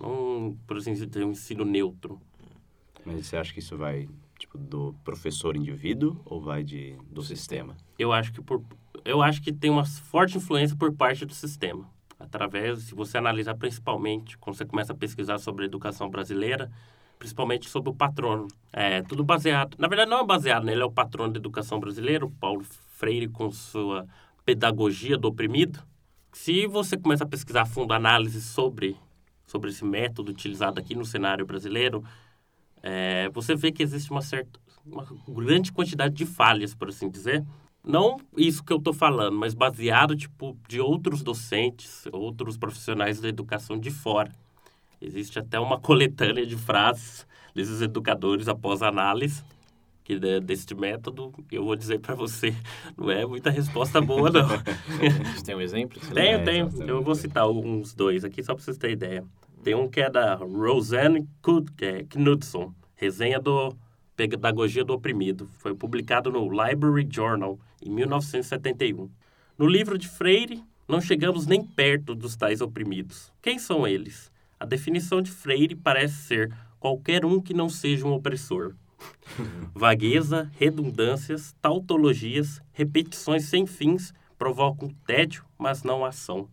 Não, 0.00 0.56
por 0.66 0.78
assim 0.78 0.94
dizer, 0.94 1.22
um 1.22 1.32
ensino 1.32 1.66
neutro. 1.66 2.18
Mas 3.04 3.26
você 3.26 3.36
acha 3.36 3.52
que 3.52 3.60
isso 3.60 3.76
vai, 3.76 4.08
do 4.56 4.94
professor 5.04 5.56
indivíduo 5.56 6.20
ou 6.24 6.40
vai 6.40 6.64
de, 6.64 6.96
do 7.10 7.22
sistema? 7.22 7.76
Eu 7.98 8.12
acho 8.12 8.32
que 8.32 8.42
por, 8.42 8.62
eu 9.04 9.22
acho 9.22 9.42
que 9.42 9.52
tem 9.52 9.70
uma 9.70 9.84
forte 9.84 10.36
influência 10.38 10.76
por 10.76 10.92
parte 10.92 11.24
do 11.24 11.34
sistema. 11.34 11.88
Através, 12.18 12.80
se 12.80 12.94
você 12.94 13.18
analisar 13.18 13.54
principalmente, 13.54 14.38
quando 14.38 14.56
você 14.56 14.64
começa 14.64 14.92
a 14.92 14.96
pesquisar 14.96 15.38
sobre 15.38 15.64
a 15.64 15.66
educação 15.66 16.08
brasileira, 16.08 16.70
principalmente 17.18 17.68
sobre 17.68 17.90
o 17.90 17.94
patrono. 17.94 18.48
É 18.72 19.02
tudo 19.02 19.24
baseado, 19.24 19.76
na 19.78 19.88
verdade 19.88 20.10
não 20.10 20.20
é 20.20 20.24
baseado 20.24 20.64
nele, 20.64 20.82
é 20.82 20.84
o 20.84 20.90
patrono 20.90 21.32
da 21.32 21.38
educação 21.38 21.80
brasileira, 21.80 22.24
o 22.24 22.30
Paulo 22.30 22.64
Freire 22.90 23.28
com 23.28 23.50
sua 23.50 24.06
pedagogia 24.44 25.16
do 25.16 25.28
oprimido. 25.28 25.82
Se 26.32 26.66
você 26.66 26.96
começa 26.96 27.24
a 27.24 27.26
pesquisar 27.26 27.62
a 27.62 27.66
fundo 27.66 27.92
análise 27.92 28.40
sobre 28.40 28.96
sobre 29.46 29.70
esse 29.70 29.84
método 29.84 30.32
utilizado 30.32 30.80
aqui 30.80 30.94
no 30.94 31.04
cenário 31.04 31.46
brasileiro, 31.46 32.02
é, 32.88 33.28
você 33.30 33.56
vê 33.56 33.72
que 33.72 33.82
existe 33.82 34.12
uma 34.12 34.22
certa, 34.22 34.60
uma 34.86 35.04
grande 35.28 35.72
quantidade 35.72 36.14
de 36.14 36.24
falhas, 36.24 36.72
por 36.72 36.88
assim 36.88 37.10
dizer. 37.10 37.44
Não 37.82 38.16
isso 38.36 38.62
que 38.62 38.72
eu 38.72 38.76
estou 38.76 38.94
falando, 38.94 39.36
mas 39.36 39.54
baseado 39.54 40.14
tipo 40.14 40.56
de 40.68 40.80
outros 40.80 41.20
docentes, 41.20 42.04
outros 42.12 42.56
profissionais 42.56 43.20
da 43.20 43.28
educação 43.28 43.76
de 43.76 43.90
fora. 43.90 44.30
Existe 45.00 45.36
até 45.36 45.58
uma 45.58 45.80
coletânea 45.80 46.46
de 46.46 46.56
frases 46.56 47.26
desses 47.52 47.82
educadores 47.82 48.46
após 48.46 48.82
análise 48.82 49.42
que 50.04 50.16
de, 50.20 50.38
deste 50.38 50.72
método. 50.72 51.32
Eu 51.50 51.64
vou 51.64 51.74
dizer 51.74 51.98
para 51.98 52.14
você, 52.14 52.54
não 52.96 53.10
é 53.10 53.26
muita 53.26 53.50
resposta 53.50 54.00
boa 54.00 54.30
não. 54.30 54.46
Você 55.34 55.44
tem 55.44 55.56
um 55.56 55.60
exemplo? 55.60 56.00
Tenho, 56.14 56.38
lembra? 56.38 56.70
tenho. 56.70 56.88
Eu 56.88 57.02
vou 57.02 57.16
citar 57.16 57.50
uns 57.50 57.92
dois 57.92 58.24
aqui, 58.24 58.44
só 58.44 58.54
para 58.54 58.62
vocês 58.62 58.78
terem 58.78 58.94
ideia. 58.94 59.24
Tem 59.66 59.74
um 59.74 59.88
que 59.88 60.00
é 60.00 60.08
da 60.08 60.36
Roseanne 60.36 61.26
é, 61.80 62.04
Knudson, 62.04 62.72
resenha 62.94 63.40
do 63.40 63.76
Pedagogia 64.14 64.84
do 64.84 64.92
Oprimido. 64.92 65.50
Foi 65.58 65.74
publicado 65.74 66.30
no 66.30 66.48
Library 66.48 67.04
Journal 67.10 67.58
em 67.82 67.90
1971. 67.90 69.10
No 69.58 69.66
livro 69.66 69.98
de 69.98 70.08
Freire, 70.08 70.62
não 70.86 71.00
chegamos 71.00 71.48
nem 71.48 71.64
perto 71.64 72.14
dos 72.14 72.36
tais 72.36 72.60
oprimidos. 72.60 73.32
Quem 73.42 73.58
são 73.58 73.88
eles? 73.88 74.30
A 74.60 74.64
definição 74.64 75.20
de 75.20 75.32
Freire 75.32 75.74
parece 75.74 76.14
ser 76.14 76.56
qualquer 76.78 77.24
um 77.24 77.40
que 77.40 77.52
não 77.52 77.68
seja 77.68 78.06
um 78.06 78.12
opressor. 78.12 78.72
Vagueza, 79.74 80.48
redundâncias, 80.60 81.56
tautologias, 81.60 82.62
repetições 82.72 83.46
sem 83.46 83.66
fins 83.66 84.14
provocam 84.38 84.90
tédio, 85.04 85.44
mas 85.58 85.82
não 85.82 86.04
ação. 86.04 86.48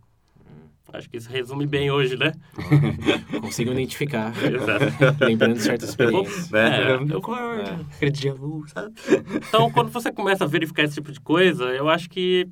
Acho 0.93 1.09
que 1.09 1.17
isso 1.17 1.29
resume 1.29 1.65
bem 1.65 1.89
hoje, 1.89 2.15
né? 2.15 2.31
Consigo 3.41 3.71
identificar, 3.71 4.31
Exato. 4.45 5.25
lembrando 5.25 5.55
de 5.55 5.61
certas 5.61 5.89
experiências. 5.89 6.53
É, 6.53 6.91
eu 6.91 7.07
eu- 7.07 7.21
concordo. 7.21 7.85
Dia 8.11 8.33
vu, 8.35 8.63
sabe? 8.67 8.93
Então, 9.47 9.71
quando 9.71 9.89
você 9.89 10.11
começa 10.11 10.43
a 10.43 10.47
verificar 10.47 10.83
esse 10.83 10.95
tipo 10.95 11.11
de 11.11 11.19
coisa, 11.19 11.65
eu 11.65 11.89
acho 11.89 12.09
que 12.09 12.47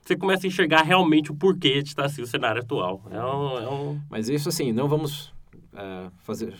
você 0.00 0.16
começa 0.16 0.46
a 0.46 0.48
enxergar 0.48 0.82
realmente 0.82 1.32
o 1.32 1.34
porquê 1.34 1.82
de 1.82 1.88
estar 1.88 2.04
assim 2.04 2.22
o 2.22 2.26
cenário 2.26 2.62
atual. 2.62 3.02
É 3.10 3.18
um, 3.20 3.58
é 3.58 3.68
um- 3.68 4.00
Mas 4.08 4.28
isso, 4.28 4.48
assim, 4.48 4.70
não 4.72 4.86
vamos 4.88 5.34
uh, 5.74 6.10
fazer 6.18 6.54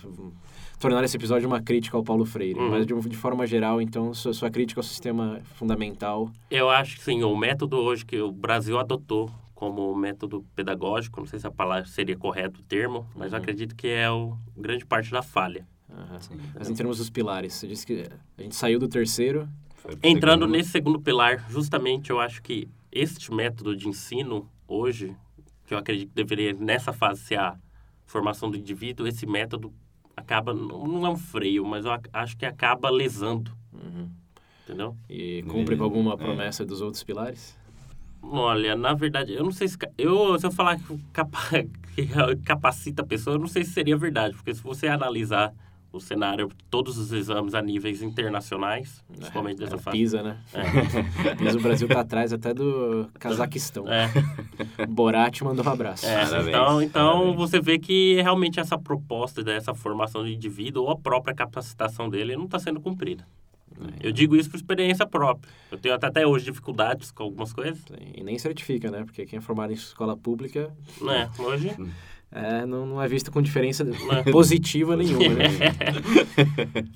tornar 0.81 1.03
esse 1.05 1.17
episódio 1.17 1.47
uma 1.49 1.63
crítica 1.63 1.97
ao 1.97 2.03
Paulo 2.03 2.27
Freire, 2.27 2.59
Uhum. 2.59 2.71
mas 2.71 2.85
de, 2.85 2.93
de 3.09 3.17
forma 3.17 3.47
geral, 3.47 3.81
então, 3.81 4.13
sua, 4.13 4.33
sua 4.35 4.51
crítica 4.51 4.81
ao 4.81 4.85
sistema 4.85 5.41
fundamental. 5.55 6.29
Eu 6.51 6.69
acho 6.69 6.97
que 6.97 7.05
sim, 7.05 7.23
o 7.23 7.37
método 7.37 7.77
hoje 7.79 8.05
que 8.05 8.21
o 8.21 8.31
Brasil 8.33 8.79
adotou 8.79 9.31
como 9.57 9.93
método 9.97 10.45
pedagógico, 10.55 11.19
não 11.19 11.27
sei 11.27 11.39
se 11.39 11.47
a 11.47 11.51
palavra 11.51 11.87
seria 11.87 12.15
correto 12.17 12.61
o 12.61 12.63
termo, 12.63 13.09
mas 13.17 13.33
eu 13.33 13.39
acredito 13.39 13.75
que 13.75 13.89
é 13.89 14.09
o 14.11 14.37
grande 14.55 14.85
parte 14.85 15.11
da 15.11 15.23
falha. 15.23 15.67
Sim. 16.21 16.39
Mas 16.55 16.69
em 16.69 16.75
termos 16.75 16.99
dos 16.99 17.09
pilares, 17.09 17.55
você 17.55 17.67
disse 17.67 17.87
que 17.87 18.07
a 18.37 18.43
gente 18.43 18.55
saiu 18.55 18.79
do 18.79 18.87
terceiro. 18.87 19.49
Entrando 20.03 20.41
segundo. 20.43 20.53
nesse 20.57 20.71
segundo 20.71 21.01
pilar, 21.01 21.49
justamente 21.51 22.11
eu 22.11 22.21
acho 22.21 22.43
que 22.43 22.69
este 22.93 23.33
método 23.33 23.75
de 23.75 23.89
ensino 23.89 24.47
hoje, 24.69 25.17
que 25.65 25.73
eu 25.73 25.79
acredito 25.79 26.09
que 26.11 26.15
deveria 26.15 26.53
nessa 26.53 26.93
fase 26.93 27.23
ser 27.23 27.39
a 27.39 27.57
formação 28.05 28.51
do 28.51 28.59
indivíduo, 28.59 29.07
esse 29.07 29.25
método 29.27 29.73
acaba 30.15 30.53
não 30.53 31.07
é 31.07 31.09
um 31.11 31.17
freio, 31.17 31.65
mas 31.65 31.87
eu 31.87 31.93
ac- 31.93 32.11
acho 32.13 32.37
que 32.37 32.45
acaba 32.45 32.91
lesando, 32.91 33.51
Uhum. 33.73 34.11
entendeu? 34.65 34.95
E 35.09 35.43
cumpre 35.49 35.77
com 35.79 35.85
alguma 35.85 36.13
É. 36.13 36.17
promessa 36.17 36.63
dos 36.65 36.83
outros 36.83 37.03
pilares? 37.03 37.57
Olha, 38.31 38.75
na 38.77 38.93
verdade, 38.95 39.33
eu 39.35 39.45
não 39.45 39.53
sei 39.53 39.69
se 39.69 39.77
eu 39.97 40.39
se 40.39 40.47
eu 40.47 40.51
falar 40.51 40.79
que 40.79 40.99
capa, 41.13 41.39
que 41.95 42.07
capacita 42.45 43.03
a 43.03 43.07
pessoa, 43.07 43.37
eu 43.37 43.41
não 43.41 43.49
sei 43.49 43.65
se 43.65 43.73
seria 43.73 43.97
verdade, 43.97 44.35
porque 44.35 44.55
se 44.55 44.63
você 44.63 44.89
analisar 44.89 45.53
o 45.93 46.01
cenário, 46.01 46.51
todos 46.69 46.99
os 46.99 47.11
exames 47.11 47.55
a 47.55 47.63
níveis 47.63 48.03
internacionais, 48.03 49.03
principalmente 49.11 49.57
dessa 49.59 49.77
É, 49.77 49.79
fase. 49.79 49.97
Pisa, 49.97 50.23
né? 50.23 50.37
É, 50.53 51.35
Pisa, 51.37 51.57
o 51.59 51.63
Brasil 51.63 51.89
tá 51.89 52.01
atrás 52.01 52.35
até 52.35 52.53
do 52.53 53.09
Cazaquistão. 53.19 53.87
é. 53.91 54.11
Borat 54.89 55.41
mandou 55.43 55.65
um 55.65 55.69
abraço. 55.71 56.05
É, 56.05 56.25
Parabéns, 56.25 56.49
então, 56.49 56.83
então 56.83 57.13
parabéns. 57.21 57.37
você 57.37 57.61
vê 57.61 57.79
que 57.79 58.21
realmente 58.21 58.61
essa 58.61 58.77
proposta 58.77 59.43
dessa 59.43 59.75
formação 59.75 60.23
do 60.23 60.29
indivíduo 60.29 60.83
ou 60.85 60.91
a 60.91 60.97
própria 60.99 61.35
capacitação 61.35 62.11
dele 62.11 62.37
não 62.37 62.45
está 62.45 62.59
sendo 62.59 62.79
cumprida. 62.81 63.27
Eu 64.03 64.13
digo 64.13 64.37
isso 64.37 64.51
por 64.51 64.57
experiência 64.57 65.07
própria. 65.07 65.51
Eu 65.71 65.79
tenho 65.79 65.95
até, 65.95 66.07
até 66.07 66.27
hoje 66.27 66.47
dificuldades 66.47 67.11
com 67.11 67.25
algumas 67.25 67.53
coisas, 67.53 67.81
E 68.15 68.23
nem 68.23 68.39
certifica, 68.39 68.91
né? 68.91 69.05
Porque 69.05 69.25
quem 69.27 69.39
é 69.39 69.43
formado 69.43 69.71
em 69.73 69.75
escola 69.75 70.17
pública 70.17 70.71
né? 71.01 71.31
Hoje, 71.39 71.71
é, 72.31 72.67
não, 72.67 72.85
não 72.85 73.03
é 73.03 73.09
visto 73.09 73.31
com 73.31 73.41
diferença 73.41 73.87
É. 74.25 74.27
positiva 74.31 74.97
nenhuma, 74.97 75.35
né? 75.35 75.45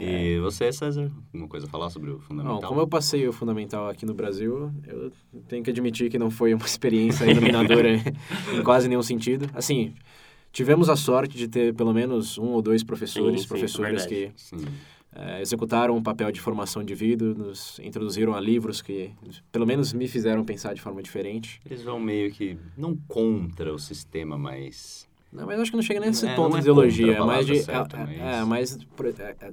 E 0.00 0.38
você, 0.40 0.72
César, 0.72 1.10
alguma 1.32 1.48
coisa 1.48 1.66
a 1.66 1.68
falar 1.68 1.90
sobre 1.90 2.10
o 2.10 2.14
Bom, 2.14 2.20
fundamental? 2.20 2.68
como 2.68 2.80
eu 2.80 2.86
passei 2.88 3.26
o 3.28 3.32
fundamental 3.32 3.88
aqui 3.88 4.06
no 4.06 4.14
Brasil, 4.14 4.72
eu 4.86 5.12
tenho 5.48 5.62
que 5.62 5.70
admitir 5.70 6.10
que 6.10 6.18
não 6.18 6.30
foi 6.30 6.54
uma 6.54 6.64
experiência 6.64 7.30
iluminadora 7.30 7.88
em 8.54 8.62
quase 8.62 8.88
nenhum 8.88 9.02
sentido. 9.02 9.48
Assim, 9.54 9.94
tivemos 10.52 10.88
a 10.88 10.96
sorte 10.96 11.36
de 11.36 11.48
ter 11.48 11.74
pelo 11.74 11.92
menos 11.92 12.38
um 12.38 12.46
ou 12.48 12.62
dois 12.62 12.82
professores, 12.82 13.40
Sim, 13.40 13.42
sim, 13.42 13.48
professoras 13.48 14.06
que 14.06 14.14
verdade. 14.14 14.32
Sim. 14.36 14.64
Eh, 15.14 15.40
executaram 15.40 15.96
um 15.96 16.02
papel 16.02 16.30
de 16.32 16.40
formação 16.40 16.82
de 16.84 16.94
vida, 16.94 17.34
nos 17.34 17.78
introduziram 17.80 18.34
a 18.34 18.40
livros 18.40 18.80
que 18.82 19.10
pelo 19.50 19.66
menos 19.66 19.92
me 19.92 20.06
fizeram 20.08 20.44
pensar 20.44 20.74
de 20.74 20.80
forma 20.80 21.02
diferente. 21.02 21.60
Eles 21.64 21.82
vão 21.82 21.98
meio 22.00 22.30
que, 22.30 22.56
não 22.76 22.96
contra 23.08 23.72
o 23.72 23.78
sistema, 23.78 24.38
mas... 24.38 25.08
Não, 25.32 25.46
mas 25.46 25.60
acho 25.60 25.70
que 25.70 25.76
não 25.76 25.82
chega 25.82 26.00
nesse 26.00 26.26
É, 26.26 26.36
ponto 26.36 26.50
não 26.50 26.56
de 26.56 26.58
é 26.58 26.60
ideologia, 26.60 27.16
é 27.16 27.20
mais 27.24 27.46
de... 27.46 27.56
certa, 27.62 27.96
é, 27.96 28.00
mas- 28.00 28.18
é, 28.18 28.44
mais... 28.44 28.78
é, 28.78 29.36
é, 29.46 29.52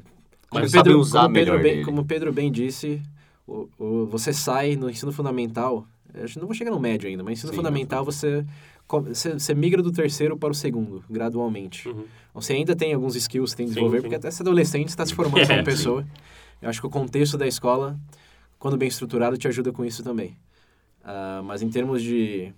como 0.49 0.61
Mas 0.61 0.71
Pedro, 0.71 0.99
usar 0.99 1.21
como 1.23 1.33
Pedro 1.33 1.53
bem, 1.55 1.63
dele. 1.63 1.85
Como 1.85 2.05
Pedro 2.05 2.33
bem 2.33 2.51
disse, 2.51 3.01
o, 3.45 3.67
o- 3.77 4.05
você 4.07 4.33
sai 4.33 4.75
no 4.75 4.89
ensino 4.89 5.11
fundamental, 5.11 5.85
eu 6.13 6.23
acho 6.23 6.33
que 6.33 6.39
não 6.39 6.47
vou 6.47 6.55
chegar 6.55 6.71
no 6.71 6.79
médio 6.79 7.07
ainda, 7.09 7.23
mas 7.23 7.33
ensino 7.33 7.51
Sim, 7.51 7.57
fundamental 7.57 8.03
você, 8.03 8.45
você, 8.89 9.53
migra 9.53 9.81
do 9.83 9.91
terceiro 9.91 10.37
para 10.37 10.51
o 10.51 10.55
segundo, 10.55 11.03
gradualmente. 11.09 11.89
Uhum. 11.89 12.05
Você 12.33 12.53
ainda 12.53 12.75
tem 12.75 12.93
alguns 12.93 13.15
skills 13.15 13.51
que 13.51 13.57
tem 13.57 13.65
que 13.65 13.69
Sim, 13.71 13.75
desenvolver, 13.75 13.97
sim. 13.97 14.01
porque 14.03 14.15
até 14.15 14.31
ser 14.31 14.43
adolescente 14.43 14.89
está 14.89 15.05
se 15.05 15.13
formando 15.13 15.41
como 15.47 15.59
É, 15.59 15.63
pessoa. 15.63 16.07
Eu 16.61 16.69
acho 16.69 16.79
que 16.79 16.87
o 16.87 16.89
contexto 16.89 17.37
da 17.37 17.45
escola, 17.47 17.99
quando 18.57 18.77
bem 18.77 18.87
estruturado, 18.87 19.37
te 19.37 19.47
ajuda 19.47 19.71
com 19.71 19.83
isso 19.83 20.03
também. 20.03 20.37
Ah, 21.03 21.41
mas 21.43 21.61
em 21.61 21.69
termos 21.69 22.01
de 22.01 22.53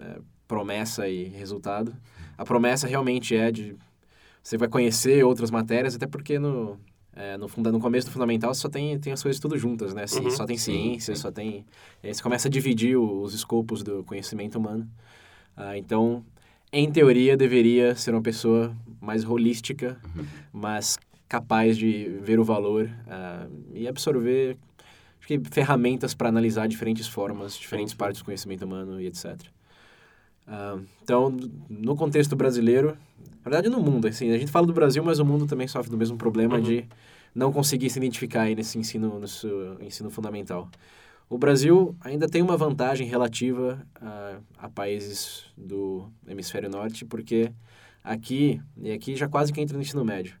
eh, 0.00 0.18
promessa 0.46 1.08
e 1.08 1.24
resultado, 1.24 1.94
a 2.36 2.44
promessa 2.44 2.86
realmente 2.86 3.34
é 3.36 3.50
de 3.50 3.74
você 4.42 4.56
vai 4.56 4.68
conhecer 4.68 5.24
outras 5.24 5.50
matérias, 5.50 5.94
até 5.94 6.06
porque 6.06 6.38
no, 6.38 6.78
eh, 7.14 7.36
no, 7.36 7.48
no 7.72 7.80
começo 7.80 8.06
do 8.06 8.12
fundamental 8.12 8.54
só 8.54 8.68
tem, 8.68 8.98
tem 8.98 9.12
as 9.12 9.22
coisas 9.22 9.38
tudo 9.40 9.58
juntas, 9.58 9.92
né? 9.92 10.06
Ci- 10.06 10.20
Uhum. 10.20 10.30
Só 10.30 10.46
tem 10.46 10.56
Sim, 10.56 10.72
ciência, 10.72 11.14
sim. 11.14 11.20
só 11.20 11.30
tem... 11.30 11.66
Aí 12.02 12.14
você 12.14 12.22
começa 12.22 12.48
a 12.48 12.50
dividir 12.50 12.96
os 12.96 13.34
escopos 13.34 13.82
do 13.82 14.02
conhecimento 14.04 14.58
humano. 14.58 14.88
Ah, 15.60 15.76
então, 15.76 16.24
em 16.72 16.90
teoria, 16.90 17.36
deveria 17.36 17.96
ser 17.96 18.12
uma 18.12 18.22
pessoa 18.22 18.72
mais 19.00 19.24
holística, 19.24 20.00
mas 20.52 20.96
capaz 21.28 21.76
de 21.76 22.04
ver 22.22 22.38
o 22.38 22.44
valor 22.44 22.88
ah, 23.08 23.46
e 23.74 23.88
absorver 23.88 24.56
acho 25.18 25.26
que 25.26 25.40
ferramentas 25.50 26.14
para 26.14 26.28
analisar 26.28 26.68
diferentes 26.68 27.08
formas, 27.08 27.58
diferentes 27.58 27.90
sim. 27.90 27.98
partes 27.98 28.20
do 28.22 28.24
conhecimento 28.24 28.64
humano 28.64 29.00
e 29.00 29.06
etc. 29.06 29.36
Ah, 30.46 30.78
então, 31.02 31.36
no 31.68 31.96
contexto 31.96 32.36
brasileiro, 32.36 32.96
na 33.44 33.50
verdade 33.50 33.68
no 33.68 33.80
mundo, 33.82 34.06
assim, 34.06 34.30
a 34.30 34.38
gente 34.38 34.52
fala 34.52 34.66
do 34.66 34.72
Brasil, 34.72 35.02
mas 35.02 35.18
o 35.18 35.24
mundo 35.24 35.44
também 35.46 35.66
sofre 35.66 35.90
do 35.90 35.96
mesmo 35.98 36.16
problema 36.16 36.54
Uhum. 36.56 36.62
de 36.62 36.84
não 37.34 37.52
conseguir 37.52 37.90
se 37.90 37.98
identificar 37.98 38.46
nesse 38.54 38.78
ensino, 38.78 39.18
nesse 39.18 39.46
ensino 39.80 40.08
fundamental. 40.08 40.70
O 41.28 41.36
Brasil 41.36 41.94
ainda 42.00 42.26
tem 42.26 42.40
uma 42.40 42.56
vantagem 42.56 43.06
relativa 43.06 43.86
a, 44.00 44.38
a 44.56 44.68
países 44.68 45.44
do 45.56 46.10
hemisfério 46.26 46.70
norte, 46.70 47.04
porque 47.04 47.52
aqui, 48.02 48.60
e 48.76 48.90
aqui 48.90 49.14
já 49.14 49.28
quase 49.28 49.52
que 49.52 49.60
entra 49.60 49.76
no 49.76 49.82
ensino 49.82 50.04
médio, 50.04 50.36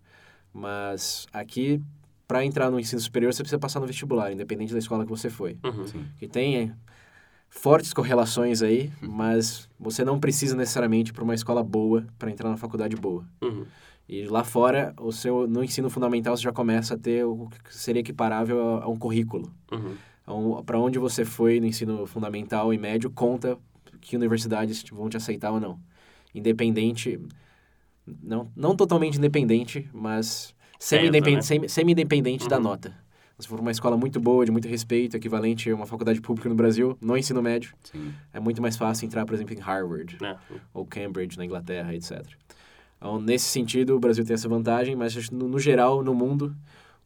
mas 0.52 1.26
aqui, 1.32 1.82
para 2.26 2.44
entrar 2.44 2.70
no 2.70 2.80
ensino 2.80 3.00
superior, 3.00 3.32
você 3.32 3.42
precisa 3.42 3.58
passar 3.58 3.80
no 3.80 3.86
vestibular, 3.86 4.32
independente 4.32 4.72
da 4.72 4.78
escola 4.78 5.04
que 5.04 5.10
você 5.10 5.28
foi. 5.28 5.58
Uhum. 5.62 6.04
Que 6.16 6.26
tem 6.26 6.56
é, 6.56 6.74
fortes 7.50 7.92
correlações 7.92 8.62
aí, 8.62 8.90
mas 9.00 9.68
você 9.78 10.04
não 10.04 10.18
precisa 10.18 10.56
necessariamente 10.56 11.12
para 11.12 11.22
uma 11.22 11.34
escola 11.34 11.62
boa 11.62 12.06
para 12.18 12.30
entrar 12.30 12.48
na 12.48 12.56
faculdade 12.56 12.96
boa. 12.96 13.26
Uhum. 13.42 13.66
E 14.08 14.24
lá 14.24 14.42
fora, 14.42 14.94
o 14.98 15.12
seu 15.12 15.46
no 15.46 15.62
ensino 15.62 15.90
fundamental 15.90 16.34
você 16.34 16.42
já 16.42 16.52
começa 16.52 16.94
a 16.94 16.98
ter 16.98 17.24
o 17.24 17.46
que 17.62 17.76
seria 17.76 18.00
equiparável 18.00 18.76
a, 18.76 18.84
a 18.84 18.88
um 18.88 18.96
currículo. 18.96 19.52
Uhum. 19.70 19.94
Para 20.66 20.78
onde 20.78 20.98
você 20.98 21.24
foi 21.24 21.58
no 21.60 21.66
ensino 21.66 22.06
fundamental 22.06 22.72
e 22.72 22.78
médio 22.78 23.10
conta 23.10 23.58
que 24.00 24.16
universidades 24.16 24.84
vão 24.92 25.08
te 25.08 25.16
aceitar 25.16 25.50
ou 25.50 25.58
não. 25.60 25.78
Independente, 26.34 27.18
não, 28.22 28.50
não 28.54 28.76
totalmente 28.76 29.16
independente, 29.18 29.88
mas 29.92 30.54
semi-independente 30.78 31.36
né? 31.36 31.42
semi, 31.42 31.68
semi-independente 31.68 32.48
da 32.48 32.56
Uhum. 32.56 32.62
nota. 32.62 32.94
Se 33.38 33.46
for 33.46 33.60
uma 33.60 33.70
escola 33.70 33.96
muito 33.96 34.18
boa, 34.18 34.44
de 34.44 34.50
muito 34.50 34.66
respeito, 34.66 35.16
equivalente 35.16 35.70
a 35.70 35.74
uma 35.74 35.86
faculdade 35.86 36.20
pública 36.20 36.48
no 36.48 36.56
Brasil, 36.56 36.98
no 37.00 37.16
ensino 37.16 37.40
médio, 37.40 37.72
Sim. 37.84 38.12
é 38.32 38.40
muito 38.40 38.60
mais 38.60 38.76
fácil 38.76 39.06
entrar, 39.06 39.24
por 39.24 39.34
exemplo, 39.34 39.54
em 39.54 39.60
Harvard 39.60 40.18
É. 40.20 40.36
ou 40.74 40.84
Cambridge 40.84 41.38
na 41.38 41.44
Inglaterra, 41.44 41.94
etc. 41.94 42.24
Então, 42.96 43.20
nesse 43.20 43.44
sentido, 43.46 43.94
o 43.94 44.00
Brasil 44.00 44.24
tem 44.24 44.34
essa 44.34 44.48
vantagem, 44.48 44.96
mas 44.96 45.30
no, 45.30 45.46
no 45.48 45.58
geral, 45.60 46.02
no 46.02 46.12
mundo, 46.14 46.54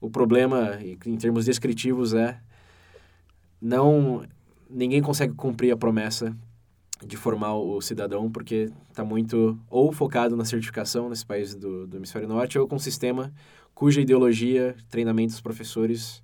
o 0.01 0.09
problema, 0.09 0.79
em 0.83 1.17
termos 1.19 1.45
descritivos, 1.45 2.15
é 2.15 2.41
não 3.62 4.25
ninguém 4.68 5.01
consegue 5.01 5.35
cumprir 5.35 5.70
a 5.72 5.77
promessa 5.77 6.37
de 7.07 7.16
formar 7.16 7.55
o 7.55 7.81
cidadão 7.81 8.31
porque 8.31 8.70
está 8.90 9.05
muito 9.05 9.59
ou 9.70 9.92
focado 9.92 10.37
na 10.37 10.44
certificação 10.44 11.09
nesse 11.09 11.25
país 11.27 11.55
do, 11.55 11.87
do 11.87 11.96
hemisfério 11.96 12.27
norte 12.29 12.59
ou 12.59 12.66
com 12.66 12.77
um 12.77 12.79
sistema 12.81 13.33
cuja 13.75 14.01
ideologia, 14.01 14.75
treinamento 14.90 15.33
dos 15.33 15.40
professores 15.40 16.22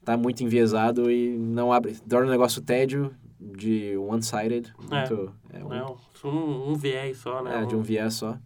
está 0.00 0.16
muito 0.16 0.42
enviesado 0.42 1.10
e 1.10 1.36
não 1.36 1.72
abre, 1.72 1.94
torna 2.08 2.26
o 2.26 2.30
negócio 2.30 2.60
tédio 2.60 3.14
de 3.40 3.96
one-sided, 3.96 4.72
É. 4.90 4.96
muito, 4.98 5.34
é, 5.52 5.64
um- 5.64 5.68
Não, 5.68 5.96
um, 6.24 6.70
um 6.72 6.74
viés 6.74 7.16
só, 7.18 7.42
né? 7.42 7.62
é, 7.62 7.66
de 7.66 7.74
um 7.76 7.82
viés 7.82 8.14
só. 8.14 8.38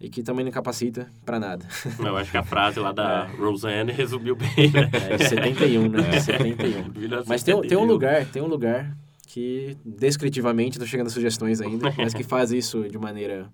E 0.00 0.08
que 0.08 0.22
também 0.22 0.44
não 0.44 0.52
capacita 0.52 1.10
para 1.24 1.40
nada. 1.40 1.66
Eu 1.98 2.16
acho 2.16 2.30
que 2.30 2.36
a 2.36 2.42
frase 2.44 2.78
lá 2.78 2.92
da 2.92 3.24
Roseanne 3.26 3.90
resumiu 3.90 4.36
bem, 4.36 4.70
né? 4.70 4.88
É 5.10 5.16
de 5.16 5.24
71, 5.28 5.88
né? 5.88 6.20
71. 6.20 6.84
Mas 7.26 7.42
tem, 7.42 7.60
tem 7.62 7.76
um 7.76 7.84
1971. 7.84 7.84
lugar, 7.84 8.24
tem 8.26 8.40
um 8.40 8.46
lugar 8.46 8.96
que 9.26 9.76
descritivamente, 9.84 10.78
tô 10.78 10.86
chegando 10.86 11.08
a 11.08 11.10
sugestões 11.10 11.60
ainda, 11.60 11.92
mas 11.98 12.14
que 12.14 12.22
faz 12.22 12.52
isso 12.52 12.88
de 12.88 12.96
maneira 12.96 13.50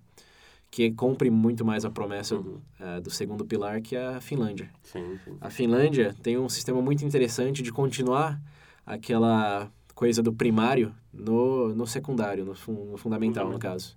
que 0.71 0.91
cumpre 0.93 1.31
muito 1.31 1.65
mais 1.65 1.85
a 1.85 1.91
promessa 1.91 2.35
Uhum. 2.37 2.59
eh, 2.81 3.01
do 3.01 3.09
segundo 3.11 3.45
pilar, 3.45 3.81
que 3.81 3.97
é 3.97 4.07
a 4.09 4.21
Finlândia. 4.21 4.69
Sim, 4.83 5.19
sim. 5.25 5.37
A 5.41 5.49
Finlândia 5.49 6.15
tem 6.23 6.37
um 6.37 6.49
sistema 6.49 6.83
muito 6.83 7.05
interessante 7.05 7.63
de 7.63 7.73
continuar 7.73 8.39
aquela 8.85 9.71
coisa 9.95 10.23
do 10.23 10.33
primário 10.33 10.93
no, 11.13 11.75
no 11.75 11.87
secundário, 11.87 12.45
no, 12.45 12.55
fun- 12.55 12.91
no 12.91 12.97
fundamental, 12.99 13.47
Uhum. 13.47 13.53
no 13.53 13.59
caso. 13.59 13.97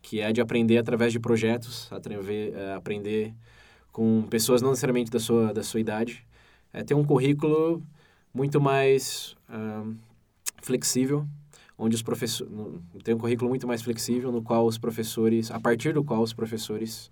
Que 0.00 0.20
é 0.20 0.32
de 0.32 0.40
aprender 0.40 0.78
através 0.78 1.12
de 1.12 1.20
projetos, 1.20 1.90
atrever, 1.92 2.54
eh, 2.54 2.74
aprender 2.74 3.34
com 3.92 4.22
pessoas 4.30 4.62
não 4.62 4.70
necessariamente 4.70 5.10
da 5.10 5.18
sua, 5.18 5.52
da 5.52 5.62
sua 5.62 5.80
idade. 5.80 6.24
É 6.72 6.82
ter 6.82 6.94
um 6.94 7.04
currículo 7.04 7.82
muito 8.32 8.60
mais 8.60 9.34
ahn, 9.48 9.94
flexível, 10.62 11.26
onde 11.76 11.96
os 11.96 12.02
professores 12.02 12.52
tem 13.02 13.14
um 13.14 13.18
currículo 13.18 13.48
muito 13.48 13.66
mais 13.66 13.82
flexível 13.82 14.30
no 14.30 14.42
qual 14.42 14.66
os 14.66 14.78
professores, 14.78 15.50
a 15.50 15.58
partir 15.58 15.92
do 15.94 16.04
qual 16.04 16.22
os 16.22 16.32
professores 16.32 17.10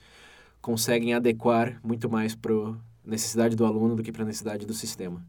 conseguem 0.61 1.15
adequar 1.15 1.81
muito 1.83 2.11
mais 2.11 2.35
para 2.35 2.53
necessidade 3.05 3.55
do 3.55 3.65
aluno 3.65 3.95
do 3.95 4.03
que 4.03 4.11
para 4.11 4.23
a 4.23 4.27
necessidade 4.27 4.67
do 4.67 4.75
sistema. 4.75 5.25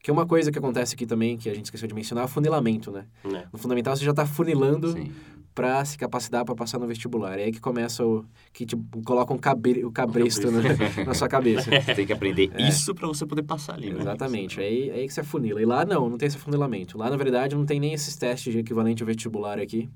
Que 0.00 0.10
é 0.10 0.12
uma 0.12 0.26
coisa 0.26 0.52
que 0.52 0.58
acontece 0.58 0.94
aqui 0.94 1.04
também, 1.04 1.36
que 1.36 1.50
a 1.50 1.54
gente 1.54 1.64
esqueceu 1.64 1.88
de 1.88 1.94
mencionar, 1.94 2.22
é 2.22 2.26
o 2.26 2.28
funilamento, 2.28 2.92
né? 2.92 3.06
É. 3.24 3.46
No 3.52 3.58
fundamental 3.58 3.96
você 3.96 4.04
já 4.04 4.12
está 4.12 4.24
funilando 4.24 4.92
Sim. 4.92 5.12
Para 5.56 5.82
se 5.86 5.96
capacitar 5.96 6.44
para 6.44 6.54
passar 6.54 6.78
no 6.78 6.86
vestibular. 6.86 7.38
É 7.38 7.44
aí 7.44 7.50
que 7.52 7.60
começa 7.60 8.04
o 8.06 8.26
que 8.52 8.66
tipo, 8.66 9.02
coloca 9.02 9.32
um 9.32 9.38
cabre, 9.38 9.84
o 9.86 9.90
cabresto 9.90 10.50
na, 10.50 10.60
na 11.06 11.14
sua 11.14 11.28
cabeça. 11.28 11.70
Você 11.80 11.94
tem 11.96 12.06
que 12.06 12.12
aprender 12.12 12.50
É. 12.54 12.68
isso 12.68 12.94
pra 12.94 13.08
você 13.08 13.24
poder 13.24 13.42
passar 13.42 13.72
ali. 13.74 13.90
né? 13.90 14.00
Exatamente, 14.00 14.60
aí, 14.60 14.90
aí 14.90 15.06
que 15.08 15.14
você 15.14 15.20
afunila. 15.22 15.60
E 15.60 15.64
lá 15.64 15.84
não, 15.86 16.10
não 16.10 16.18
tem 16.18 16.26
esse 16.28 16.36
afunilamento. 16.36 16.98
Lá, 16.98 17.08
na 17.08 17.16
verdade, 17.16 17.56
não 17.56 17.64
tem 17.64 17.80
nem 17.80 17.94
esses 17.94 18.14
testes 18.16 18.52
de 18.52 18.58
equivalente 18.58 19.02
ao 19.02 19.06
vestibular 19.06 19.58
aqui. 19.58 19.88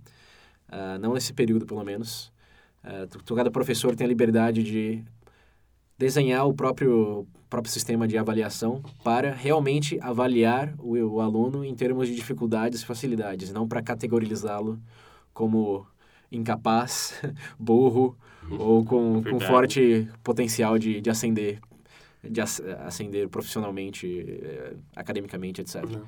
Ah, 0.66 0.99
não 0.99 1.12
nesse 1.12 1.33
período, 1.35 1.66
pelo 1.66 1.85
menos. 1.85 2.33
Tu- 3.27 3.35
cada 3.35 3.51
professor 3.51 3.94
tem 3.94 4.07
a 4.07 4.09
liberdade 4.09 4.62
de 4.62 5.05
desenhar 5.99 6.46
o 6.49 6.55
próprio, 6.55 7.27
próprio 7.51 7.70
sistema 7.70 8.09
de 8.09 8.16
avaliação 8.16 8.81
para 9.05 9.35
realmente 9.35 9.99
avaliar 10.01 10.75
o, 10.79 10.96
o 10.96 11.20
aluno 11.20 11.62
em 11.62 11.75
termos 11.75 12.09
de 12.09 12.14
dificuldades 12.14 12.81
e 12.81 12.87
facilidades, 12.87 13.53
não 13.53 13.68
para 13.68 13.83
categorizá-lo 13.83 14.81
como 15.40 15.87
incapaz, 16.31 17.14
burro 17.59 18.14
ou 18.50 18.85
com, 18.85 19.22
com 19.22 19.40
forte 19.40 20.07
potencial 20.22 20.79
de, 20.79 21.00
de 21.00 21.09
ascender 21.11 21.59
de 22.22 22.38
as- 22.42 22.61
ascender 22.87 23.26
profissionalmente, 23.31 24.07
eh, 24.07 24.74
academicamente, 24.94 25.62
etc. 25.62 25.76
Não. 25.90 26.03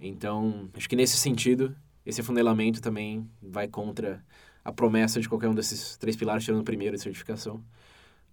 Então, 0.00 0.68
acho 0.74 0.88
que 0.88 0.96
nesse 0.96 1.18
sentido, 1.18 1.76
esse 2.06 2.22
afunilamento 2.22 2.80
também 2.80 3.28
vai 3.42 3.68
contra 3.68 4.24
a 4.64 4.72
promessa 4.72 5.20
de 5.20 5.28
qualquer 5.28 5.48
um 5.48 5.54
desses 5.54 5.98
três 5.98 6.16
pilares, 6.16 6.42
tirando 6.44 6.60
o 6.60 6.64
primeiro 6.64 6.96
de 6.96 7.02
certificação. 7.02 7.62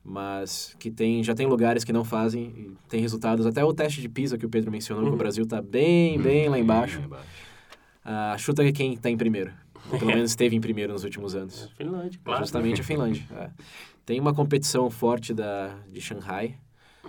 Mas 0.04 0.74
que 0.80 0.90
tem, 0.90 1.22
já 1.22 1.36
tem 1.36 1.46
lugares 1.46 1.84
que 1.84 1.92
não 1.92 2.06
fazem 2.06 2.44
e 2.56 2.78
tem 2.88 3.02
resultados. 3.02 3.46
Até 3.46 3.66
o 3.66 3.74
teste 3.74 4.00
de 4.00 4.08
PISA 4.08 4.38
que 4.38 4.46
o 4.46 4.50
Pedro 4.50 4.72
mencionou, 4.72 5.04
que 5.04 5.10
o 5.10 5.12
Uhum. 5.12 5.18
Brasil 5.18 5.44
está 5.44 5.62
bem, 5.62 6.18
bem 6.22 6.48
lá 6.48 6.58
embaixo. 6.58 6.98
Bem 7.00 7.06
embaixo. 7.08 7.28
Ah, 8.06 8.36
chuta 8.38 8.72
quem 8.72 8.94
está 8.94 9.10
em 9.10 9.18
primeiro. 9.18 9.52
Ou 9.92 9.98
pelo 10.00 10.12
menos 10.12 10.32
esteve 10.32 10.56
em 10.56 10.62
primeiro 10.62 10.94
nos 10.94 11.04
últimos 11.04 11.36
anos. 11.36 11.70
Finlândia, 11.78 12.18
É 12.22 12.26
claro. 12.26 12.40
Justamente 12.42 12.82
a 12.82 12.84
Finlândia. 12.84 13.24
é. 13.36 13.50
Tem 14.06 14.20
uma 14.20 14.34
competição 14.34 14.90
forte 14.90 15.34
da, 15.34 15.76
de 15.92 16.02
Shanghai 16.02 16.56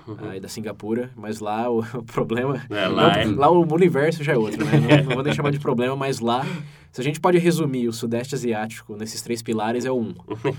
Uhum. 0.07 0.41
da 0.41 0.49
Singapura, 0.49 1.11
mas 1.15 1.41
lá 1.41 1.69
o, 1.71 1.81
o 1.95 2.03
problema... 2.03 2.65
É, 2.71 2.87
lá 2.89 3.21
é- 3.21 3.25
lá 3.27 3.51
o 3.51 3.61
universo 3.75 4.25
já 4.25 4.33
é 4.33 4.37
outro, 4.37 4.65
né? 4.65 4.73
Não, 4.79 5.05
não 5.05 5.15
vou 5.17 5.23
nem 5.23 5.33
chamar 5.33 5.51
de 5.51 5.59
problema, 5.59 5.95
mas 5.95 6.21
lá... 6.21 6.45
Se 6.93 7.01
a 7.01 7.05
gente 7.05 7.21
pode 7.21 7.39
resumir 7.39 7.87
o 7.87 7.93
Sudeste 7.93 8.35
Asiático 8.35 8.97
nesses 8.97 9.21
três 9.23 9.43
pilares, 9.43 9.85
é 9.85 9.93
um. 9.93 10.13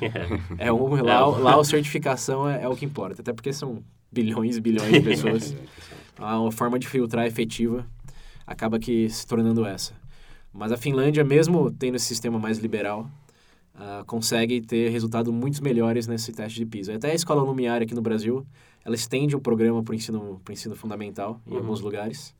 É 0.57 0.71
um, 0.71 1.03
lá, 1.03 1.25
lá 1.25 1.59
a 1.59 1.63
certificação 1.63 2.47
é, 2.47 2.63
é 2.63 2.67
o 2.69 2.75
que 2.75 2.85
importa. 2.85 3.21
Até 3.21 3.33
porque 3.33 3.51
são 3.51 3.83
bilhões 4.11 4.55
e 4.57 4.61
bilhões 4.61 4.91
de 4.91 5.01
pessoas. 5.01 5.55
a 6.17 6.51
forma 6.51 6.77
de 6.79 6.87
filtrar 6.87 7.25
efetiva 7.25 7.85
acaba 8.47 8.79
que 8.79 9.09
se 9.09 9.25
tornando 9.27 9.65
essa. 9.65 9.93
Mas 10.53 10.71
a 10.71 10.77
Finlândia, 10.77 11.23
mesmo 11.23 11.71
tendo 11.71 11.95
esse 11.95 12.05
sistema 12.05 12.37
mais 12.37 12.57
liberal, 12.59 13.09
ah, 13.73 14.03
consegue 14.05 14.61
ter 14.61 14.89
resultados 14.89 15.33
muito 15.33 15.63
melhores 15.63 16.07
nesse 16.07 16.31
teste 16.33 16.59
de 16.59 16.65
PISA. 16.65 16.95
Até 16.95 17.11
a 17.11 17.15
Escola 17.15 17.41
Lumiar 17.41 17.81
aqui 17.81 17.95
no 17.95 18.01
Brasil, 18.01 18.45
ela 18.83 18.95
estende 18.95 19.35
o 19.35 19.39
programa 19.39 19.81
para 19.81 19.91
o 19.93 19.95
ensino, 19.95 20.41
pro 20.43 20.53
ensino 20.53 20.75
fundamental 20.75 21.39
em 21.47 21.51
Uhum. 21.51 21.57
alguns 21.59 21.79
lugares. 21.81 22.35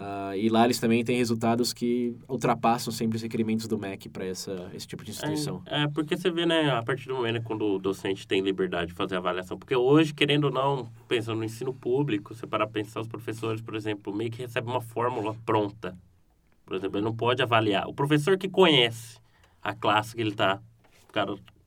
Ah, 0.00 0.36
e 0.36 0.48
lá 0.48 0.64
eles 0.64 0.78
também 0.78 1.04
têm 1.04 1.16
resultados 1.16 1.72
que 1.72 2.16
ultrapassam 2.28 2.92
sempre 2.92 3.16
os 3.16 3.22
requerimentos 3.22 3.66
do 3.66 3.76
MEC 3.76 4.08
para 4.08 4.26
esse 4.26 4.86
tipo 4.86 5.04
de 5.04 5.10
instituição. 5.10 5.60
É, 5.66 5.82
é, 5.82 5.88
porque 5.88 6.16
você 6.16 6.30
vê, 6.30 6.46
né, 6.46 6.70
a 6.70 6.82
partir 6.84 7.08
do 7.08 7.14
momento 7.16 7.42
quando 7.42 7.64
o 7.64 7.78
docente 7.80 8.26
tem 8.26 8.40
liberdade 8.40 8.88
de 8.88 8.94
fazer 8.94 9.16
a 9.16 9.18
avaliação. 9.18 9.58
Porque 9.58 9.74
hoje, 9.74 10.14
querendo 10.14 10.44
ou 10.44 10.50
não, 10.52 10.88
pensando 11.08 11.38
no 11.38 11.44
ensino 11.44 11.72
público, 11.74 12.32
você 12.32 12.46
para 12.46 12.66
pensar, 12.66 13.00
os 13.00 13.08
professores, 13.08 13.60
por 13.60 13.74
exemplo, 13.74 14.14
meio 14.14 14.30
que 14.30 14.38
recebem 14.42 14.70
uma 14.72 14.80
fórmula 14.80 15.34
pronta. 15.44 15.96
Por 16.68 16.76
exemplo, 16.76 16.98
ele 16.98 17.04
não 17.06 17.16
pode 17.16 17.42
avaliar. 17.42 17.88
O 17.88 17.94
professor 17.94 18.36
que 18.36 18.46
conhece 18.46 19.18
a 19.62 19.74
classe 19.74 20.14
que 20.14 20.20
ele 20.20 20.32
está 20.32 20.60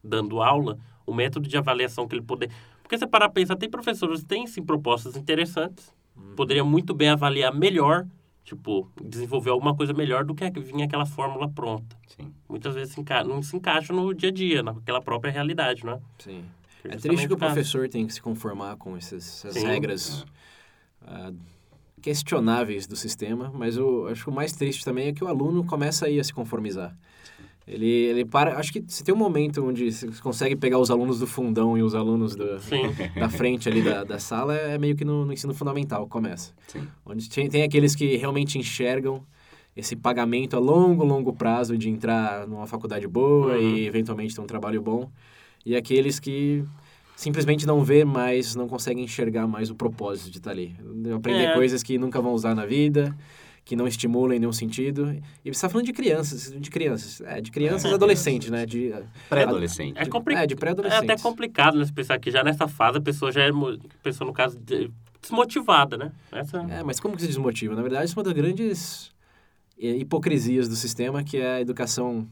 dando 0.04 0.44
aula, 0.44 0.78
o 1.08 1.12
método 1.12 1.50
de 1.50 1.58
avaliação 1.58 2.08
que 2.08 2.14
ele 2.14 2.22
poder... 2.22 2.52
Porque 2.84 2.96
você 3.00 3.08
para 3.08 3.28
pensar, 3.28 3.56
tem 3.56 3.68
professores 3.68 4.22
que 4.22 4.28
têm, 4.28 4.46
sim, 4.46 4.62
propostas 4.62 5.16
interessantes. 5.18 5.92
Poderia 6.36 6.64
muito 6.64 6.94
bem 6.94 7.10
avaliar 7.10 7.52
melhor, 7.52 8.06
tipo, 8.44 8.92
desenvolver 9.04 9.50
alguma 9.50 9.76
coisa 9.76 9.92
melhor 9.92 10.24
do 10.24 10.36
que 10.36 10.48
vinha 10.60 10.86
aquela 10.86 11.08
fórmula 11.08 11.50
pronta 11.50 11.96
Sim. 12.08 12.32
muitas 12.48 12.76
vezes 12.76 12.94
se 12.94 13.02
enca... 13.02 13.24
não 13.24 13.42
se 13.42 13.58
encaixa 13.58 13.92
no 13.92 14.14
dia 14.14 14.30
a 14.30 14.32
dia, 14.32 14.62
naquela 14.62 15.02
própria 15.02 15.32
realidade, 15.32 15.84
não 15.84 15.94
é? 15.94 16.00
Sim. 16.20 16.46
É 16.84 16.96
triste 16.96 17.28
que 17.28 17.34
o 17.34 17.38
professor 17.38 17.90
tem 17.90 18.06
que 18.06 18.14
se 18.14 18.22
conformar 18.22 18.76
com 18.76 18.96
essas, 18.96 19.46
essas 19.46 19.64
regras 19.64 20.26
ah, 21.02 21.32
questionáveis 22.02 22.88
do 22.88 22.96
sistema, 22.96 23.52
mas 23.54 23.78
eu 23.78 24.08
acho 24.08 24.24
que 24.24 24.30
o 24.30 24.34
mais 24.34 24.52
triste 24.54 24.84
também 24.84 25.08
é 25.08 25.14
que 25.14 25.24
o 25.24 25.28
aluno 25.28 25.64
começa 25.64 26.06
aí 26.08 26.20
a 26.20 26.24
se 26.24 26.34
conformizar. 26.34 26.96
Ele, 27.68 27.86
ele 27.88 28.26
para. 28.26 28.58
Acho 28.58 28.74
que 28.74 28.84
se 28.88 29.04
tem 29.04 29.14
um 29.14 29.18
momento 29.18 29.64
onde 29.66 29.92
você 29.92 30.08
consegue 30.22 30.56
pegar 30.56 30.80
os 30.80 30.90
alunos 30.90 31.20
do 31.20 31.28
fundão 31.28 31.78
e 31.78 31.84
os 31.84 31.94
alunos 31.94 32.36
do, 32.36 32.58
da 33.16 33.30
frente 33.30 33.70
ali 33.70 33.82
da, 33.84 34.04
da 34.04 34.20
sala, 34.20 34.56
é 34.56 34.78
meio 34.80 34.96
que 34.96 35.06
no, 35.06 35.26
no 35.26 35.32
ensino 35.32 35.54
fundamental 35.54 36.08
começa. 36.08 36.52
Sim. 36.68 36.88
Onde 37.06 37.30
tem, 37.30 37.48
tem 37.48 37.64
aqueles 37.64 37.96
que 37.96 38.18
realmente 38.18 38.58
enxergam 38.58 39.24
esse 39.78 39.96
pagamento 39.96 40.58
a 40.58 40.60
longo, 40.60 41.06
longo 41.06 41.32
prazo 41.32 41.78
de 41.78 41.88
entrar 41.88 42.46
numa 42.48 42.66
faculdade 42.68 43.08
boa 43.08 43.54
Uhum. 43.56 43.62
e 43.62 43.86
eventualmente 43.88 44.36
ter 44.36 44.42
um 44.42 44.48
trabalho 44.48 44.82
bom. 44.82 45.10
E 45.66 45.76
aqueles 45.76 46.20
que 46.20 46.66
simplesmente 47.22 47.68
não 47.68 47.84
vê 47.84 48.04
mais, 48.04 48.56
não 48.56 48.68
conseguem 48.68 49.04
enxergar 49.04 49.46
mais 49.46 49.70
o 49.70 49.76
propósito 49.76 50.32
de 50.32 50.40
estar 50.40 50.50
ali. 50.52 50.76
Aprender 51.16 51.46
É. 51.46 51.54
coisas 51.54 51.84
que 51.84 51.98
nunca 51.98 52.20
vão 52.20 52.34
usar 52.34 52.56
na 52.56 52.66
vida, 52.66 53.16
que 53.64 53.76
não 53.76 53.88
estimulam 53.88 54.36
em 54.36 54.40
nenhum 54.40 54.52
sentido. 54.52 55.12
E 55.46 55.50
você 55.50 55.52
está 55.52 55.70
falando 55.70 55.86
de 55.86 55.94
crianças, 55.94 56.52
de 56.52 56.70
crianças, 56.72 57.22
é, 57.22 57.40
de 57.40 57.52
crianças 57.52 57.92
e 57.92 57.94
adolescentes, 57.94 58.50
né? 58.50 58.66
De, 58.66 58.92
Pré-adolescente. 59.30 59.98
É, 60.00 60.06
compli... 60.08 60.34
É, 60.34 60.48
de 60.48 60.56
é 60.56 60.58
pré-adolescentes. 60.58 61.10
até 61.10 61.22
complicado, 61.22 61.78
né? 61.78 61.86
Pensar 61.94 62.18
que 62.18 62.32
já 62.32 62.44
nessa 62.44 62.68
fase 62.68 62.98
a 62.98 63.02
pessoa 63.02 63.32
já 63.32 63.42
é, 63.44 63.52
pessoa, 64.02 64.28
no 64.28 64.34
caso, 64.34 64.58
de- 64.60 64.90
desmotivada, 65.22 65.96
né? 65.98 66.12
Essa... 66.32 66.58
É, 66.70 66.82
mas 66.84 67.00
como 67.00 67.16
que 67.16 67.22
se 67.22 67.28
desmotiva? 67.28 67.76
Na 67.76 67.84
verdade, 67.84 68.06
isso 68.06 68.16
é 68.16 68.18
uma 68.18 68.24
das 68.24 68.34
grandes 68.34 69.12
eh, 69.80 69.96
hipocrisias 69.98 70.68
do 70.68 70.76
sistema, 70.76 71.24
que 71.24 71.38
é 71.38 71.58
a 71.58 71.62
educação 71.62 72.28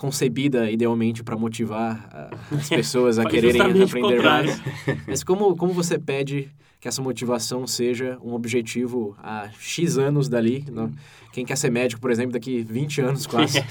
concebida 0.00 0.70
idealmente 0.70 1.22
para 1.22 1.36
motivar 1.36 2.08
as 2.50 2.68
pessoas 2.70 3.18
a 3.18 3.24
quererem 3.26 3.60
aprender 3.60 4.22
mais. 4.22 4.58
Mas 5.06 5.22
como, 5.22 5.54
como 5.54 5.74
você 5.74 5.98
pede 5.98 6.50
que 6.80 6.88
essa 6.88 7.02
motivação 7.02 7.66
seja 7.66 8.18
um 8.24 8.32
objetivo 8.32 9.14
há 9.22 9.50
X 9.58 9.98
anos 9.98 10.26
dali? 10.26 10.64
não? 10.72 10.90
Quem 11.34 11.44
quer 11.44 11.58
ser 11.58 11.70
médico, 11.70 12.00
por 12.00 12.10
exemplo, 12.10 12.32
daqui 12.32 12.62
20 12.62 13.00
anos 13.02 13.26
quase. 13.26 13.58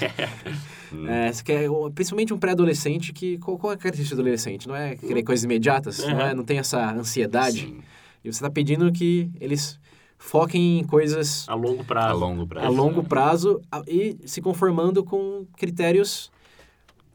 É, 1.06 1.32
você 1.32 1.44
quer, 1.44 1.68
principalmente 1.94 2.34
um 2.34 2.38
pré-adolescente 2.38 3.12
que... 3.12 3.38
Qual, 3.38 3.56
qual 3.56 3.72
é 3.72 3.76
a 3.76 3.78
característica 3.78 4.16
do 4.16 4.22
adolescente? 4.22 4.66
Não 4.66 4.74
é 4.74 4.96
querer 4.96 5.22
coisas 5.22 5.44
imediatas? 5.44 6.00
Não, 6.00 6.20
é, 6.20 6.34
não 6.34 6.42
tem 6.42 6.58
essa 6.58 6.92
ansiedade? 6.92 7.60
Sim. 7.60 7.78
E 8.24 8.32
você 8.32 8.38
está 8.38 8.50
pedindo 8.50 8.90
que 8.90 9.30
eles 9.40 9.78
foquem 10.22 10.78
em 10.80 10.84
coisas 10.84 11.48
A 11.48 11.54
longo 11.54 11.82
prazo. 11.82 12.08
A 12.10 12.12
longo 12.12 12.46
prazo. 12.46 12.66
a 12.66 12.70
longo 12.70 13.02
prazo 13.02 13.60
a- 13.72 13.82
e 13.88 14.16
se 14.26 14.40
conformando 14.42 15.02
com 15.02 15.46
critérios 15.56 16.30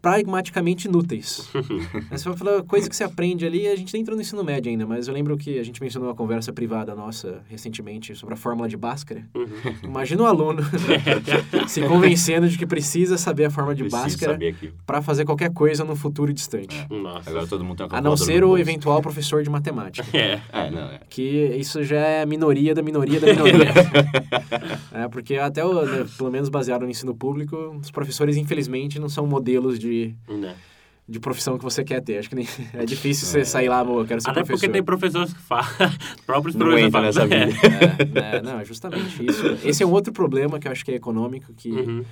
pragmaticamente 0.05 0.87
inúteis. 0.87 1.49
Você 2.11 2.29
vai 2.29 2.37
falar 2.37 2.61
coisa 2.61 2.87
que 2.87 2.95
você 2.95 3.03
aprende 3.03 3.43
ali, 3.43 3.67
a 3.67 3.75
gente 3.75 3.91
nem 3.91 4.03
entrou 4.03 4.15
no 4.15 4.21
ensino 4.21 4.43
médio 4.43 4.69
ainda, 4.69 4.85
mas 4.85 5.07
eu 5.07 5.13
lembro 5.15 5.35
que 5.35 5.57
a 5.57 5.63
gente 5.63 5.81
mencionou 5.81 6.07
uma 6.07 6.15
conversa 6.15 6.53
privada 6.53 6.93
nossa 6.93 7.41
recentemente 7.49 8.13
sobre 8.13 8.35
a 8.35 8.37
fórmula 8.37 8.69
de 8.69 8.77
Bhaskara. 8.77 9.27
Uhum. 9.33 9.47
Imagina 9.83 10.21
um 10.21 10.25
aluno 10.27 10.61
se 11.67 11.81
convencendo 11.81 12.47
de 12.47 12.55
que 12.55 12.67
precisa 12.67 13.17
saber 13.17 13.45
a 13.45 13.49
fórmula 13.49 13.73
de 13.73 13.83
Bhaskara 13.89 14.37
para 14.85 15.01
fazer 15.01 15.25
qualquer 15.25 15.51
coisa 15.51 15.83
no 15.83 15.95
futuro 15.95 16.31
distante. 16.31 16.85
Nossa. 16.87 17.31
Agora 17.31 17.47
todo 17.47 17.63
mundo 17.63 17.77
tem 17.77 17.87
uma 17.87 17.97
A 17.97 18.01
não 18.01 18.15
ser 18.15 18.43
o 18.43 18.49
bolso. 18.49 18.61
eventual 18.61 19.01
professor 19.01 19.41
de 19.41 19.49
matemática. 19.49 20.05
É. 20.15 20.39
É, 20.51 20.71
não, 20.71 20.87
é. 20.91 20.99
que 21.09 21.21
isso 21.57 21.83
já 21.83 21.97
é 21.97 22.21
a 22.21 22.25
minoria 22.25 22.73
da 22.73 22.81
minoria 22.81 23.19
da 23.19 23.27
minoria. 23.27 23.71
é, 24.93 25.07
porque 25.07 25.35
até, 25.35 25.63
o, 25.63 25.85
né, 25.85 26.05
pelo 26.17 26.31
menos 26.31 26.47
baseado 26.47 26.83
no 26.83 26.89
ensino 26.89 27.13
público, 27.13 27.55
os 27.81 27.91
professores, 27.91 28.37
infelizmente, 28.37 28.99
não 28.99 29.09
são 29.09 29.27
modelos 29.27 29.77
de, 29.77 29.94
Né? 30.27 30.55
de 31.07 31.19
profissão 31.19 31.55
que 31.55 31.63
você 31.63 31.83
quer 31.83 32.01
ter. 32.01 32.17
Acho 32.17 32.27
que 32.29 32.33
nem, 32.35 32.47
é 32.73 32.83
difícil 32.83 33.27
você 33.27 33.45
sair 33.45 33.69
lá, 33.69 33.77
"Amor, 33.81 34.07
quero 34.07 34.19
ser 34.21 34.27
Até 34.31 34.39
professor. 34.39 34.59
porque 34.59 34.73
tem 34.73 34.83
professores 34.83 35.31
que 35.31 35.39
falam, 35.39 35.67
próprios 36.25 36.55
Não 36.55 36.65
professores 36.65 36.91
falam, 36.91 37.05
nessa 37.05 37.21
"É, 37.21 37.45
vida. 37.45 37.59
É, 38.19 38.35
é, 38.37 38.41
não, 38.41 38.59
é 38.59 38.65
justamente 38.65 39.23
isso. 39.23 39.43
Esse 39.63 39.83
é 39.83 39.85
um 39.85 39.91
outro 39.91 40.11
problema 40.11 40.57
que 40.59 40.67
eu 40.67 40.71
acho 40.71 40.83
que 40.83 40.89
é 40.91 40.95
econômico, 40.95 41.53
que 41.53 41.69
Uhum. 41.69 42.03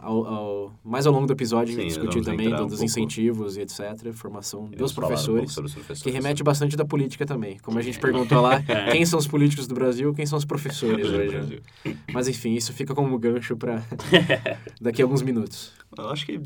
ao, 0.00 0.26
ao- 0.26 0.74
mais 0.84 1.06
ao 1.06 1.14
longo 1.14 1.26
do 1.26 1.32
episódio 1.32 1.74
a 1.74 1.80
gente 1.80 1.94
Sim, 1.94 2.00
vamos 2.00 2.26
também 2.26 2.50
do- 2.50 2.54
um 2.56 2.66
dos 2.66 2.68
pouco. 2.72 2.84
incentivos 2.84 3.56
e 3.56 3.62
etc. 3.62 4.12
Formação 4.12 4.64
Iremos 4.66 4.76
dos 4.76 4.92
falar 4.92 5.06
um 5.06 5.10
professores. 5.12 5.54
professores. 5.54 6.02
Que 6.02 6.10
remete 6.10 6.42
bastante 6.42 6.76
da 6.76 6.84
política 6.84 7.24
também. 7.24 7.56
Como 7.62 7.78
a 7.78 7.82
gente 7.82 7.98
perguntou 7.98 8.42
lá, 8.42 8.62
É. 8.68 8.90
quem 8.90 9.06
são 9.06 9.18
os 9.18 9.26
políticos 9.26 9.66
do 9.66 9.74
Brasil, 9.74 10.12
quem 10.12 10.26
são 10.26 10.36
os 10.36 10.44
professores 10.44 11.06
hoje. 11.08 11.58
né? 11.86 11.94
Mas 12.12 12.28
enfim, 12.28 12.52
isso 12.52 12.70
fica 12.74 12.94
como 12.94 13.18
gancho 13.18 13.56
para 13.56 13.82
daqui 14.78 15.00
a 15.00 15.06
alguns 15.06 15.22
minutos. 15.22 15.72
Eu 15.96 16.10
acho 16.10 16.26
que 16.26 16.38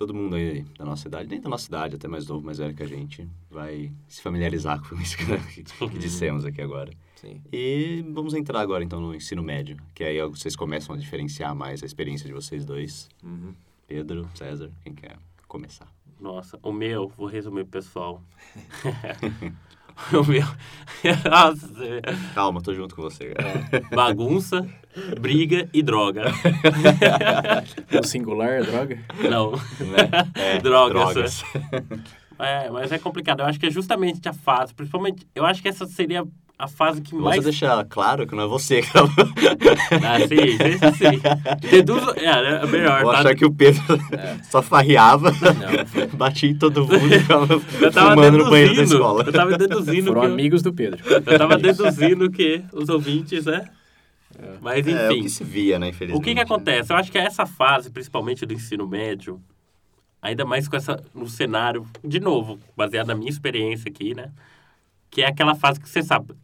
todo 0.00 0.14
mundo 0.14 0.34
aí 0.34 0.64
da 0.78 0.84
nossa 0.86 1.08
idade, 1.08 1.28
nem 1.28 1.38
da 1.38 1.50
nossa 1.50 1.68
idade, 1.68 1.96
até 1.96 2.08
mais 2.08 2.26
novo, 2.26 2.42
mais 2.42 2.56
velho 2.56 2.74
que 2.74 2.82
a 2.82 2.86
gente, 2.86 3.28
vai 3.50 3.92
se 4.08 4.22
familiarizar 4.22 4.80
com 4.80 4.94
isso 4.94 5.14
que, 5.14 5.26
que 5.90 5.98
dissemos 5.98 6.46
aqui 6.46 6.62
agora. 6.62 6.90
Sim. 7.16 7.38
E 7.52 8.02
vamos 8.10 8.32
entrar 8.32 8.60
agora 8.60 8.82
então 8.82 8.98
no 8.98 9.14
ensino 9.14 9.42
médio, 9.42 9.76
que 9.94 10.02
aí 10.02 10.18
vocês 10.26 10.56
começam 10.56 10.94
a 10.94 10.98
diferenciar 10.98 11.54
mais 11.54 11.82
a 11.82 11.86
experiência 11.86 12.26
de 12.26 12.32
vocês 12.32 12.64
dois. 12.64 13.10
Uhum. 13.22 13.52
Pedro, 13.86 14.26
César, 14.34 14.70
quem 14.82 14.94
quer 14.94 15.18
começar? 15.46 15.86
Nossa, 16.18 16.58
o 16.62 16.72
meu, 16.72 17.08
vou 17.08 17.26
resumir 17.26 17.66
pessoal. 17.66 18.22
o 20.12 20.24
meu, 20.24 20.46
nossa, 21.28 21.68
Calma, 22.34 22.60
tô 22.62 22.74
junto 22.74 22.94
com 22.94 23.02
você, 23.02 23.30
cara. 23.34 23.84
bagunça, 23.94 24.66
briga 25.20 25.68
e 25.72 25.82
droga. 25.82 26.24
O 27.98 28.06
singular, 28.06 28.48
é 28.48 28.62
droga? 28.62 28.98
Não, 29.28 29.52
Né? 29.52 30.30
É, 30.34 30.58
Drogas. 30.62 31.42
é, 32.38 32.70
mas 32.70 32.92
é 32.92 32.98
complicado. 32.98 33.40
Eu 33.40 33.46
acho 33.46 33.58
que 33.58 33.66
é 33.66 33.70
justamente 33.70 34.28
a 34.28 34.32
fase, 34.32 34.72
principalmente, 34.74 35.26
eu 35.34 35.44
acho 35.44 35.60
que 35.60 35.68
essa 35.68 35.86
seria 35.86 36.24
a 36.60 36.68
fase 36.68 37.00
que 37.00 37.12
Vamos 37.12 37.24
mais... 37.24 37.42
deixar 37.42 37.82
claro 37.86 38.26
que 38.26 38.34
não 38.34 38.44
é 38.44 38.46
você, 38.46 38.82
cara. 38.92 39.06
Ah, 40.04 40.20
sim, 40.20 40.58
sim, 40.58 40.92
sim. 40.94 41.68
Deduzo... 41.70 42.10
É, 42.18 42.26
é 42.26 42.66
melhor, 42.66 43.02
Vou 43.02 43.12
tá? 43.12 43.20
achar 43.20 43.34
que 43.34 43.46
o 43.46 43.50
Pedro 43.50 43.82
só 44.50 44.60
farreava, 44.60 45.30
Não, 45.30 46.06
batia 46.18 46.50
em 46.50 46.54
todo 46.54 46.82
mundo 46.82 47.14
e 47.14 47.18
ficava 47.18 47.46
Eu 47.80 47.90
tava 47.90 48.10
fumando 48.10 48.38
no 48.38 48.50
banheiro 48.50 48.76
da 48.76 48.82
escola. 48.82 49.24
eu 49.24 49.32
tava 49.32 49.56
deduzindo 49.56 50.08
foram 50.08 50.20
que... 50.20 50.26
amigos 50.26 50.62
do 50.62 50.72
Pedro. 50.72 51.02
Eu 51.08 51.38
tava 51.38 51.56
deduzindo 51.56 52.30
que 52.30 52.62
os 52.72 52.90
ouvintes, 52.90 53.46
né? 53.46 53.66
Mas 54.60 54.86
enfim. 54.86 54.98
É, 54.98 55.10
o 55.10 55.22
que 55.22 55.30
se 55.30 55.42
via, 55.42 55.78
né, 55.78 55.88
infelizmente. 55.88 56.20
O 56.20 56.22
que 56.22 56.34
que 56.34 56.40
acontece? 56.40 56.92
Eu 56.92 56.96
acho 56.96 57.10
que 57.10 57.18
essa 57.18 57.46
fase, 57.46 57.90
principalmente 57.90 58.44
do 58.44 58.52
ensino 58.52 58.86
médio, 58.86 59.40
ainda 60.20 60.44
mais 60.44 60.68
com 60.68 60.76
essa 60.76 61.02
no 61.14 61.26
cenário, 61.26 61.86
de 62.04 62.20
novo, 62.20 62.58
baseado 62.76 63.06
na 63.06 63.14
minha 63.14 63.30
experiência 63.30 63.88
aqui, 63.90 64.14
né? 64.14 64.30
Que 65.10 65.22
é 65.22 65.26
aquela 65.26 65.54
fase 65.54 65.80
que 65.80 65.88
você 65.88 66.02
sabe, 66.02 66.34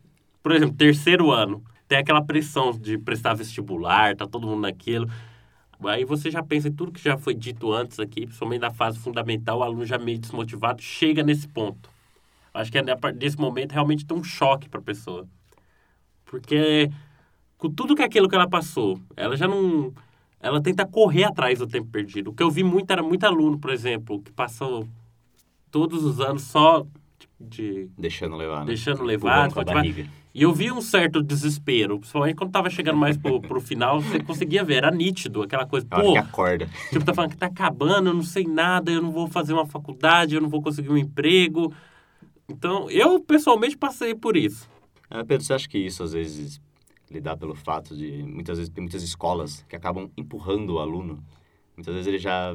por 0.46 0.54
exemplo, 0.54 0.76
terceiro 0.76 1.32
ano, 1.32 1.60
tem 1.88 1.98
aquela 1.98 2.22
pressão 2.22 2.70
de 2.70 2.96
prestar 2.96 3.34
vestibular, 3.34 4.14
tá 4.14 4.28
todo 4.28 4.46
mundo 4.46 4.60
naquilo. 4.60 5.10
Aí 5.84 6.04
você 6.04 6.30
já 6.30 6.40
pensa 6.40 6.68
em 6.68 6.72
tudo 6.72 6.92
que 6.92 7.02
já 7.02 7.18
foi 7.18 7.34
dito 7.34 7.72
antes 7.72 7.98
aqui, 7.98 8.26
principalmente 8.26 8.60
na 8.60 8.70
fase 8.70 8.96
fundamental, 8.96 9.58
o 9.58 9.62
aluno 9.64 9.84
já 9.84 9.98
meio 9.98 10.20
desmotivado, 10.20 10.80
chega 10.80 11.24
nesse 11.24 11.48
ponto. 11.48 11.90
Acho 12.54 12.70
que 12.70 12.78
é 12.78 13.12
desse 13.12 13.36
momento 13.36 13.72
realmente 13.72 14.06
tem 14.06 14.16
um 14.16 14.22
choque 14.22 14.68
para 14.68 14.78
a 14.78 14.82
pessoa. 14.84 15.26
Porque 16.24 16.92
com 17.58 17.68
tudo 17.68 17.96
que 17.96 18.02
aquilo 18.04 18.28
que 18.28 18.36
ela 18.36 18.48
passou, 18.48 19.00
ela 19.16 19.36
já 19.36 19.48
não. 19.48 19.92
Ela 20.38 20.62
tenta 20.62 20.86
correr 20.86 21.24
atrás 21.24 21.58
do 21.58 21.66
tempo 21.66 21.88
perdido. 21.90 22.30
O 22.30 22.32
que 22.32 22.42
eu 22.44 22.52
vi 22.52 22.62
muito 22.62 22.88
era 22.88 23.02
muito 23.02 23.24
aluno, 23.24 23.58
por 23.58 23.72
exemplo, 23.72 24.22
que 24.22 24.30
passou 24.30 24.86
todos 25.72 26.04
os 26.04 26.20
anos 26.20 26.42
só 26.42 26.86
de. 27.40 27.90
Deixando 27.98 28.36
levar, 28.36 28.60
né? 28.60 28.66
Deixando 28.66 29.02
levar, 29.02 29.50
E 30.36 30.42
eu 30.42 30.52
vi 30.52 30.70
um 30.70 30.82
certo 30.82 31.22
desespero, 31.22 31.98
principalmente 31.98 32.36
quando 32.36 32.50
tava 32.50 32.68
chegando 32.68 32.98
mais 32.98 33.16
pro, 33.16 33.40
pro 33.40 33.58
final, 33.58 34.02
você 34.02 34.20
conseguia 34.22 34.62
ver, 34.62 34.74
era 34.74 34.90
nítido, 34.90 35.40
aquela 35.40 35.64
coisa, 35.64 35.86
pô, 35.86 36.12
que 36.12 36.18
acorda. 36.18 36.68
tipo, 36.90 37.02
tá 37.02 37.14
falando 37.14 37.30
que 37.30 37.38
tá 37.38 37.46
acabando, 37.46 38.10
eu 38.10 38.12
não 38.12 38.22
sei 38.22 38.44
nada, 38.44 38.92
eu 38.92 39.00
não 39.00 39.10
vou 39.10 39.28
fazer 39.28 39.54
uma 39.54 39.64
faculdade, 39.64 40.34
eu 40.34 40.42
não 40.42 40.50
vou 40.50 40.60
conseguir 40.60 40.90
um 40.90 40.96
emprego. 40.98 41.72
Então, 42.46 42.90
eu 42.90 43.18
pessoalmente 43.18 43.78
passei 43.78 44.14
por 44.14 44.36
isso. 44.36 44.68
Ah, 45.08 45.24
Pedro, 45.24 45.42
você 45.42 45.54
acha 45.54 45.66
que 45.66 45.78
isso 45.78 46.02
às 46.02 46.12
vezes 46.12 46.60
lidar 47.10 47.38
pelo 47.38 47.54
fato 47.54 47.96
de 47.96 48.22
muitas 48.22 48.58
vezes 48.58 48.70
tem 48.70 48.82
muitas 48.82 49.02
escolas 49.02 49.64
que 49.66 49.74
acabam 49.74 50.10
empurrando 50.18 50.74
o 50.74 50.78
aluno? 50.80 51.24
Muitas 51.74 51.94
vezes 51.94 52.08
ele 52.08 52.18
já 52.18 52.54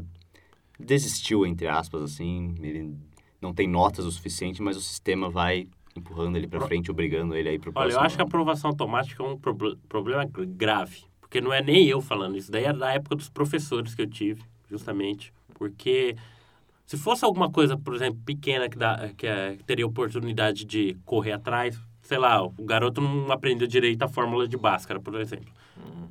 desistiu 0.79 1.47
entre 1.47 1.67
aspas 1.67 2.03
assim, 2.03 2.53
ele 2.61 2.95
não 3.41 3.55
tem 3.55 3.67
notas 3.67 4.05
o 4.05 4.11
suficiente, 4.11 4.61
mas 4.61 4.77
o 4.77 4.81
sistema 4.81 5.31
vai 5.31 5.67
empurrando 5.95 6.35
ele 6.37 6.47
para 6.47 6.61
frente, 6.61 6.89
obrigando 6.91 7.35
ele 7.35 7.49
aí 7.49 7.59
pro 7.59 7.71
Olha, 7.75 7.85
eu 7.85 7.89
próximo. 7.91 8.05
acho 8.05 8.15
que 8.15 8.21
a 8.21 8.25
aprovação 8.25 8.69
automática 8.69 9.23
é 9.23 9.25
um 9.27 9.37
proble- 9.37 9.77
problema 9.89 10.25
gr- 10.25 10.45
grave. 10.45 11.03
Porque 11.19 11.39
não 11.41 11.53
é 11.53 11.61
nem 11.61 11.87
eu 11.87 12.01
falando, 12.01 12.37
isso 12.37 12.51
daí 12.51 12.65
é 12.65 12.73
da 12.73 12.91
época 12.93 13.15
dos 13.15 13.29
professores 13.29 13.95
que 13.95 14.01
eu 14.01 14.07
tive, 14.07 14.41
justamente. 14.69 15.33
Porque 15.55 16.15
se 16.85 16.97
fosse 16.97 17.23
alguma 17.23 17.49
coisa, 17.49 17.77
por 17.77 17.93
exemplo, 17.95 18.19
pequena 18.25 18.67
que, 18.69 18.77
dá, 18.77 19.09
que, 19.15 19.25
é, 19.27 19.55
que 19.55 19.63
teria 19.63 19.85
oportunidade 19.87 20.65
de 20.65 20.97
correr 21.05 21.31
atrás, 21.31 21.79
sei 22.01 22.17
lá, 22.17 22.43
o 22.43 22.49
garoto 22.59 22.99
não 22.99 23.31
aprendeu 23.31 23.65
direito 23.67 24.01
a 24.03 24.07
fórmula 24.09 24.45
de 24.47 24.57
Bhaskara, 24.57 24.99
por 24.99 25.15
exemplo. 25.19 25.51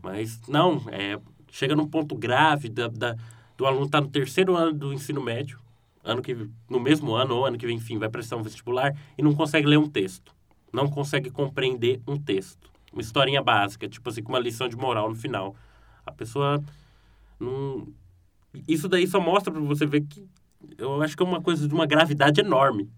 Mas 0.02 0.40
não, 0.48 0.80
é, 0.90 1.18
chega 1.50 1.76
num 1.76 1.86
ponto 1.86 2.14
grave 2.14 2.68
da, 2.70 2.88
da- 2.88 3.16
do 3.58 3.66
aluno 3.66 3.84
estar 3.84 4.00
no 4.00 4.08
terceiro 4.08 4.56
ano 4.56 4.72
do 4.72 4.90
ensino 4.92 5.20
médio, 5.22 5.58
ano 6.02 6.22
que, 6.22 6.34
no 6.68 6.80
mesmo 6.80 7.14
ano 7.14 7.36
ou 7.36 7.46
ano 7.46 7.58
que 7.58 7.66
vem, 7.66 7.76
enfim, 7.76 7.98
vai 7.98 8.08
prestar 8.08 8.36
um 8.36 8.42
vestibular 8.42 8.94
e 9.16 9.22
não 9.22 9.34
consegue 9.34 9.66
ler 9.66 9.78
um 9.78 9.88
texto. 9.88 10.34
Não 10.72 10.88
consegue 10.88 11.30
compreender 11.30 12.00
um 12.06 12.16
texto. 12.16 12.70
Uma 12.92 13.02
historinha 13.02 13.42
básica, 13.42 13.88
tipo 13.88 14.08
assim, 14.08 14.22
com 14.22 14.32
uma 14.32 14.38
lição 14.38 14.68
de 14.68 14.76
moral 14.76 15.08
no 15.08 15.14
final. 15.14 15.54
A 16.04 16.12
pessoa 16.12 16.62
não... 17.38 17.86
Isso 18.66 18.88
daí 18.88 19.06
só 19.06 19.20
mostra 19.20 19.52
pra 19.52 19.60
você 19.60 19.86
ver 19.86 20.02
que 20.02 20.26
eu 20.76 21.00
acho 21.02 21.16
que 21.16 21.22
é 21.22 21.26
uma 21.26 21.40
coisa 21.40 21.66
de 21.66 21.74
uma 21.74 21.86
gravidade 21.86 22.40
enorme. 22.40 22.90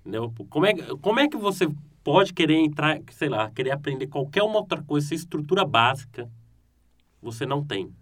Entendeu? 0.00 0.32
Como 0.48 0.66
é, 0.66 0.74
como 1.00 1.20
é 1.20 1.28
que 1.28 1.36
você 1.36 1.68
pode 2.04 2.32
querer 2.32 2.54
entrar, 2.54 3.00
sei 3.10 3.28
lá, 3.28 3.50
querer 3.50 3.72
aprender 3.72 4.06
qualquer 4.06 4.42
uma 4.42 4.58
outra 4.58 4.80
coisa, 4.82 5.08
se 5.08 5.14
estrutura 5.14 5.64
básica 5.64 6.30
você 7.20 7.44
não 7.44 7.64
tem? 7.64 7.92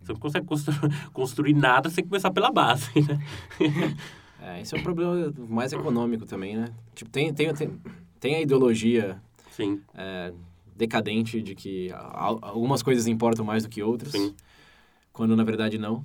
Você 0.00 0.12
não 0.12 0.20
consegue 0.20 0.46
constru- 0.46 0.74
construir 1.12 1.54
nada 1.54 1.90
sem 1.90 2.04
começar 2.04 2.30
pela 2.30 2.50
base, 2.50 2.90
né? 3.00 3.18
É, 4.40 4.60
esse 4.60 4.72
é 4.72 4.78
um 4.78 4.82
problema 4.84 5.34
mais 5.48 5.72
econômico 5.72 6.24
também, 6.24 6.56
né? 6.56 6.68
Tipo, 6.94 7.10
tem, 7.10 7.34
tem, 7.34 7.52
tem, 7.52 7.80
tem 8.20 8.36
a 8.36 8.40
ideologia 8.40 9.20
Sim, 9.50 9.82
é, 9.92 10.32
decadente 10.76 11.42
de 11.42 11.56
que 11.56 11.90
al- 11.92 12.38
algumas 12.40 12.80
coisas 12.80 13.08
importam 13.08 13.44
mais 13.44 13.64
do 13.64 13.68
que 13.68 13.82
outras, 13.82 14.12
sim. 14.12 14.32
quando 15.12 15.34
na 15.34 15.42
verdade 15.42 15.76
não. 15.76 16.04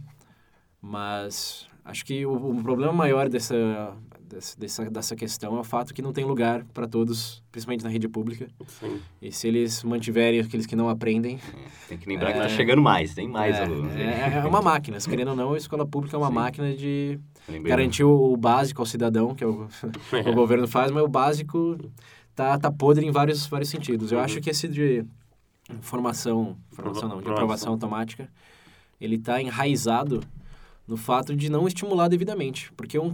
Mas 0.81 1.67
acho 1.85 2.03
que 2.03 2.25
o, 2.25 2.33
o 2.57 2.63
problema 2.63 2.91
maior 2.91 3.29
dessa, 3.29 3.95
dessa, 4.33 4.89
dessa, 4.89 5.15
questão 5.15 5.55
é 5.57 5.59
o 5.59 5.63
fato 5.63 5.93
que 5.93 6.01
não 6.01 6.11
tem 6.11 6.25
lugar 6.25 6.65
para 6.73 6.87
todos, 6.87 7.41
principalmente 7.51 7.83
na 7.83 7.89
rede 7.89 8.07
pública. 8.09 8.47
sim. 8.67 8.99
E 9.21 9.31
se 9.31 9.47
eles 9.47 9.83
mantiverem 9.83 10.39
aqueles 10.39 10.65
que 10.65 10.75
não 10.75 10.89
aprendem, 10.89 11.39
Tem 11.87 11.97
que 11.97 12.07
lembrar 12.09 12.33
que 12.33 12.39
tá 12.39 12.49
chegando 12.49 12.81
mais, 12.81 13.13
tem 13.13 13.27
mais 13.27 13.55
é, 13.55 13.63
alunos. 13.63 13.93
é, 13.95 14.41
é 14.43 14.45
uma 14.45 14.61
máquina. 14.61 14.99
Se 14.99 15.07
querendo 15.09 15.29
ou 15.29 15.35
não, 15.35 15.53
a 15.53 15.57
escola 15.57 15.85
pública 15.85 16.15
é 16.15 16.19
uma 16.19 16.27
Sim. 16.27 16.33
máquina 16.33 16.73
de 16.75 17.19
Lembrando. 17.47 17.69
garantir 17.69 18.03
o, 18.03 18.33
o 18.33 18.35
básico 18.37 18.81
ao 18.81 18.85
cidadão, 18.85 19.33
que 19.35 19.43
é 19.43 19.47
o, 19.47 19.67
o 20.29 20.33
governo 20.33 20.67
faz, 20.67 20.91
mas 20.91 21.03
o 21.03 21.07
básico 21.07 21.77
tá, 22.35 22.57
tá 22.57 22.71
podre 22.71 23.05
em 23.05 23.11
vários, 23.11 23.45
vários 23.47 23.69
sentidos. 23.69 24.11
Eu 24.11 24.17
Uhum. 24.17 24.23
acho 24.25 24.41
que 24.41 24.49
esse 24.49 24.67
de 24.67 25.05
formação, 25.81 26.57
formação 26.71 27.07
não, 27.09 27.21
de 27.21 27.29
Aprovação. 27.29 27.71
automática, 27.73 28.29
ele 28.99 29.17
tá 29.17 29.41
enraizado 29.41 30.21
no 30.87 30.97
fato 30.97 31.35
de 31.35 31.49
não 31.49 31.67
estimular 31.67 32.07
devidamente. 32.07 32.71
Porque 32.73 32.99
um, 32.99 33.13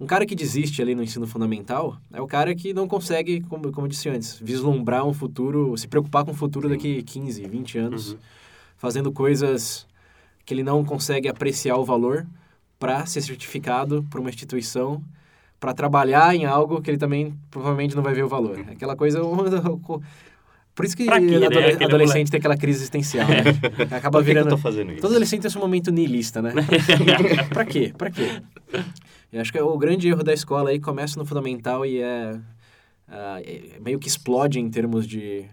um 0.00 0.06
cara 0.06 0.24
que 0.24 0.34
desiste 0.34 0.80
ali 0.80 0.94
no 0.94 1.02
ensino 1.02 1.26
fundamental 1.26 1.98
é 2.12 2.20
o 2.20 2.26
cara 2.26 2.54
que 2.54 2.72
não 2.72 2.88
consegue, 2.88 3.42
como, 3.42 3.70
como 3.70 3.86
eu 3.86 3.90
disse 3.90 4.08
antes, 4.08 4.38
vislumbrar 4.40 5.06
um 5.06 5.12
futuro, 5.12 5.76
se 5.76 5.86
preocupar 5.86 6.24
com 6.24 6.30
o 6.30 6.34
futuro 6.34 6.68
daqui 6.68 7.02
15, 7.02 7.46
20 7.46 7.78
anos, 7.78 8.12
Uhum. 8.12 8.18
fazendo 8.78 9.12
coisas 9.12 9.86
que 10.46 10.54
ele 10.54 10.62
não 10.62 10.82
consegue 10.84 11.28
apreciar 11.28 11.76
o 11.76 11.84
valor 11.84 12.26
para 12.78 13.04
ser 13.04 13.20
certificado 13.20 14.02
por 14.10 14.20
uma 14.20 14.30
instituição, 14.30 15.02
para 15.60 15.74
trabalhar 15.74 16.34
em 16.34 16.46
algo 16.46 16.80
que 16.80 16.90
ele 16.90 16.96
também 16.96 17.34
provavelmente 17.50 17.94
não 17.94 18.02
vai 18.02 18.14
ver 18.14 18.24
o 18.24 18.28
valor. 18.28 18.58
Aquela 18.70 18.96
coisa. 18.96 19.20
Por 20.74 20.86
isso 20.86 20.96
que 20.96 21.04
Pra 21.04 21.20
quê, 21.20 21.38
né? 21.38 21.46
Aquele 21.46 21.84
adolescente 21.84 22.14
moleque. 22.14 22.30
tem 22.30 22.38
aquela 22.38 22.56
crise 22.56 22.78
existencial, 22.78 23.28
né? 23.28 23.42
Acaba 23.94 24.00
que, 24.00 24.32
que 24.32 24.38
eu 24.38 24.44
virando. 24.44 24.56
Todo 25.00 25.10
adolescente 25.10 25.42
tem 25.42 25.48
esse 25.48 25.58
momento 25.58 25.90
niilista, 25.90 26.40
né? 26.40 26.54
pra 27.52 27.66
quê? 27.66 27.92
Pra 27.98 28.10
quê? 28.10 28.40
Eu 29.32 29.40
acho 29.40 29.52
que 29.52 29.60
o 29.60 29.78
grande 29.78 30.08
erro 30.08 30.22
da 30.24 30.32
escola 30.32 30.70
aí 30.70 30.80
começa 30.80 31.18
no 31.18 31.24
fundamental 31.24 31.86
e 31.86 32.00
é, 32.00 32.38
ah, 33.08 33.40
é 33.44 33.78
meio 33.80 33.98
que 33.98 34.08
explode 34.08 34.58
em 34.58 34.68
termos 34.68 35.06
de... 35.06 35.44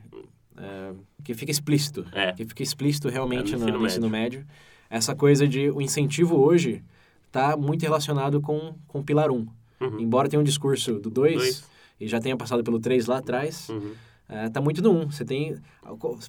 ah, 0.58 0.94
que 1.24 1.34
fica 1.34 1.52
explícito. 1.52 2.06
É. 2.12 2.34
Que 2.34 2.46
fica 2.46 2.64
explícito 2.64 3.10
realmente 3.10 3.54
É 3.54 3.58
no 3.58 3.60
no, 3.60 3.64
ensino 3.70 3.80
no 3.80 3.86
ensino 3.88 4.10
médio. 4.10 4.46
essa 4.90 5.14
coisa 5.16 5.48
de 5.48 5.70
o 5.70 5.82
incentivo 5.82 6.38
hoje 6.38 6.84
está 7.28 7.56
muito 7.58 7.82
relacionado 7.84 8.40
com, 8.42 8.74
com 8.88 9.00
o 9.00 9.04
pilar 9.04 9.30
1. 9.30 9.36
Uhum. 9.80 10.00
Embora 10.00 10.28
tenha 10.30 10.40
um 10.40 10.44
discurso 10.44 10.94
do 11.00 11.10
2 11.10 11.36
Dois. 11.36 11.64
e 12.00 12.08
já 12.08 12.20
tenha 12.20 12.36
passado 12.36 12.64
pelo 12.64 12.80
3 12.80 13.06
lá 13.06 13.18
atrás, 13.20 13.70
Uhum. 13.70 13.92
É, 14.30 14.50
tá 14.50 14.60
muito 14.62 14.82
no 14.82 14.92
1. 14.92 15.12
Você 15.12 15.24
tem... 15.26 15.56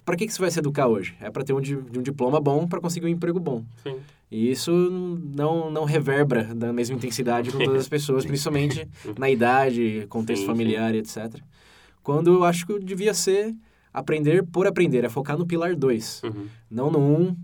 Para 0.05 0.15
que, 0.15 0.25
que 0.25 0.33
você 0.33 0.39
vai 0.41 0.49
se 0.51 0.59
educar 0.59 0.87
hoje? 0.87 1.15
É 1.19 1.29
para 1.29 1.43
ter 1.43 1.53
um, 1.53 1.59
di- 1.61 1.75
um 1.75 2.01
diploma 2.01 2.39
bom 2.39 2.67
para 2.67 2.79
conseguir 2.79 3.05
um 3.07 3.09
emprego 3.09 3.39
bom. 3.39 3.63
Sim. 3.83 3.97
E 4.31 4.51
isso 4.51 4.71
não, 4.71 5.69
não 5.71 5.85
reverbera 5.85 6.53
da 6.55 6.71
mesma 6.71 6.95
intensidade 6.95 7.51
com 7.51 7.57
todas 7.57 7.81
as 7.81 7.87
pessoas, 7.89 8.23
principalmente 8.27 8.87
na 9.17 9.27
idade, 9.31 10.05
contexto 10.09 10.41
Sim, 10.41 10.47
familiar 10.47 10.93
e 10.95 10.99
etc. 10.99 11.41
Quando 12.03 12.33
eu 12.35 12.43
acho 12.43 12.65
que 12.65 12.79
devia 12.79 13.13
ser 13.13 13.53
aprender 13.93 14.43
por 14.45 14.67
aprender, 14.67 15.03
é 15.03 15.09
focar 15.09 15.37
no 15.37 15.45
pilar 15.47 15.75
2. 15.75 16.21
Uhum. 16.23 16.45
Não 16.69 16.91
no 16.91 16.99
1, 16.99 17.21
um, 17.21 17.35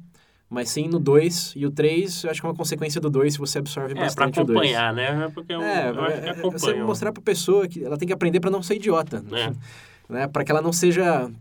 mas 0.49 0.69
sim 0.69 0.87
no 0.87 0.99
2. 0.99 1.53
E 1.55 1.65
o 1.65 1.71
3, 1.71 2.23
eu 2.23 2.29
acho 2.29 2.39
que 2.39 2.45
é 2.45 2.49
uma 2.49 2.55
consequência 2.55 3.01
do 3.01 3.09
2 3.09 3.33
se 3.33 3.39
você 3.39 3.57
absorve 3.57 3.91
É, 3.91 3.95
pra 3.95 4.03
bastante 4.05 4.39
o 4.39 4.45
2. 4.45 4.57
acompanhar, 4.57 4.93
né? 4.93 5.31
Porque 5.33 5.53
eu, 5.53 5.61
É, 5.61 5.89
eu 5.89 6.01
acho 6.03 6.21
que 6.21 6.23
é, 6.23 6.27
é 6.27 6.29
acompanha. 6.31 6.51
você 6.59 6.73
mostrar 6.83 7.11
pra 7.11 7.21
pessoa 7.21 7.67
que 7.67 7.83
ela 7.83 7.97
tem 7.97 8.07
que 8.07 8.13
aprender 8.13 8.39
para 8.39 8.51
não 8.51 8.61
ser 8.63 8.75
idiota. 8.75 9.23
É. 9.31 9.51
Né? 10.09 10.27
Para 10.27 10.43
que 10.43 10.51
ela 10.51 10.61
não 10.61 10.73
seja 10.73 11.31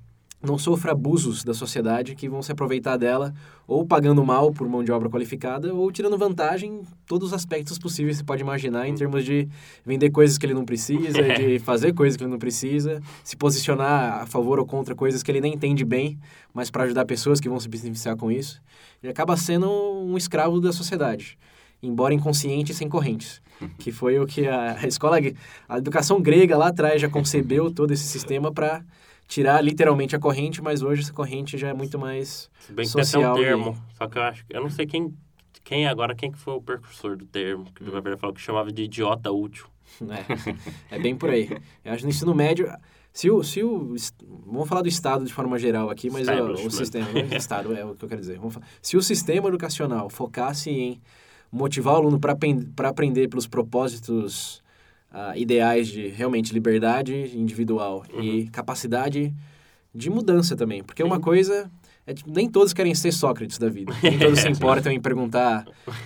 não 0.45 0.59
sofra 0.59 0.93
abusos 0.93 1.43
da 1.43 1.55
sociedade 1.55 2.15
que 2.15 2.29
vão 2.29 2.43
se 2.43 2.53
aproveitar 2.53 2.97
dela 2.97 3.35
ou 3.67 3.85
pagando 3.87 4.25
mal 4.25 4.53
por 4.53 4.69
mão 4.69 4.85
de 4.85 4.93
obra 4.93 5.09
qualificada 5.09 5.73
ou 5.73 5.91
tirando 5.91 6.19
vantagem 6.19 6.71
em 6.71 6.83
todos 7.07 7.29
os 7.29 7.35
aspectos 7.35 7.79
possíveis 7.79 8.17
que 8.17 8.19
você 8.19 8.25
pode 8.25 8.43
imaginar 8.43 8.87
em 8.87 8.95
termos 8.95 9.25
de 9.25 9.49
vender 9.85 10.11
coisas 10.11 10.37
que 10.37 10.45
ele 10.45 10.55
não 10.55 10.65
precisa, 10.65 11.23
de 11.35 11.59
fazer 11.61 11.95
coisas 11.95 12.17
que 12.17 12.23
ele 12.23 12.31
não 12.31 12.39
precisa, 12.39 13.01
se 13.23 13.37
posicionar 13.37 14.23
a 14.23 14.27
favor 14.27 14.59
ou 14.59 14.67
contra 14.67 14.95
coisas 14.95 15.23
que 15.23 15.31
ele 15.31 15.41
nem 15.41 15.55
entende 15.55 15.85
bem, 15.85 16.19
mas 16.53 16.71
para 16.71 16.85
ajudar 16.85 17.07
pessoas 17.07 17.41
que 17.41 17.49
vão 17.49 17.59
se 17.59 17.69
beneficiar 17.69 18.17
com 18.17 18.31
isso. 18.31 18.61
Ele 19.03 19.11
acaba 19.11 19.37
sendo 19.37 19.71
um 19.71 20.17
escravo 20.17 20.61
da 20.61 20.73
sociedade, 20.73 21.39
embora 21.87 22.14
inconsciente 22.14 22.72
e 22.72 22.74
sem 22.74 22.89
correntes, 22.89 23.41
que 23.78 23.93
foi 23.93 24.18
o 24.18 24.26
que 24.26 24.47
a 24.47 24.76
escola, 24.87 25.18
a 25.68 25.78
educação 25.78 26.20
grega 26.20 26.57
lá 26.57 26.68
atrás 26.68 27.01
já 27.01 27.09
concebeu 27.09 27.70
todo 27.70 27.93
esse 27.93 28.05
sistema 28.05 28.53
para 28.53 28.82
tirar 29.26 29.61
literalmente 29.62 30.14
a 30.14 30.18
corrente, 30.18 30.61
mas 30.62 30.82
hoje 30.82 31.03
essa 31.03 31.12
corrente 31.12 31.57
já 31.57 31.68
é 31.68 31.72
muito 31.74 31.99
mais 31.99 32.51
bem 32.68 32.85
que 32.87 32.93
tem 32.93 33.01
até 33.03 33.05
social 33.11 33.35
um 33.35 33.39
e- 33.39 33.43
termo. 33.45 33.78
Só 33.97 34.07
que 34.07 34.18
eu 34.18 34.22
acho 34.22 34.45
que. 34.47 34.57
Eu 34.57 34.62
não 34.62 34.70
sei 34.70 34.87
quem. 34.87 35.14
Quem 35.62 35.87
agora, 35.87 36.14
quem 36.14 36.30
que 36.30 36.39
foi 36.39 36.53
o 36.55 36.61
precursor 36.61 37.16
do 37.16 37.24
termo, 37.24 37.64
que 37.74 37.82
o 37.82 37.89
Hum. 37.89 37.93
Gabriel 37.93 38.18
falou 38.18 38.35
que 38.35 38.41
chamava 38.43 38.70
de 38.70 38.82
idiota 38.82 39.30
útil. 39.32 39.64
É, 40.91 40.97
é 40.97 40.99
bem 40.99 41.16
por 41.16 41.30
aí. 41.30 41.49
Eu 41.82 41.93
acho 41.93 41.99
que 42.01 42.05
no 42.05 42.11
ensino 42.11 42.35
médio, 42.35 42.70
se 43.14 43.30
o, 43.30 43.43
se 43.43 43.62
o... 43.62 43.95
Vamos 44.45 44.68
falar 44.68 44.82
do 44.82 44.89
Estado 44.89 45.24
de 45.24 45.32
forma 45.32 45.59
geral 45.59 45.89
aqui, 45.89 46.11
mas 46.11 46.28
o 46.28 46.30
Establishment. 46.32 46.70
sistema... 46.70 47.12
né? 47.12 47.37
Estado 47.37 47.74
é 47.74 47.82
o 47.82 47.95
que 47.95 48.05
eu 48.05 48.09
quero 48.11 48.20
dizer. 48.20 48.37
Vamos 48.39 48.55
fa- 48.55 48.61
se 48.82 48.95
o 48.99 49.03
sistema 49.03 49.49
educacional 49.49 50.11
focasse 50.11 50.68
em 50.68 51.01
motivar 51.55 51.95
o 51.95 51.97
aluno 51.99 52.19
para 52.19 52.89
aprender 52.89 53.29
pelos 53.29 53.47
propósitos 53.47 54.63
ah, 55.11 55.39
ideais 55.39 55.87
de 55.87 56.09
realmente 56.09 56.53
liberdade 56.53 57.31
individual 57.35 58.05
e 58.21 58.49
capacidade 58.49 59.33
de 59.95 60.11
mudança 60.11 60.57
também. 60.57 60.83
Porque 60.83 61.03
uma 61.03 61.21
coisa... 61.21 61.71
É, 62.07 62.13
tipo, 62.13 62.31
nem 62.31 62.51
todos 62.51 62.75
querem 62.75 62.95
ser 62.95 63.13
Sócrates 63.13 63.59
da 63.59 63.69
vida. 63.69 63.93
Nem 64.03 64.19
todos 64.19 64.39
se 64.41 64.49
importam 64.51 64.93
em 64.93 65.01
perguntar 65.01 65.65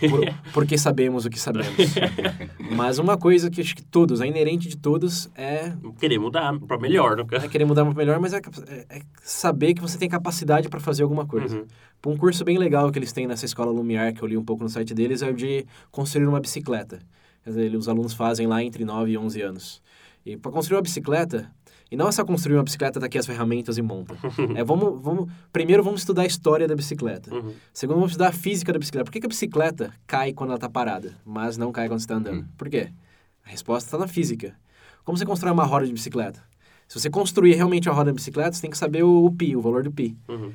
por, 0.08 0.52
por 0.52 0.66
que 0.66 0.78
sabemos 0.78 1.24
o 1.24 1.30
que 1.30 1.40
sabemos. 1.40 1.74
Mas 2.76 2.98
uma 2.98 3.16
coisa 3.18 3.50
que 3.50 3.60
acho 3.60 3.74
que 3.74 3.82
todos, 3.82 4.20
a 4.20 4.26
inerente 4.26 4.68
de 4.68 4.76
todos, 4.76 5.28
é, 5.34 5.72
Querer 5.98 6.18
mudar 6.18 6.56
pra 6.60 6.78
melhor, 6.78 7.16
no 7.16 7.26
é 7.34 7.48
querer 7.48 7.64
mudar 7.64 7.84
para 7.84 7.94
melhor, 7.94 8.20
mas 8.20 8.32
é, 8.32 8.36
é- 8.36 8.98
é 8.98 9.02
saber 9.22 9.74
que 9.74 9.80
você 9.80 9.98
tem 9.98 10.08
capacidade 10.08 10.68
para 10.68 10.78
fazer 10.78 11.02
alguma 11.02 11.26
coisa. 11.26 11.56
Uhum. 11.56 12.12
Um 12.12 12.16
curso 12.16 12.44
bem 12.44 12.58
legal 12.58 12.90
que 12.92 12.98
eles 12.98 13.12
têm 13.12 13.26
nessa 13.26 13.44
escola 13.44 13.72
Lumiar, 13.72 14.12
que 14.14 14.22
eu 14.22 14.28
li 14.28 14.36
um 14.36 14.44
pouco 14.44 14.62
no 14.62 14.68
site 14.68 14.94
deles, 14.94 15.20
é 15.22 15.28
o 15.28 15.34
de 15.34 15.66
construir 15.90 16.26
uma 16.26 16.38
bicicleta. 16.40 17.00
Quer 17.42 17.50
dizer, 17.50 17.74
os 17.76 17.88
alunos 17.88 18.12
fazem 18.14 18.46
lá 18.46 18.62
entre 18.62 18.84
9 18.84 19.10
e 19.10 19.18
11 19.18 19.42
anos. 19.42 19.82
E 20.24 20.36
para 20.36 20.52
construir 20.52 20.76
uma 20.76 20.82
bicicleta, 20.82 21.50
e 21.90 21.96
não 21.96 22.08
é 22.08 22.12
só 22.12 22.24
construir 22.24 22.56
uma 22.56 22.62
bicicleta 22.62 23.00
daqui 23.00 23.18
as 23.18 23.26
ferramentas 23.26 23.78
e 23.78 23.82
monta. 23.82 24.16
É, 24.56 24.62
vamos, 24.62 25.02
vamos, 25.02 25.30
primeiro 25.52 25.82
vamos 25.82 26.02
estudar 26.02 26.22
a 26.22 26.26
história 26.26 26.68
da 26.68 26.74
bicicleta. 26.74 27.34
Uhum. 27.34 27.52
Segundo, 27.72 27.96
vamos 27.96 28.12
estudar 28.12 28.28
a 28.28 28.32
física 28.32 28.72
da 28.72 28.78
bicicleta. 28.78 29.04
Por 29.04 29.12
que, 29.12 29.20
que 29.20 29.26
a 29.26 29.28
bicicleta 29.28 29.92
cai 30.06 30.32
quando 30.32 30.50
ela 30.50 30.56
está 30.56 30.68
parada, 30.68 31.14
mas 31.24 31.56
não 31.56 31.72
cai 31.72 31.88
quando 31.88 32.00
você 32.00 32.04
está 32.04 32.16
andando? 32.16 32.46
Por 32.56 32.68
quê? 32.68 32.90
A 33.44 33.50
resposta 33.50 33.86
está 33.86 33.98
na 33.98 34.06
física. 34.06 34.54
Como 35.04 35.16
você 35.16 35.24
constrói 35.24 35.52
uma 35.52 35.64
roda 35.64 35.86
de 35.86 35.92
bicicleta? 35.92 36.42
Se 36.86 36.98
você 36.98 37.10
construir 37.10 37.54
realmente 37.54 37.88
a 37.88 37.92
roda 37.92 38.10
de 38.10 38.16
bicicleta, 38.16 38.52
você 38.52 38.62
tem 38.62 38.70
que 38.70 38.78
saber 38.78 39.02
o, 39.02 39.24
o 39.24 39.32
pi, 39.32 39.56
o 39.56 39.60
valor 39.60 39.82
do 39.82 39.90
pi. 39.90 40.16
Uhum. 40.28 40.52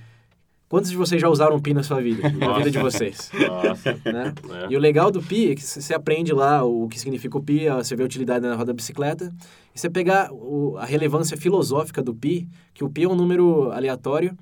Quantos 0.74 0.90
de 0.90 0.98
vocês 0.98 1.22
já 1.22 1.30
usaram 1.30 1.60
pi 1.60 1.72
na 1.72 1.84
sua 1.84 2.02
vida? 2.02 2.28
Na 2.32 2.48
Nossa. 2.48 2.58
vida 2.58 2.72
de 2.72 2.80
vocês? 2.80 3.30
Nossa. 3.48 3.92
né? 4.12 4.34
É. 4.64 4.74
E 4.74 4.76
o 4.76 4.80
legal 4.80 5.12
do 5.12 5.22
pi 5.22 5.52
é 5.52 5.56
que 5.56 5.62
você 5.62 5.94
aprende 5.94 6.34
lá 6.34 6.64
o 6.64 6.88
que 6.88 7.00
significa 7.00 7.38
o 7.38 7.44
pi, 7.44 7.70
você 7.70 7.96
vê 7.96 8.02
a 8.02 8.06
utilidade 8.08 8.44
na 8.44 8.54
roda 8.56 8.66
da 8.66 8.74
bicicleta, 8.74 9.32
e 9.76 9.80
você 9.80 9.88
pegar 9.88 10.32
a 10.80 10.84
relevância 10.84 11.38
filosófica 11.38 12.02
do 12.02 12.16
pi, 12.16 12.50
que 12.74 12.84
o 12.84 12.90
pi 12.90 13.04
é 13.04 13.08
um 13.08 13.14
número 13.14 13.72
aleatório 13.72 14.36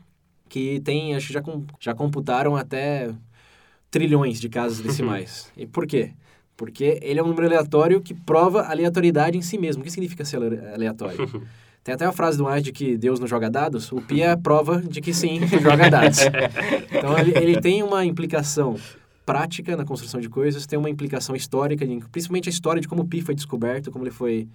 que 0.47 0.79
tem, 0.86 1.15
acho 1.15 1.27
que 1.27 1.34
já, 1.34 1.43
já 1.77 1.93
computaram 1.93 2.55
até 2.55 3.13
trilhões 3.89 4.39
de 4.39 4.47
casas 4.47 4.79
decimais. 4.79 5.51
e 5.57 5.67
por 5.67 5.86
quê? 5.86 6.13
Porque 6.55 6.97
ele 7.01 7.19
é 7.19 7.23
um 7.23 7.27
número 7.27 7.47
aleatório 7.47 7.99
que 7.99 8.13
prova 8.13 8.61
aleatoriedade 8.61 9.38
em 9.38 9.41
si 9.41 9.57
mesmo. 9.57 9.82
O 9.82 9.84
que 9.84 9.91
significa 9.91 10.23
ser 10.23 10.38
ale- 10.38 10.65
aleatório? 10.73 11.43
Tem 11.84 11.95
até 11.95 12.05
a 12.05 12.11
frase 12.11 12.38
do 12.38 12.47
Einstein 12.47 12.63
de 12.63 12.71
que 12.71 12.97
Deus 12.97 13.19
não 13.19 13.27
joga 13.27 13.49
dados. 13.49 13.91
O 13.91 14.01
pi 14.01 14.21
é 14.21 14.32
a 14.32 14.38
prova 14.38 14.82
de 14.82 15.01
que 15.01 15.13
sim, 15.13 15.39
joga 15.61 15.89
dados. 15.89 16.19
Então, 16.91 17.17
ele, 17.17 17.36
ele 17.38 17.61
tem 17.61 17.82
uma 17.82 18.05
implicação 18.05 18.75
prática 19.25 19.75
na 19.75 19.86
construção 19.86 20.19
de 20.19 20.29
coisas, 20.29 20.65
tem 20.65 20.77
uma 20.77 20.89
implicação 20.89 21.36
histórica, 21.36 21.86
principalmente 22.11 22.49
a 22.49 22.51
história 22.51 22.82
de 22.82 22.88
como 22.88 23.01
o 23.03 23.07
pi 23.07 23.21
foi 23.21 23.34
descoberto, 23.34 23.91
como 23.91 24.03
ele 24.03 24.11
foi 24.11 24.47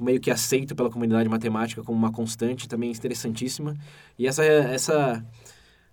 meio 0.00 0.20
que 0.20 0.30
aceito 0.30 0.74
pela 0.74 0.90
comunidade 0.90 1.28
matemática 1.28 1.82
como 1.82 1.96
uma 1.96 2.12
constante, 2.12 2.68
também 2.68 2.90
interessantíssima. 2.90 3.76
E 4.18 4.26
essa, 4.26 4.44
essa 4.44 5.24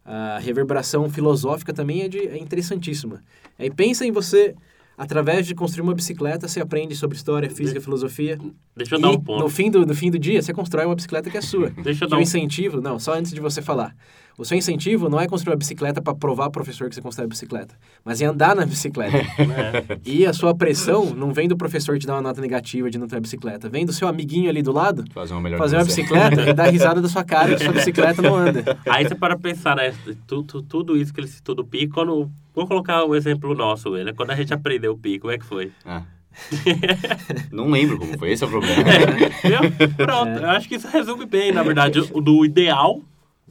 a 0.05 0.37
reverberação 0.39 1.09
filosófica 1.09 1.73
também 1.73 2.01
é, 2.01 2.07
de, 2.07 2.19
é 2.19 2.37
interessantíssima. 2.37 3.21
Aí 3.57 3.69
pensa 3.69 4.05
em 4.05 4.11
você, 4.11 4.55
através 4.97 5.45
de 5.45 5.55
construir 5.55 5.83
uma 5.83 5.93
bicicleta, 5.93 6.47
você 6.47 6.61
aprende 6.61 6.95
sobre 6.95 7.15
história, 7.15 7.49
física, 7.49 7.79
filosofia. 7.81 8.39
Deixa 8.75 8.95
eu 8.95 8.99
e 8.99 9.01
dar 9.01 9.11
um 9.11 9.19
ponto. 9.19 9.43
no 9.43 9.49
fim, 9.49 9.69
do, 9.69 9.85
no 9.85 9.95
fim 9.95 10.11
do 10.11 10.19
dia, 10.19 10.41
você 10.41 10.53
constrói 10.53 10.85
uma 10.85 10.95
bicicleta 10.95 11.29
que 11.29 11.37
é 11.37 11.41
sua. 11.41 11.69
Deixa 11.69 12.05
eu 12.05 12.09
dar 12.09 12.17
um 12.17 12.21
incentivo, 12.21 12.81
não, 12.81 12.99
só 12.99 13.13
antes 13.13 13.31
de 13.31 13.39
você 13.39 13.61
falar. 13.61 13.95
O 14.37 14.43
seu 14.43 14.57
incentivo 14.57 15.09
não 15.09 15.19
é 15.19 15.27
construir 15.27 15.51
uma 15.53 15.57
bicicleta 15.57 16.01
para 16.01 16.15
provar 16.15 16.45
ao 16.45 16.51
professor 16.51 16.89
que 16.89 16.95
você 16.95 17.01
constrói 17.01 17.25
a 17.25 17.29
bicicleta, 17.29 17.75
mas 18.03 18.21
é 18.21 18.25
andar 18.25 18.55
na 18.55 18.65
bicicleta. 18.65 19.17
né? 19.45 19.99
e 20.03 20.25
a 20.25 20.33
sua 20.33 20.55
pressão 20.55 21.13
não 21.13 21.31
vem 21.31 21.47
do 21.47 21.55
professor 21.55 21.99
te 21.99 22.07
dar 22.07 22.15
uma 22.15 22.21
nota 22.21 22.41
negativa 22.41 22.89
de 22.89 22.97
não 22.97 23.07
ter 23.07 23.17
a 23.17 23.19
bicicleta, 23.19 23.69
vem 23.69 23.85
do 23.85 23.93
seu 23.93 24.07
amiguinho 24.07 24.49
ali 24.49 24.61
do 24.61 24.71
lado 24.71 25.03
Fazer 25.13 25.33
uma 25.33 25.41
melhor 25.41 25.57
fazer 25.57 25.77
uma 25.77 25.85
bicicleta 25.85 26.49
e 26.49 26.53
dar 26.53 26.69
risada 26.69 27.01
da 27.01 27.07
sua 27.07 27.23
cara 27.23 27.55
que 27.55 27.63
sua 27.63 27.73
bicicleta 27.73 28.21
não 28.21 28.35
anda. 28.35 28.77
Aí 28.87 29.07
você 29.07 29.15
para 29.15 29.37
pensar, 29.37 29.75
né? 29.75 29.93
Tudo, 30.25 30.61
tudo 30.63 30.97
isso 30.97 31.13
que 31.13 31.19
ele 31.19 31.27
citou 31.27 31.53
do 31.53 31.63
pi, 31.63 31.87
quando. 31.87 32.29
Vou 32.55 32.67
colocar 32.67 33.03
o 33.03 33.15
exemplo 33.15 33.53
nosso, 33.55 33.89
né? 33.91 34.13
Quando 34.13 34.31
a 34.31 34.35
gente 34.35 34.53
aprendeu 34.53 34.93
o 34.93 34.97
pi, 34.97 35.19
como 35.19 35.31
é 35.31 35.37
que 35.37 35.45
foi? 35.45 35.71
Ah. 35.85 36.03
Não 37.51 37.69
lembro 37.69 37.97
como 37.99 38.17
foi, 38.17 38.31
esse 38.31 38.43
é 38.43 38.47
o 38.47 38.49
problema. 38.49 38.83
Viu? 38.83 39.95
Pronto, 39.95 40.29
É. 40.29 40.43
eu 40.43 40.49
acho 40.49 40.67
que 40.67 40.75
isso 40.75 40.87
resume 40.87 41.25
bem, 41.25 41.51
na 41.51 41.63
verdade, 41.63 41.99
o 41.99 42.21
do 42.21 42.43
ideal 42.43 43.01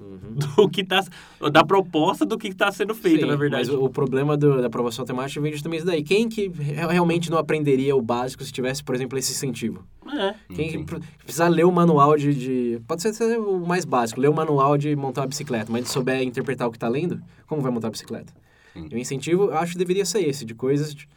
Uhum. 0.03 0.35
do 0.57 0.69
que 0.69 0.85
tá. 0.85 1.05
Da 1.53 1.65
proposta 1.65 2.25
do 2.27 2.37
que 2.37 2.49
está 2.49 2.71
sendo 2.73 2.95
feito, 2.95 3.21
Sim, 3.23 3.27
na 3.27 3.37
verdade. 3.37 3.69
Mas 3.71 3.79
o, 3.79 3.89
problema 3.89 4.37
do- 4.37 4.61
da 4.61 4.67
aprovação 4.67 5.05
temática 5.05 5.41
vem 5.41 5.53
justamente 5.53 5.79
isso 5.79 5.87
daí. 5.87 6.03
Quem 6.03 6.29
que 6.29 6.49
re- 6.49 6.75
realmente 6.93 7.31
não 7.31 7.39
aprenderia 7.39 7.95
o 7.97 8.03
básico 8.03 8.43
se 8.45 8.53
tivesse, 8.53 8.83
por 8.83 8.95
exemplo, 8.95 9.19
esse 9.19 9.33
incentivo? 9.33 9.85
É. 10.13 10.35
Quem 10.55 10.85
que 10.85 11.01
precisar 11.25 11.49
ler 11.49 11.65
o 11.65 11.73
manual 11.73 12.17
de, 12.17 12.35
de- 12.35 12.81
Pode 12.87 13.03
ser, 13.03 13.39
o 13.39 13.67
mais 13.67 13.85
básico, 13.85 14.21
ler 14.21 14.29
o 14.29 14.35
manual 14.35 14.77
de 14.77 14.95
montar 14.97 15.23
uma 15.23 15.27
bicicleta, 15.29 15.71
mas 15.73 15.87
se 15.87 15.93
souber 15.95 16.23
interpretar 16.23 16.69
o 16.69 16.71
que 16.71 16.77
está 16.77 16.89
lendo, 16.89 17.21
como 17.47 17.63
vai 17.63 17.71
montar 17.73 17.89
a 17.89 17.91
bicicleta? 17.91 18.33
Sim. 18.73 18.89
E 18.91 18.95
o 18.95 18.99
incentivo, 18.99 19.45
eu 19.45 19.57
acho 19.59 19.73
que 19.73 19.79
deveria 19.79 20.05
ser 20.05 20.21
esse, 20.29 20.45
de 20.45 20.55
coisas 20.55 20.95
de- 20.95 21.09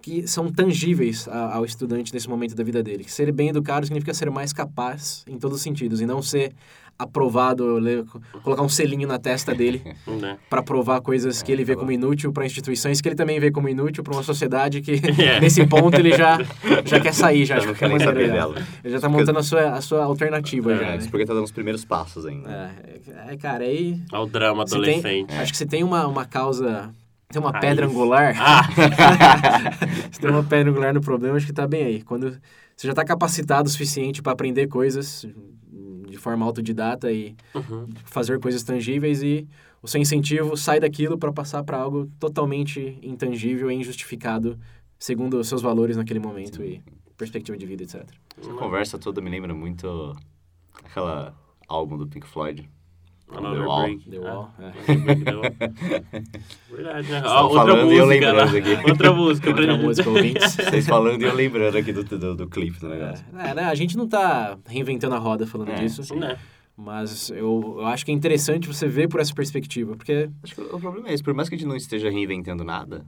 que 0.00 0.26
são 0.26 0.50
tangíveis 0.50 1.28
a- 1.28 1.54
ao 1.54 1.64
estudante 1.64 2.12
nesse 2.12 2.28
momento 2.28 2.54
da 2.56 2.64
vida 2.64 2.82
dele. 2.82 3.04
Que 3.04 3.12
ser 3.12 3.30
bem 3.30 3.48
educado 3.50 3.86
significa 3.86 4.12
ser 4.12 4.30
mais 4.30 4.52
capaz 4.52 5.24
em 5.28 5.38
todos 5.38 5.58
os 5.58 5.62
sentidos, 5.62 6.00
e 6.00 6.06
não 6.06 6.20
ser 6.20 6.52
aprovado, 7.02 7.78
ler- 7.78 8.04
colocar 8.42 8.62
um 8.62 8.68
selinho 8.68 9.06
na 9.08 9.18
testa 9.18 9.54
dele 9.54 9.82
Né? 10.20 10.36
para 10.50 10.62
provar 10.62 11.00
coisas 11.00 11.42
que 11.42 11.50
ele 11.52 11.64
vê 11.64 11.74
tá 11.74 11.80
como 11.80 11.92
inútil 11.92 12.32
para 12.32 12.44
instituições 12.46 13.00
que 13.00 13.08
ele 13.08 13.14
também 13.16 13.38
vê 13.40 13.50
como 13.50 13.68
inútil 13.68 14.02
para 14.04 14.12
uma 14.14 14.22
sociedade 14.22 14.80
que 14.80 14.92
É. 15.22 15.40
nesse 15.40 15.66
ponto 15.66 15.94
ele 15.98 16.16
já 16.16 16.38
já 16.84 17.00
quer 17.00 17.12
sair 17.14 17.44
já 17.44 17.58
Já 17.58 17.66
qualquer 17.66 17.78
quer 17.80 17.88
nem 17.88 17.98
saber 17.98 18.30
dela. 18.30 18.54
dela. 18.54 18.66
ele 18.84 18.92
já 18.92 19.00
tá 19.00 19.08
montando 19.08 19.38
a 19.38 19.42
sua 19.42 19.70
a 19.72 19.80
sua 19.80 20.04
alternativa 20.04 20.74
já 20.76 20.82
É, 20.82 20.90
né? 20.92 20.96
isso 20.98 21.10
porque 21.10 21.24
tá 21.26 21.32
dando 21.34 21.44
os 21.44 21.52
primeiros 21.52 21.84
passos 21.84 22.26
ainda. 22.26 22.50
é, 22.50 23.32
é, 23.32 23.36
cara 23.36 23.64
aí 23.64 24.00
Ao 24.12 24.26
drama 24.26 24.66
se 24.66 24.72
tem, 24.80 24.80
adolescente. 24.98 25.32
acho 25.34 25.52
que 25.52 25.58
se 25.58 25.66
tem 25.66 25.82
uma, 25.84 26.06
uma 26.06 26.24
causa 26.24 26.90
tem 27.30 27.40
uma 27.40 27.50
Raiz. 27.50 27.64
pedra 27.64 27.86
angular 27.86 28.34
Ah! 28.38 28.62
se 30.10 30.20
tem 30.20 30.30
uma 30.30 30.42
pedra 30.42 30.70
angular 30.70 30.92
no 30.94 31.00
problema 31.00 31.36
acho 31.36 31.46
que 31.46 31.52
tá 31.52 31.66
bem 31.66 31.84
aí 31.84 32.02
quando 32.02 32.36
você 32.76 32.86
já 32.86 32.94
tá 32.94 33.04
capacitado 33.04 33.68
o 33.68 33.72
suficiente 33.72 34.22
para 34.22 34.32
aprender 34.32 34.66
coisas 34.66 35.26
de 36.12 36.18
forma 36.18 36.44
autodidata 36.46 37.10
e 37.10 37.34
Uhum. 37.54 37.88
fazer 38.04 38.38
coisas 38.38 38.62
tangíveis 38.62 39.22
e 39.22 39.48
o 39.82 39.88
seu 39.88 40.00
incentivo 40.00 40.56
sai 40.56 40.78
daquilo 40.78 41.18
para 41.18 41.32
passar 41.32 41.64
para 41.64 41.76
algo 41.78 42.08
totalmente 42.20 42.96
intangível 43.02 43.70
e 43.70 43.74
injustificado 43.74 44.58
segundo 44.98 45.38
os 45.40 45.48
seus 45.48 45.60
valores 45.62 45.96
naquele 45.96 46.20
momento 46.20 46.62
e 46.62 46.80
perspectiva 47.16 47.56
de 47.58 47.66
vida, 47.66 47.82
etc. 47.82 48.04
Essa 48.38 48.52
conversa 48.54 48.98
toda 48.98 49.20
me 49.20 49.30
lembra 49.30 49.52
muito 49.54 50.16
aquela 50.84 51.34
álbum 51.68 51.96
do 51.96 52.06
Pink 52.06 52.26
Floyd. 52.26 52.68
Another 53.36 53.60
The 53.60 53.66
Wall. 53.66 53.82
Break. 53.82 54.10
The 54.10 54.18
Wall, 54.18 54.50
é. 54.58 54.94
Break, 54.96 55.24
The 55.24 55.34
Wall. 55.34 55.42
Verdade, 56.70 57.10
né? 57.10 57.22
Ó, 57.24 57.42
outra 57.48 57.58
falando 57.72 57.92
e 57.92 57.96
eu 57.96 58.06
música, 58.06 58.26
lembrando 58.32 58.52
né? 58.52 58.58
aqui. 58.58 58.90
Outra 58.90 59.12
música. 59.12 59.48
Outra 59.50 59.64
pra- 59.66 59.76
música, 59.76 60.10
ouvintes. 60.10 60.54
Vocês 60.56 60.86
falando 60.86 61.22
e 61.22 61.24
eu 61.24 61.34
lembrando 61.34 61.76
aqui 61.78 61.92
do, 61.92 62.04
do, 62.04 62.34
do 62.34 62.46
clipe 62.48 62.78
do 62.78 62.88
negócio. 62.88 63.24
É, 63.38 63.54
né, 63.54 63.64
a 63.64 63.74
gente 63.74 63.96
não 63.96 64.08
tá 64.08 64.58
reinventando 64.66 65.14
a 65.14 65.18
roda 65.18 65.46
falando 65.46 65.70
É, 65.70 65.74
disso, 65.76 66.14
Né? 66.14 66.36
mas 66.76 67.30
eu, 67.30 67.76
eu 67.78 67.86
acho 67.86 68.04
que 68.04 68.10
é 68.10 68.14
interessante 68.14 68.66
você 68.66 68.86
ver 68.88 69.08
por 69.08 69.20
essa 69.20 69.34
perspectiva, 69.34 69.94
porque 69.96 70.28
Acho 70.42 70.54
que 70.54 70.60
o 70.60 70.78
problema 70.80 71.08
é 71.08 71.14
esse. 71.14 71.22
Por 71.22 71.34
mais 71.34 71.48
que 71.48 71.54
a 71.54 71.58
gente 71.58 71.66
não 71.68 71.76
esteja 71.76 72.10
reinventando 72.10 72.64
nada, 72.64 73.04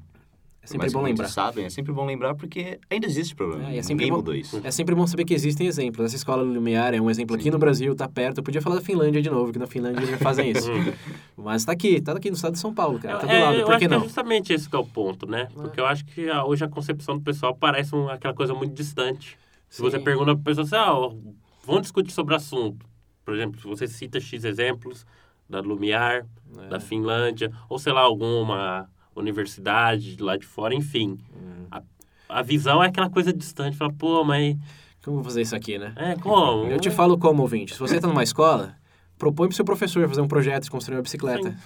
é 0.64 0.66
sempre 0.66 0.78
mais 0.78 0.92
bom 0.92 1.02
lembrar. 1.02 1.28
sabem, 1.28 1.64
é 1.66 1.70
sempre 1.70 1.92
bom 1.92 2.04
lembrar 2.06 2.34
porque 2.34 2.80
ainda 2.90 3.06
existe 3.06 3.34
problema. 3.34 3.70
É, 3.70 3.76
é 3.78 3.82
sempre 3.82 3.94
Ninguém 4.06 4.10
bom- 4.10 4.16
mudou 4.16 4.34
isso. 4.34 4.60
É 4.64 4.70
sempre 4.70 4.94
bom 4.94 5.06
saber 5.06 5.24
que 5.24 5.34
existem 5.34 5.66
exemplos. 5.66 6.06
Essa 6.06 6.16
escola 6.16 6.42
Lumiar 6.42 6.94
é 6.94 7.00
um 7.00 7.10
exemplo 7.10 7.36
aqui 7.36 7.50
no 7.50 7.58
Brasil, 7.58 7.94
tá 7.94 8.08
perto. 8.08 8.38
Eu 8.38 8.42
podia 8.42 8.60
falar 8.62 8.76
da 8.76 8.80
Finlândia 8.82 9.20
de 9.22 9.30
novo, 9.30 9.52
que 9.52 9.58
na 9.58 9.66
Finlândia 9.66 10.00
eles 10.00 10.10
já 10.10 10.18
fazem 10.18 10.50
isso. 10.50 10.68
Mas 11.36 11.64
tá 11.64 11.72
aqui, 11.72 12.00
tá 12.00 12.12
aqui 12.12 12.30
no 12.30 12.36
estado 12.36 12.52
de 12.54 12.58
São 12.58 12.72
Paulo, 12.74 12.98
cara. 12.98 13.18
Tá 13.18 13.26
do 13.26 13.32
É, 13.32 13.40
lado, 13.44 13.62
por 13.64 13.72
que 13.72 13.78
que 13.80 13.84
é 13.84 13.88
não? 13.88 14.00
justamente 14.00 14.52
esse 14.52 14.68
que 14.68 14.74
é 14.74 14.78
o 14.78 14.86
ponto, 14.86 15.26
né? 15.26 15.48
Porque 15.54 15.78
eu 15.80 15.86
acho 15.86 16.04
que 16.06 16.30
hoje 16.30 16.64
a 16.64 16.68
concepção 16.68 17.16
do 17.16 17.22
pessoal 17.22 17.54
parece 17.54 17.94
um- 17.94 18.08
aquela 18.08 18.32
coisa 18.34 18.54
muito 18.54 18.72
distante. 18.74 19.36
Se 19.68 19.82
você 19.82 19.98
Sim. 19.98 20.04
pergunta 20.04 20.34
pra 20.34 20.44
pessoa 20.44 20.64
assim, 20.64 20.76
ah, 20.76 21.38
vamos 21.66 21.82
discutir 21.82 22.12
sobre 22.12 22.32
o 22.32 22.36
assunto. 22.36 22.86
Por 23.24 23.34
exemplo, 23.34 23.60
se 23.60 23.66
você 23.66 23.86
cita 23.86 24.20
X 24.20 24.44
exemplos 24.44 25.04
da 25.48 25.60
Lumiar, 25.60 26.24
É. 26.58 26.68
da 26.68 26.80
Finlândia, 26.80 27.50
ou 27.68 27.78
sei 27.78 27.92
lá, 27.92 28.00
alguma 28.02 28.88
universidade 29.16 30.16
lá 30.20 30.36
de 30.36 30.46
fora, 30.46 30.74
enfim. 30.74 31.18
Uhum. 31.34 31.66
A, 31.70 31.82
a 32.28 32.42
visão 32.42 32.82
é 32.82 32.88
aquela 32.88 33.08
coisa 33.10 33.32
distante. 33.32 33.76
Fala, 33.76 33.92
pô, 33.92 34.24
mas... 34.24 34.56
Como 35.02 35.18
eu 35.18 35.22
vou 35.22 35.24
fazer 35.24 35.42
isso 35.42 35.54
aqui, 35.54 35.78
né? 35.78 35.92
É, 35.96 36.14
como? 36.16 36.66
Eu 36.66 36.80
te 36.80 36.90
falo 36.90 37.18
como, 37.18 37.42
ouvinte. 37.42 37.74
Se 37.74 37.78
você 37.78 38.00
tá 38.00 38.08
numa 38.08 38.22
escola, 38.22 38.74
propõe 39.18 39.48
pro 39.48 39.54
seu 39.56 39.64
professor 39.64 40.08
fazer 40.08 40.22
um 40.22 40.28
projeto 40.28 40.64
de 40.64 40.70
construir 40.70 40.96
uma 40.96 41.02
bicicleta. 41.02 41.50
Sim. 41.50 41.56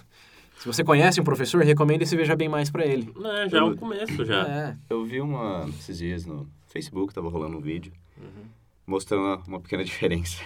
Se 0.59 0.67
você 0.67 0.83
conhece 0.83 1.21
um 1.21 1.25
professor, 1.25 1.63
recomenda 1.63 2.03
esse 2.03 2.17
Veja 2.17 2.35
Bem 2.35 2.49
Mais 2.49 2.69
pra 2.69 2.85
ele. 2.85 3.13
Né, 3.17 3.49
já 3.49 3.59
é 3.59 3.63
um 3.63 3.77
começo, 3.77 4.25
já. 4.25 4.45
É. 4.49 4.77
Eu 4.91 5.05
vi 5.05 5.21
uma, 5.21 5.67
esses 5.69 5.99
dias 5.99 6.27
no 6.27 6.49
Facebook, 6.67 7.15
tava 7.15 7.29
rolando 7.29 7.57
um 7.59 7.61
vídeo, 7.61 7.93
Uhum. 8.21 8.43
mostrando 8.85 9.23
uma, 9.23 9.37
uma 9.47 9.61
pequena 9.61 9.85
diferença. 9.87 10.43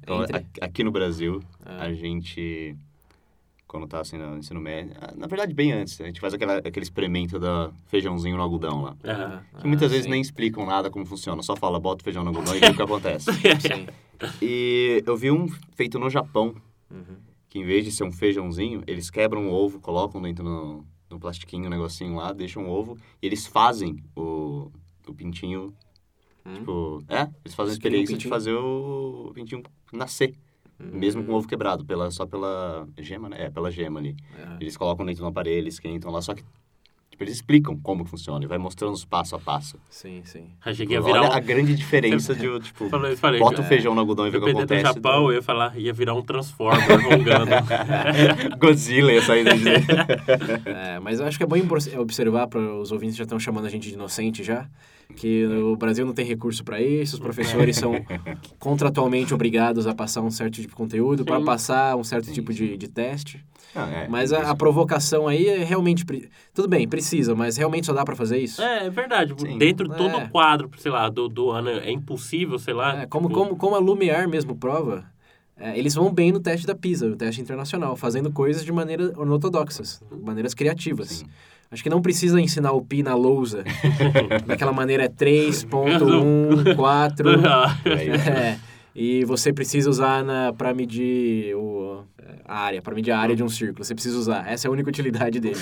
Então, 0.00 0.20
a- 0.22 0.64
aqui 0.64 0.84
no 0.84 0.92
Brasil, 0.92 1.42
Ah. 1.66 1.86
a 1.86 1.92
gente, 1.92 2.76
quando 3.70 3.86
tá 3.86 4.00
assim 4.00 4.18
no 4.18 4.36
ensino 4.36 4.60
médio, 4.60 4.92
ah, 5.00 5.14
na 5.16 5.28
verdade 5.28 5.54
bem 5.54 5.70
antes, 5.70 6.00
a 6.00 6.04
gente 6.06 6.20
faz 6.20 6.34
aquela, 6.34 6.56
aquele 6.58 6.82
experimento 6.82 7.38
da 7.38 7.70
feijãozinho 7.86 8.36
no 8.36 8.42
algodão 8.42 8.82
lá. 8.82 8.96
Ah, 9.04 9.42
Que 9.60 9.66
muitas 9.68 9.90
vezes 9.92 10.04
sim. 10.06 10.10
nem 10.10 10.20
explicam 10.20 10.66
nada 10.66 10.90
como 10.90 11.06
funciona, 11.06 11.40
só 11.40 11.54
fala, 11.54 11.78
bota 11.78 12.02
o 12.02 12.04
feijão 12.04 12.24
no 12.24 12.30
algodão 12.30 12.56
e 12.56 12.58
vê 12.58 12.66
o 12.68 12.74
que 12.74 12.82
acontece. 12.82 13.26
Sim. 13.62 13.86
E 14.42 15.02
eu 15.06 15.16
vi 15.16 15.30
um 15.30 15.46
feito 15.76 15.98
no 16.00 16.10
Japão, 16.10 16.54
Uhum. 16.90 17.16
que 17.48 17.60
em 17.60 17.64
vez 17.64 17.84
de 17.84 17.92
ser 17.92 18.02
um 18.02 18.10
feijãozinho, 18.10 18.82
eles 18.88 19.08
quebram 19.08 19.48
o 19.48 19.52
ovo, 19.52 19.78
colocam 19.78 20.20
dentro 20.20 20.44
no, 20.44 20.84
no 21.08 21.20
plastiquinho, 21.20 21.66
um 21.66 21.70
negocinho 21.70 22.16
lá, 22.16 22.32
deixam 22.32 22.66
o 22.66 22.70
ovo, 22.70 22.98
e 23.22 23.26
eles 23.26 23.46
fazem 23.46 24.02
o, 24.16 24.70
o 25.06 25.14
pintinho, 25.14 25.72
Hum. 26.44 26.54
tipo... 26.54 27.04
É, 27.08 27.28
eles 27.44 27.54
fazem 27.54 27.70
a 27.70 27.74
experiência 27.74 28.16
de 28.18 28.26
fazer 28.26 28.52
o 28.54 29.30
pintinho 29.34 29.62
nascer, 29.92 30.34
mesmo 30.80 31.24
com 31.24 31.32
o 31.32 31.34
ovo 31.36 31.46
quebrado, 31.46 31.84
pela, 31.84 32.10
só 32.10 32.26
pela 32.26 32.86
gema, 32.98 33.28
né? 33.28 33.44
É, 33.44 33.50
pela 33.50 33.70
gema 33.70 34.00
ali. 34.00 34.16
É. 34.38 34.56
Eles 34.60 34.76
colocam 34.76 35.04
dentro 35.04 35.22
do 35.22 35.28
aparelho, 35.28 35.68
esquentam 35.68 36.10
lá, 36.10 36.20
só 36.22 36.34
que... 36.34 36.42
Tipo, 37.10 37.24
eles 37.24 37.34
explicam 37.34 37.76
como 37.76 38.04
funciona 38.04 38.42
e 38.44 38.48
vai 38.48 38.56
mostrando 38.56 38.94
os 38.94 39.04
passo 39.04 39.36
a 39.36 39.38
passo. 39.38 39.78
Sim, 39.90 40.22
sim. 40.24 40.48
Achei 40.64 40.86
que 40.86 40.92
ia 40.92 41.02
virar 41.02 41.22
Olha 41.22 41.30
um... 41.30 41.32
a 41.34 41.40
grande 41.40 41.74
diferença 41.74 42.34
de, 42.34 42.60
tipo, 42.60 42.88
Falei, 42.88 43.14
falei, 43.16 43.40
bota 43.40 43.60
o 43.60 43.64
é, 43.64 43.68
feijão 43.68 43.94
no 43.94 44.00
algodão 44.00 44.26
e 44.26 44.30
vê 44.30 44.38
o 44.38 44.40
que 44.40 44.46
Dependendo 44.46 44.66
do 44.68 44.74
acontece. 44.74 44.94
Japão, 44.94 45.26
eu 45.26 45.34
ia 45.34 45.42
falar, 45.42 45.76
ia 45.78 45.92
virar 45.92 46.14
um 46.14 46.22
Transformer 46.22 46.98
rongando. 47.02 47.50
Godzilla 48.58 49.12
ia 49.12 49.22
sair 49.22 49.44
daí. 49.44 49.60
É, 50.64 50.98
mas 51.00 51.20
eu 51.20 51.26
acho 51.26 51.36
que 51.36 51.44
é 51.44 51.46
bom 51.46 51.56
observar 51.98 52.46
para 52.46 52.60
os 52.60 52.92
ouvintes 52.92 53.16
que 53.16 53.18
já 53.18 53.24
estão 53.24 53.38
chamando 53.38 53.66
a 53.66 53.68
gente 53.68 53.88
de 53.88 53.94
inocente 53.94 54.42
já, 54.42 54.68
que 55.16 55.44
o 55.46 55.76
Brasil 55.76 56.04
não 56.06 56.12
tem 56.12 56.24
recurso 56.24 56.62
para 56.64 56.80
isso, 56.80 57.14
os 57.14 57.20
professores 57.20 57.76
são 57.76 57.92
contratualmente 58.58 59.32
obrigados 59.34 59.86
a 59.86 59.94
passar 59.94 60.20
um 60.22 60.30
certo 60.30 60.54
tipo 60.54 60.68
de 60.68 60.74
conteúdo 60.74 61.24
para 61.24 61.40
passar 61.40 61.96
um 61.96 62.04
certo 62.04 62.32
tipo 62.32 62.52
de, 62.52 62.76
de 62.76 62.88
teste. 62.88 63.44
Não, 63.74 63.82
é, 63.84 64.08
Mas 64.08 64.32
a, 64.32 64.50
a 64.50 64.54
provocação 64.56 65.28
aí 65.28 65.46
é 65.46 65.62
realmente 65.62 66.04
pre- 66.04 66.28
tudo 66.52 66.66
bem, 66.68 66.88
precisa, 66.88 67.34
mas 67.36 67.56
realmente 67.56 67.86
só 67.86 67.92
dá 67.92 68.04
para 68.04 68.16
fazer 68.16 68.38
isso. 68.38 68.60
É, 68.60 68.86
é 68.86 68.90
verdade. 68.90 69.32
Sim. 69.38 69.58
Dentro 69.58 69.88
de 69.88 69.96
todo 69.96 70.10
É. 70.16 70.24
o 70.24 70.28
quadro, 70.28 70.68
sei 70.78 70.90
lá, 70.90 71.08
do, 71.08 71.28
do 71.28 71.50
ano 71.50 71.70
é 71.70 71.90
impossível, 71.92 72.58
sei 72.58 72.74
lá. 72.74 73.02
É, 73.02 73.06
como, 73.06 73.28
tipo, 73.28 73.38
como, 73.40 73.56
como 73.56 73.76
a 73.76 73.78
Lumiar 73.78 74.28
mesmo 74.28 74.56
prova, 74.56 75.04
é, 75.56 75.78
eles 75.78 75.94
vão 75.94 76.12
bem 76.12 76.32
no 76.32 76.40
teste 76.40 76.66
da 76.66 76.74
PISA, 76.74 77.06
o 77.06 77.14
teste 77.16 77.40
internacional, 77.40 77.94
fazendo 77.94 78.32
coisas 78.32 78.64
de 78.64 78.72
maneira 78.72 79.12
ortodoxas, 79.16 80.02
maneiras 80.20 80.52
criativas. 80.52 81.08
Sim. 81.08 81.26
Acho 81.72 81.84
que 81.84 81.88
não 81.88 82.02
precisa 82.02 82.40
ensinar 82.40 82.72
o 82.72 82.82
pi 82.82 83.00
na 83.00 83.14
lousa, 83.14 83.62
daquela 84.44 84.72
maneira 84.72 85.04
é 85.04 85.08
3.1, 85.08 86.74
4, 86.74 87.28
é, 88.28 88.58
e 88.92 89.24
você 89.24 89.52
precisa 89.52 89.88
usar 89.88 90.24
para 90.58 90.74
medir 90.74 91.54
o, 91.54 92.02
a 92.44 92.58
área, 92.58 92.82
para 92.82 92.92
medir 92.92 93.12
a 93.12 93.18
área 93.20 93.36
de 93.36 93.44
um 93.44 93.48
círculo, 93.48 93.84
você 93.84 93.94
precisa 93.94 94.18
usar, 94.18 94.50
essa 94.50 94.66
é 94.66 94.68
a 94.68 94.72
única 94.72 94.88
utilidade 94.88 95.38
dele. 95.38 95.54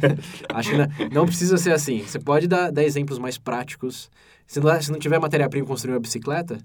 Acho 0.48 0.70
que 0.70 0.78
não, 0.78 0.86
não 1.12 1.26
precisa 1.26 1.58
ser 1.58 1.72
assim, 1.72 2.00
você 2.00 2.18
pode 2.18 2.48
dar, 2.48 2.72
dar 2.72 2.82
exemplos 2.82 3.18
mais 3.18 3.36
práticos, 3.36 4.10
se 4.46 4.60
não, 4.60 4.80
se 4.80 4.90
não 4.90 4.98
tiver 4.98 5.18
matéria-prima 5.20 5.66
construir 5.66 5.92
uma 5.92 6.00
bicicleta, 6.00 6.56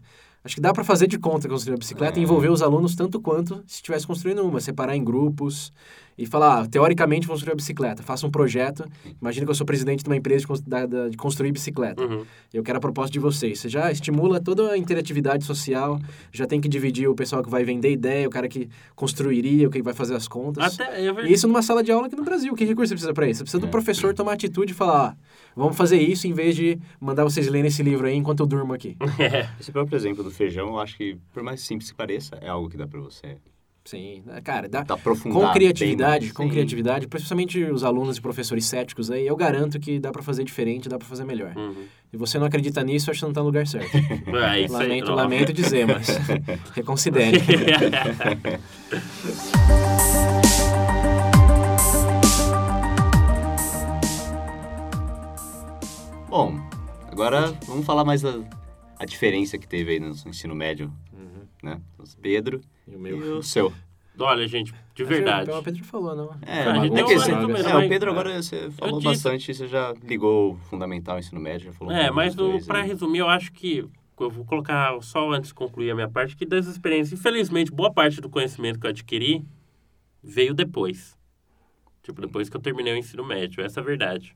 acho 0.42 0.56
que 0.56 0.62
dá 0.62 0.72
para 0.72 0.86
fazer 0.86 1.08
de 1.08 1.20
conta 1.20 1.50
construir 1.50 1.74
uma 1.74 1.80
bicicleta 1.80 2.18
e 2.18 2.24
envolver 2.24 2.50
os 2.50 2.62
alunos 2.62 2.96
tanto 2.96 3.20
quanto 3.20 3.56
se 3.68 3.76
estivesse 3.76 4.08
construindo 4.08 4.42
uma, 4.42 4.62
separar 4.62 4.96
em 4.96 5.04
grupos 5.04 5.74
e 6.18 6.26
falar, 6.26 6.62
ah, 6.62 6.68
teoricamente 6.68 7.28
construir 7.28 7.52
uma 7.52 7.56
bicicleta, 7.58 8.02
faça 8.04 8.26
um 8.26 8.32
projeto, 8.32 8.86
imagina 9.22 9.46
que 9.46 9.52
eu 9.52 9.56
sou 9.56 9.66
presidente 9.66 10.04
de 10.04 10.10
uma 10.10 10.16
empresa 10.16 10.42
de, 10.42 10.48
cons- 10.48 10.62
da- 10.62 10.86
da- 10.86 11.10
de 11.10 11.18
construir 11.18 11.52
bicicleta, 11.52 12.02
Uhum. 12.04 12.24
eu 12.54 12.64
quero 12.64 12.78
a 12.78 12.82
proposta 12.82 13.12
de 13.12 13.20
vocês, 13.20 13.60
você 13.60 13.68
já 13.70 13.92
estimula 13.92 14.40
toda 14.40 14.72
a 14.72 14.78
interatividade 14.78 15.44
social, 15.44 16.00
já 16.32 16.46
tem 16.48 16.62
que 16.62 16.70
dividir 16.70 17.08
o 17.10 17.16
pessoal 17.16 17.44
que 17.44 17.50
vai 17.50 17.64
vender 17.64 17.92
ideia, 17.92 18.28
o 18.28 18.30
cara 18.32 18.48
que 18.48 18.70
construiria, 18.96 19.68
o 19.68 19.72
que 19.72 19.82
vai 19.82 19.94
fazer 19.94 20.16
as 20.16 20.28
contas. 20.28 20.80
Até, 20.80 21.06
é. 21.06 21.26
E 21.28 21.34
isso 21.34 21.48
numa 21.48 21.62
sala 21.62 21.84
de 21.84 21.92
aula 21.92 22.08
aqui 22.08 22.16
no 22.16 22.24
Brasil. 22.24 22.56
Que 22.56 22.66
recurso 22.66 22.90
você 22.90 22.96
precisa 22.96 23.14
para 23.14 23.28
isso? 23.28 23.40
Você 23.40 23.44
precisa 23.44 23.60
do 23.62 23.68
É. 23.68 23.70
professor 23.72 24.14
tomar 24.14 24.34
atitude 24.34 24.72
e 24.72 24.76
falar: 24.76 25.10
ah, 25.10 25.16
vamos 25.56 25.76
fazer 25.76 25.98
isso 25.98 26.28
em 26.28 26.34
vez 26.34 26.56
de 26.56 26.80
mandar 27.00 27.24
vocês 27.24 27.48
lerem 27.48 27.68
esse 27.68 27.84
livro 27.84 28.08
aí 28.08 28.16
enquanto 28.16 28.40
eu 28.40 28.46
durmo 28.46 28.74
aqui. 28.74 28.96
Esse 29.60 29.72
próprio 29.72 29.96
exemplo 29.96 30.24
do 30.24 30.32
feijão, 30.32 30.68
eu 30.70 30.80
acho 30.80 30.98
que, 30.98 31.18
por 31.34 31.44
mais 31.44 31.62
simples 31.62 31.90
que 31.92 31.98
pareça, 31.98 32.38
é 32.42 32.48
algo 32.50 32.70
que 32.70 32.78
dá 32.78 32.88
pra 32.88 33.00
você 33.00 33.38
Sim, 33.86 34.24
né, 34.26 34.42
cara, 34.42 34.68
dá. 34.68 34.84
tá 34.84 34.98
Com 34.98 35.52
criatividade, 35.54 36.26
bem, 36.26 36.34
com 36.34 36.44
sim. 36.46 36.50
criatividade, 36.50 37.08
principalmente 37.08 37.64
os 37.66 37.84
alunos 37.84 38.18
e 38.18 38.22
professores 38.22 38.66
céticos 38.66 39.12
aí, 39.12 39.28
eu 39.28 39.36
garanto 39.36 39.80
que 39.80 40.00
dá 40.00 40.12
para 40.12 40.24
fazer 40.24 40.44
diferente, 40.44 40.90
dá 40.90 40.98
para 40.98 41.08
fazer 41.08 41.24
melhor. 41.24 41.56
Uhum. 41.56 41.86
E 42.12 42.18
você 42.18 42.40
não 42.40 42.48
acredita 42.48 42.84
nisso, 42.84 43.12
acho 43.12 43.20
que 43.20 43.26
não 43.28 43.34
tá 43.34 43.42
no 43.42 43.46
lugar 43.46 43.68
certo. 43.68 43.92
É 44.56 44.62
isso 44.62 44.76
aí. 44.76 44.88
lamento, 44.88 45.12
lamento 45.12 45.54
dizer, 45.54 45.86
mas 45.86 46.08
reconsidere. 46.74 47.38
Bom, 56.28 56.60
agora 57.12 57.54
vamos 57.68 57.86
falar 57.86 58.04
mais 58.04 58.24
da 58.24 58.40
a 58.98 59.06
diferença 59.06 59.58
que 59.58 59.68
teve 59.68 59.92
aí 59.92 60.00
no 60.00 60.10
ensino 60.10 60.56
médio. 60.56 60.92
Né? 61.66 61.82
O 62.00 62.04
Pedro 62.22 62.62
E 62.88 62.92
o 62.92 62.96
e 62.96 62.98
meu. 62.98 63.38
o 63.40 63.44
seu. 63.44 63.74
Olha, 64.18 64.48
gente, 64.48 64.72
de 64.72 64.78
que 64.94 65.04
verdade. 65.04 65.52
O 65.52 65.62
Pedro 65.62 65.84
falou, 65.84 66.16
não. 66.16 66.32
É, 66.42 66.64
Ah, 66.64 66.72
a 66.72 66.76
gente 66.86 66.94
é 66.94 66.96
deu 66.96 67.06
que 67.06 67.20
você- 67.20 67.32
resumida, 67.34 67.60
é, 67.60 67.74
mas- 67.74 67.86
o 67.86 67.90
Pedro 67.90 68.12
agora 68.12 68.42
você 68.42 68.72
falou 68.72 69.00
disse- 69.00 69.06
bastante, 69.12 69.54
você 69.54 69.68
já 69.68 69.94
ligou 70.02 70.54
o 70.54 70.58
fundamental 70.70 71.20
ensino 71.20 71.42
médio, 71.42 71.66
já 71.66 71.74
falou 71.74 71.94
É, 71.94 72.10
mas 72.10 72.34
para 72.66 72.82
resumir, 72.82 73.20
eu 73.20 73.28
acho 73.28 73.52
que 73.52 73.84
eu 74.18 74.30
vou 74.30 74.46
colocar 74.46 74.98
só 75.02 75.30
antes 75.34 75.50
de 75.50 75.54
concluir 75.54 75.92
a 75.92 75.96
minha 75.96 76.08
parte 76.10 76.38
que 76.38 76.46
das 76.46 76.66
experiências, 76.68 77.20
infelizmente, 77.20 77.70
boa 77.74 77.92
parte 77.92 78.22
do 78.22 78.30
conhecimento 78.30 78.80
que 78.80 78.86
eu 78.86 78.92
adquiri 78.92 79.44
veio 80.24 80.54
depois. 80.54 81.18
Tipo, 82.02 82.22
depois 82.22 82.48
que 82.48 82.56
eu 82.56 82.62
terminei 82.62 82.94
o 82.94 82.98
ensino 82.98 83.26
médio, 83.26 83.62
essa 83.66 83.82
é 83.82 83.84
a 83.84 83.86
verdade. 83.86 84.34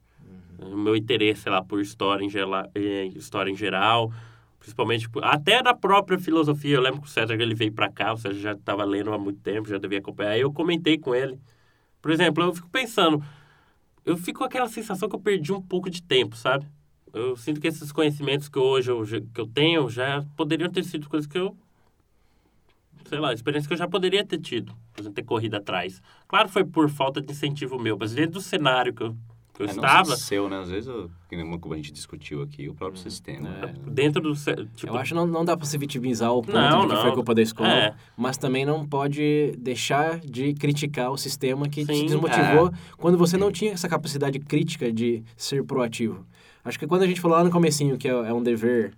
O 0.62 0.76
meu 0.76 0.94
interesse, 0.94 1.44
sei 1.44 1.52
lá, 1.54 1.64
por 1.64 1.80
história 1.80 2.26
em, 2.26 2.30
gela- 2.30 2.70
eh, 2.76 3.06
história 3.16 3.50
em 3.50 3.56
geral, 3.56 4.12
principalmente 4.60 5.10
até 5.24 5.64
da 5.64 5.74
própria 5.74 6.20
filosofia. 6.20 6.76
Eu 6.76 6.82
lembro 6.82 7.02
que 7.02 7.08
o 7.08 7.10
César 7.10 7.34
ele 7.34 7.56
veio 7.56 7.72
para 7.72 7.90
cá, 7.90 8.14
o 8.14 8.18
César 8.18 8.40
já 8.40 8.52
estava 8.54 8.84
lendo 8.84 9.14
há 9.14 9.18
muito 9.18 9.40
tempo, 9.40 9.70
já 9.70 9.78
devia 9.78 10.00
acompanhar. 10.00 10.32
Aí 10.32 10.42
eu 10.42 10.52
comentei 10.52 10.98
com 10.98 11.16
ele. 11.16 11.40
Por 12.02 12.12
exemplo, 12.12 12.44
eu 12.44 12.54
fico 12.54 12.70
pensando, 12.70 13.24
eu 14.06 14.18
fico 14.18 14.40
com 14.40 14.46
aquela 14.46 14.68
sensação 14.68 15.10
que 15.10 15.16
eu 15.16 15.20
perdi 15.20 15.52
um 15.52 15.62
pouco 15.62 15.90
de 15.90 16.02
tempo, 16.02 16.36
sabe? 16.36 16.66
Eu 17.14 17.36
sinto 17.36 17.60
que 17.60 17.68
esses 17.68 17.92
conhecimentos 17.92 18.48
que 18.50 18.60
hoje 18.60 18.92
eu, 18.92 19.04
que 19.34 19.42
eu 19.42 19.48
tenho 19.48 19.90
já 19.90 20.24
poderiam 20.36 20.70
ter 20.70 20.84
sido 20.84 21.10
coisas 21.10 21.28
que 21.28 21.38
eu. 21.38 21.56
Sei 23.06 23.18
lá, 23.18 23.34
experiências 23.34 23.68
que 23.68 23.74
eu 23.74 23.78
já 23.78 23.88
poderia 23.88 24.24
ter 24.24 24.40
tido. 24.40 24.74
por 24.94 25.02
exemplo, 25.02 25.16
ter 25.16 25.24
corrido 25.24 25.56
atrás. 25.56 26.02
Claro, 26.28 26.48
foi 26.50 26.64
por 26.64 26.90
falta 26.90 27.20
de 27.22 27.32
incentivo 27.32 27.80
meu, 27.80 27.98
mas 27.98 28.14
dentro 28.14 28.34
do 28.34 28.42
cenário 28.42 28.94
que 28.94 29.02
eu, 29.02 29.18
eu 29.60 29.66
É, 29.66 29.74
não 29.74 29.76
estava, 29.84 30.16
seu, 30.16 30.50
né? 30.50 30.60
Às 30.60 30.70
vezes, 30.70 30.88
eu- 30.88 31.10
que 31.30 31.36
nem 31.36 31.60
como 31.60 31.74
a 31.74 31.78
gente 31.78 31.92
discutiu 31.92 32.42
aqui, 32.42 32.68
o 32.70 32.74
próprio 32.74 33.00
sistema. 33.02 33.48
É. 33.50 33.66
né? 33.68 33.74
dentro 33.88 34.22
do... 34.22 34.34
Tipo, 34.34 34.94
Eu 34.94 34.98
acho 34.98 35.10
que 35.10 35.16
não, 35.16 35.26
não 35.28 35.44
dá 35.44 35.56
pra 35.58 35.66
se 35.66 35.78
vitimizar 35.78 36.32
o 36.34 36.42
ponto 36.42 36.54
Não, 36.56 36.82
de 36.82 36.88
que 36.88 36.94
não. 36.94 37.02
foi 37.02 37.12
culpa 37.14 37.36
da 37.36 37.42
escola, 37.42 37.70
É. 37.70 37.96
mas 38.18 38.38
também 38.38 38.66
não 38.66 38.86
pode 38.88 39.54
deixar 39.58 40.20
de 40.20 40.54
criticar 40.54 41.12
o 41.12 41.18
sistema 41.18 41.68
que 41.68 41.86
te 41.86 41.94
Sim, 41.96 42.06
desmotivou 42.06 42.72
quando 42.98 43.18
você 43.18 43.38
não 43.38 43.52
tinha 43.52 43.74
essa 43.74 43.88
capacidade 43.90 44.40
crítica 44.40 44.92
de 44.92 45.24
ser 45.36 45.64
proativo. 45.64 46.26
Acho 46.64 46.78
que 46.80 46.88
quando 46.88 47.04
a 47.04 47.08
gente 47.08 47.20
falou 47.22 47.38
lá 47.38 47.44
no 47.44 47.52
comecinho 47.52 47.98
que 47.98 48.08
é, 48.08 48.12
é 48.12 48.34
um 48.34 48.42
dever, 48.44 48.94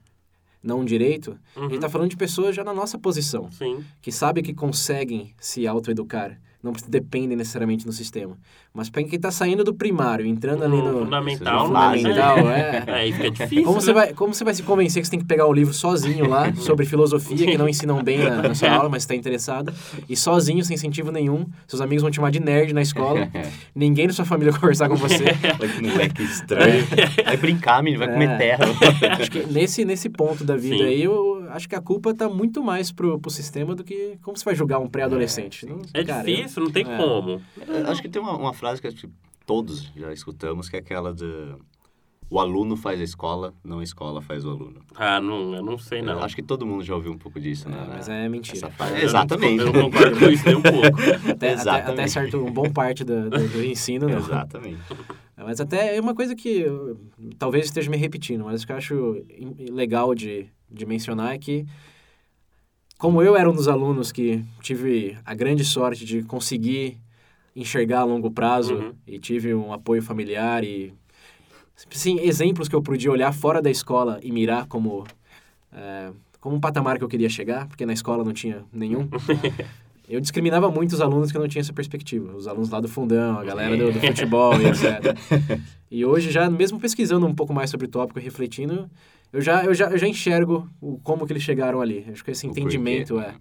não 0.64 0.82
um 0.82 0.86
direito, 0.86 1.38
a 1.56 1.62
gente 1.62 1.80
tá 1.80 1.90
falando 1.90 2.10
de 2.10 2.18
pessoas 2.18 2.56
já 2.56 2.64
na 2.64 2.74
nossa 2.74 2.98
posição, 3.00 3.50
Sim, 3.52 3.84
que 4.02 4.12
sabem 4.12 4.44
que 4.44 4.54
conseguem 4.54 5.34
se 5.40 5.66
autoeducar, 5.66 6.40
não 6.64 6.74
dependem 6.88 7.36
necessariamente 7.36 7.86
do 7.86 7.92
sistema. 7.92 8.38
Mas 8.74 8.90
para 8.90 9.04
quem 9.04 9.20
tá 9.20 9.32
saindo 9.32 9.64
do 9.64 9.74
primário, 9.74 10.26
entrando 10.26 10.64
ali 10.64 10.78
no, 10.78 11.00
fundamental, 11.00 11.68
no 11.68 11.74
né? 11.74 11.98
fundamental, 11.98 12.38
é... 12.50 12.84
É, 12.92 12.94
aí 12.94 13.12
fica 13.12 13.32
difícil, 13.32 13.64
Como 13.66 13.82
você, 13.82 13.88
né? 13.88 13.94
vai, 13.94 14.14
como 14.14 14.34
você 14.34 14.44
vai 14.44 14.54
se 14.54 14.64
convencer 14.64 15.02
que 15.02 15.08
você 15.08 15.12
tem 15.12 15.20
que 15.20 15.26
pegar 15.26 15.46
o 15.48 15.54
livro 15.54 15.74
sozinho 15.74 16.28
lá, 16.28 16.54
sobre 16.56 16.86
filosofia, 16.86 17.46
que 17.48 17.58
não 17.58 17.68
ensinam 17.68 18.02
bem 18.04 18.20
na, 18.20 18.44
na 18.44 18.56
sua 18.56 18.70
aula, 18.72 18.90
mas 18.90 19.04
está 19.04 19.16
interessado, 19.16 19.74
e 20.08 20.16
sozinho, 20.16 20.64
sem 20.64 20.76
incentivo 20.76 21.12
nenhum, 21.12 21.46
seus 21.68 21.82
amigos 21.82 22.02
vão 22.02 22.12
te 22.12 22.16
chamar 22.16 22.32
de 22.32 22.40
nerd 22.40 22.74
na 22.74 22.82
escola, 22.82 23.30
ninguém 23.76 24.08
da 24.08 24.14
sua 24.14 24.26
família 24.26 24.52
vai 24.52 24.62
conversar 24.62 24.88
com 24.88 24.96
você. 24.96 25.26
Olha 25.60 25.70
que 25.70 25.82
moleque 25.82 26.24
estranho. 26.24 26.86
Vai 27.26 27.38
brincar, 27.38 27.84
menino, 27.84 28.00
vai 28.06 28.10
É. 28.10 28.14
comer 28.14 28.38
terra. 28.38 28.66
Acho 29.20 29.32
que 29.32 29.46
nesse, 29.48 29.84
nesse 29.84 30.10
ponto 30.10 30.44
da 30.44 30.56
vida 30.56 30.78
Sim. 30.78 30.84
aí, 30.84 31.04
eu 31.04 31.41
acho 31.52 31.68
que 31.70 31.76
a 31.76 31.82
culpa 31.82 32.14
tá 32.14 32.28
muito 32.30 32.64
mais 32.64 32.92
pro, 32.92 33.20
pro 33.20 33.30
sistema 33.32 33.76
do 33.76 33.84
que 33.84 34.18
como 34.22 34.38
você 34.38 34.44
vai 34.46 34.56
julgar 34.56 34.80
um 34.80 34.88
pré-adolescente. 34.88 35.66
Não- 35.66 35.82
É 35.94 36.04
cara, 36.04 36.24
difícil, 36.24 36.64
não 36.64 36.72
tem 36.72 36.84
é. 36.90 36.98
como. 36.98 37.42
Eu 37.68 37.88
Acho 37.92 38.02
que 38.02 38.10
tem 38.10 38.22
uma, 38.22 38.36
uma 38.38 38.54
frase 38.54 38.82
que 38.82 38.88
acho 38.88 38.98
que 38.98 39.10
todos 39.46 39.92
já 39.96 40.12
escutamos, 40.14 40.70
que 40.70 40.76
é 40.76 40.80
aquela 40.80 41.14
de... 41.14 41.26
O 42.30 42.40
aluno 42.40 42.78
faz 42.78 42.98
a 43.02 43.04
escola, 43.04 43.54
não 43.62 43.80
a 43.80 43.84
escola 43.84 44.22
faz 44.22 44.46
o 44.46 44.52
aluno. 44.52 44.80
Ah, 44.96 45.20
não, 45.20 45.54
eu 45.54 45.62
não 45.62 45.78
sei, 45.78 46.02
não. 46.02 46.14
Eu 46.14 46.24
Acho 46.24 46.34
que 46.34 46.42
todo 46.42 46.66
mundo 46.66 46.82
já 46.82 46.96
ouviu 46.96 47.12
um 47.12 47.18
pouco 47.18 47.38
disso, 47.42 47.68
eu- 47.68 47.72
né? 47.72 47.84
é, 47.84 47.94
mas 47.94 48.08
é 48.08 48.30
mentira. 48.30 48.58
Essa 48.58 48.70
frase. 48.72 48.92
Eu 48.94 48.98
não- 49.00 49.04
Exatamente. 49.04 49.60
Eu 49.60 49.66
não 49.74 49.82
concordo 49.92 50.18
com 50.18 50.26
isso 50.30 50.46
nem 50.46 50.56
um 50.56 50.62
pouco. 50.62 50.88
Até, 51.30 51.32
até, 51.32 51.52
Exatamente. 51.52 51.92
até 51.92 52.08
certo, 52.08 52.38
um 52.38 52.50
bom 52.50 52.70
parte 52.72 53.04
do, 53.04 53.30
do, 53.30 53.48
do 53.50 53.66
ensino, 53.66 54.08
não. 54.08 54.18
Exatamente. 54.18 54.80
Mas 55.36 55.60
até 55.60 55.98
é 55.98 56.00
uma 56.00 56.16
coisa 56.16 56.34
que 56.34 56.48
eu, 56.62 56.98
talvez 57.38 57.66
esteja 57.66 57.92
me 57.92 57.98
repetindo, 57.98 58.46
mas 58.46 58.64
que 58.64 58.72
eu 58.72 58.78
acho 58.78 59.26
legal 59.70 60.16
de, 60.16 60.46
de 60.72 60.86
mencionar 60.86 61.36
é 61.36 61.38
que, 61.38 61.66
como 62.98 63.22
eu 63.22 63.36
era 63.36 63.50
um 63.50 63.54
dos 63.54 63.68
alunos 63.68 64.12
que 64.12 64.44
tive 64.62 65.18
a 65.26 65.34
grande 65.34 65.64
sorte 65.66 66.06
de 66.06 66.24
conseguir 66.24 66.98
enxergar 67.56 68.00
a 68.02 68.04
longo 68.04 68.32
prazo 68.32 68.76
Uhum. 68.76 68.94
e 69.06 69.20
tive 69.20 69.54
um 69.54 69.74
apoio 69.74 70.02
familiar 70.02 70.64
e 70.64 70.94
sim, 71.90 72.20
exemplos 72.22 72.70
que 72.70 72.76
eu 72.76 72.82
podia 72.82 73.12
olhar 73.12 73.34
fora 73.34 73.62
da 73.62 73.70
escola 73.70 74.20
e 74.24 74.32
mirar 74.32 74.68
como 74.68 75.04
é, 75.74 76.12
como 76.40 76.56
um 76.56 76.60
patamar 76.60 76.98
que 76.98 77.04
eu 77.04 77.08
queria 77.08 77.30
chegar, 77.30 77.68
porque 77.68 77.86
na 77.86 77.94
escola 77.94 78.24
não 78.24 78.34
tinha 78.34 78.66
nenhum. 78.74 79.08
Eu 80.12 80.20
discriminava 80.20 80.70
muito 80.70 80.92
os 80.92 81.00
alunos 81.00 81.32
que 81.32 81.38
não 81.38 81.48
tinham 81.48 81.62
essa 81.62 81.72
perspectiva. 81.72 82.36
Os 82.36 82.46
alunos 82.46 82.70
lá 82.70 82.82
do 82.82 82.90
fundão, 82.90 83.40
a 83.40 83.44
galera 83.46 83.78
do, 83.78 83.94
do 83.94 84.00
futebol 84.00 84.54
e 84.60 84.66
etc. 84.68 85.62
E 85.90 86.06
hoje, 86.06 86.32
já 86.32 86.50
mesmo 86.50 86.80
pesquisando 86.80 87.26
um 87.26 87.36
pouco 87.36 87.54
mais 87.54 87.70
sobre 87.70 87.86
o 87.86 87.90
tópico 87.90 88.18
e 88.18 88.22
refletindo, 88.22 88.90
eu 89.34 89.42
já, 89.42 89.66
eu 89.66 89.74
já, 89.74 89.90
eu 89.90 89.98
já 89.98 90.08
enxergo 90.08 90.70
o, 90.80 90.98
como 91.00 91.26
que 91.26 91.34
eles 91.34 91.44
chegaram 91.44 91.82
ali. 91.82 92.06
Acho 92.10 92.24
que 92.24 92.32
esse 92.32 92.48
entendimento 92.48 93.20
é... 93.20 93.36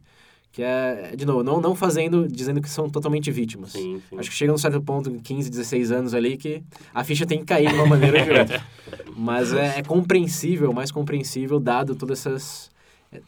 Que 0.52 0.64
é, 0.64 1.14
de 1.16 1.24
novo, 1.24 1.44
não, 1.44 1.60
não 1.60 1.76
fazendo, 1.76 2.26
dizendo 2.26 2.60
que 2.60 2.68
são 2.68 2.90
totalmente 2.90 3.30
vítimas. 3.30 3.70
Sim, 3.70 4.02
sim. 4.10 4.18
Acho 4.18 4.28
que 4.28 4.34
chega 4.34 4.50
num 4.50 4.58
certo 4.58 4.82
ponto, 4.82 5.08
15, 5.08 5.48
16 5.48 5.92
anos 5.92 6.12
ali, 6.12 6.36
que 6.36 6.60
a 6.92 7.04
ficha 7.04 7.24
tem 7.24 7.38
que 7.38 7.44
cair 7.44 7.68
de 7.68 7.74
uma 7.76 7.86
maneira 7.86 8.18
ou 8.18 8.24
de 8.24 8.30
outra. 8.32 8.66
Mas 9.16 9.52
é, 9.52 9.78
é 9.78 9.82
compreensível, 9.84 10.72
mais 10.72 10.90
compreensível, 10.90 11.60
dado 11.60 11.94
todos 11.94 12.26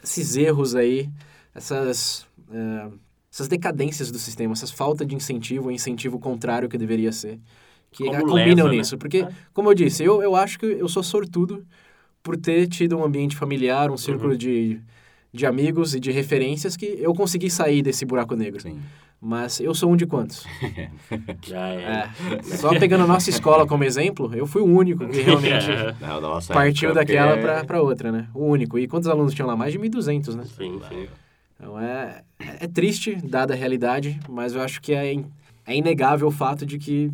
esses 0.03 0.37
erros 0.37 0.75
aí, 0.75 1.09
essas, 1.55 2.27
é, 2.51 2.89
essas 3.33 3.49
decadências 3.49 4.11
do 4.11 4.19
sistema, 4.19 4.53
essas 4.53 4.71
falta 4.71 5.07
de 5.07 5.15
incentivo, 5.15 5.65
ou 5.67 5.71
incentivo 5.73 6.19
contrário 6.19 6.69
que 6.69 6.77
deveria 6.77 7.11
ser, 7.13 7.39
que 7.91 8.05
Como 8.05 8.27
combinam 8.27 8.67
lesa, 8.67 8.69
né? 8.69 8.77
nisso. 8.77 8.99
Porque, 8.99 9.19
É. 9.19 9.29
como 9.55 9.71
eu 9.71 9.75
disse, 9.75 10.05
eu, 10.05 10.23
eu 10.23 10.37
acho 10.37 10.59
que 10.59 10.67
eu 10.67 10.89
sou 10.89 11.03
sortudo 11.03 11.65
por 12.23 12.37
ter 12.37 12.67
tido 12.69 12.97
um 12.99 13.05
ambiente 13.05 13.35
familiar, 13.37 13.91
um 13.91 13.97
círculo 13.97 14.33
Uhum. 14.33 14.37
de, 14.39 14.81
de 15.33 15.47
amigos 15.47 15.95
e 15.95 16.01
de 16.01 16.11
referências 16.13 16.77
que 16.77 16.85
eu 17.01 17.15
consegui 17.15 17.49
sair 17.51 17.83
desse 17.83 18.05
buraco 18.05 18.37
negro. 18.37 18.61
Sim. 18.61 18.79
Mas 19.25 19.61
eu 19.61 19.73
sou 19.75 19.91
um 19.93 19.97
de 19.97 20.05
quantos? 20.05 20.45
Já 21.47 21.69
é. 21.69 22.09
É. 22.39 22.43
Só 22.57 22.77
pegando 22.79 23.05
a 23.05 23.07
nossa 23.07 23.31
escola 23.31 23.67
como 23.67 23.85
exemplo, 23.85 24.35
eu 24.35 24.47
fui 24.47 24.61
o 24.63 24.67
único 24.67 25.07
que 25.09 25.21
realmente 25.23 25.71
É. 25.71 25.95
Não, 26.01 26.41
partiu 26.49 26.91
época, 26.91 27.05
daquela 27.05 27.31
porque- 27.33 27.43
pra, 27.43 27.65
pra 27.65 27.83
outra, 27.83 28.11
né? 28.13 28.29
O 28.35 28.45
único. 28.47 28.79
E 28.79 28.87
quantos 28.89 29.09
alunos 29.09 29.33
tinham 29.33 29.47
lá? 29.49 29.57
Mais 29.57 29.73
de 29.73 29.79
1.200, 29.79 30.35
né? 30.35 30.45
Sim, 30.57 30.81
sim. 30.89 31.07
Então 31.63 31.79
é, 31.79 32.25
é 32.59 32.67
triste, 32.67 33.15
dada 33.15 33.55
a 33.55 33.57
realidade, 33.57 34.19
mas 34.29 34.53
eu 34.53 34.61
acho 34.61 34.83
que 34.83 34.93
é, 34.93 35.13
in- 35.13 35.31
é 35.65 35.77
inegável 35.77 36.27
o 36.27 36.31
fato 36.33 36.67
de 36.67 36.77
que 36.77 37.13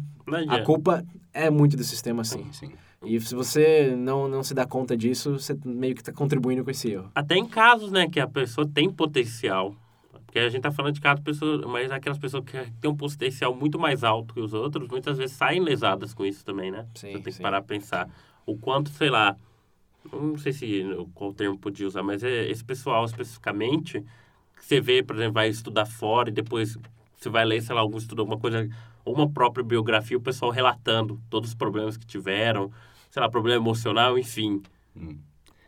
a 0.49 0.59
culpa 0.61 1.05
é 1.34 1.51
muito 1.51 1.76
do 1.76 1.84
sistema, 1.84 2.24
sim. 2.24 2.44
Sim, 2.51 2.53
sim. 2.68 2.72
E 3.05 3.20
se 3.20 3.34
você 3.34 3.94
não, 3.94 4.26
não 4.26 4.42
se 4.42 4.55
dá 4.55 4.66
conta 4.66 4.96
disso, 4.96 5.38
você 5.38 5.57
meio 5.66 5.94
que 5.94 6.01
está 6.01 6.12
contribuindo 6.12 6.64
com 6.64 6.70
esse 6.70 6.90
erro. 6.90 7.11
Até 7.14 7.36
em 7.36 7.46
casos, 7.46 7.92
né, 7.92 8.09
que 8.09 8.18
a 8.18 8.26
pessoa 8.26 8.66
tem 8.66 8.90
potencial. 8.90 9.76
Porque 10.24 10.38
a 10.38 10.49
gente 10.49 10.62
tá 10.62 10.72
falando 10.72 10.94
de 10.94 11.01
cada 11.01 11.20
pessoa, 11.20 11.66
mas 11.68 11.90
aquelas 11.90 12.18
pessoas 12.18 12.44
que 12.44 12.53
têm 12.80 12.90
um 12.90 12.96
potencial 12.96 13.55
muito 13.55 13.78
mais 13.78 14.03
alto 14.03 14.32
que 14.34 14.40
os 14.40 14.55
outros, 14.55 14.88
muitas 14.88 15.18
vezes 15.18 15.36
saem 15.36 15.61
lesadas 15.61 16.12
com 16.14 16.24
isso 16.24 16.42
também, 16.44 16.70
né? 16.70 16.86
Sim, 16.94 17.09
Você 17.12 17.12
tem 17.12 17.22
que 17.22 17.32
sim. 17.32 17.42
parar 17.42 17.61
pra 17.62 17.76
pensar. 17.76 18.09
O 18.46 18.57
quanto, 18.57 18.90
sei 18.90 19.11
lá, 19.11 19.36
não 20.12 20.36
sei 20.38 20.53
se 20.53 20.82
qual 21.14 21.32
termo 21.34 21.59
podia 21.59 21.86
usar, 21.86 22.03
mas 22.03 22.22
é 22.22 22.51
esse 22.51 22.64
pessoal 22.64 23.05
especificamente, 23.05 24.05
que 24.59 24.64
você 24.64 24.80
vê, 24.80 25.02
por 25.02 25.16
exemplo, 25.16 25.34
vai 25.34 25.48
estudar 25.48 25.86
fora 25.86 26.28
e 26.28 26.32
depois 26.32 26.76
você 27.16 27.28
vai 27.28 27.44
ler, 27.44 27.62
sei 27.62 27.74
lá, 27.74 27.80
algum 27.80 27.98
estudo, 27.98 28.20
alguma 28.22 28.38
coisa, 28.38 28.68
ou 29.04 29.14
uma 29.14 29.28
própria 29.28 29.64
biografia, 29.64 30.16
o 30.16 30.20
pessoal 30.20 30.50
relatando 30.50 31.20
todos 31.30 31.50
os 31.50 31.54
problemas 31.54 31.96
que 31.96 32.06
tiveram, 32.06 32.70
sei 33.11 33.20
lá, 33.22 33.28
problema 33.28 33.56
emocional, 33.62 34.18
enfim. 34.18 34.62
Hum. 34.96 35.18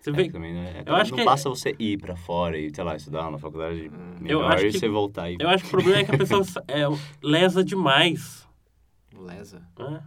Você 0.00 0.10
É, 0.10 0.12
vê, 0.14 0.30
também, 0.30 0.54
né? 0.54 0.82
eu 0.86 0.94
acho 0.94 1.10
não 1.10 1.18
que- 1.18 1.24
basta 1.24 1.48
você 1.48 1.74
ir 1.78 1.98
pra 1.98 2.16
fora 2.16 2.56
e, 2.58 2.74
sei 2.74 2.82
lá, 2.84 2.96
estudar 2.96 3.30
na 3.30 3.36
faculdade 3.38 3.90
melhor 4.18 4.50
acho 4.52 4.66
e 4.66 4.70
que- 4.72 4.78
você 4.78 4.88
voltar 4.88 5.30
e... 5.30 5.36
Eu 5.38 5.48
acho 5.48 5.62
que 5.64 5.68
o 5.68 5.70
problema 5.72 5.98
é 6.00 6.04
que 6.04 6.10
a 6.14 6.16
pessoa 6.16 6.42
é, 6.68 6.84
lesa 7.22 7.62
demais. 7.62 8.48
Lesa, 9.14 9.62
Né? 9.78 10.02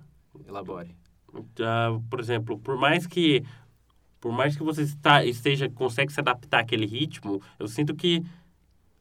elabore. 0.47 0.95
Ah, 1.61 1.99
por 2.09 2.19
exemplo, 2.19 2.57
por 2.59 2.77
mais 2.77 3.05
que 3.07 3.43
por 4.19 4.31
mais 4.31 4.55
que 4.55 4.63
você 4.63 4.83
está, 4.83 5.25
esteja 5.25 5.67
consegue 5.69 6.11
se 6.13 6.19
adaptar 6.19 6.61
àquele 6.61 6.85
ritmo, 6.85 7.41
eu 7.59 7.67
sinto 7.67 7.93
que 7.93 8.23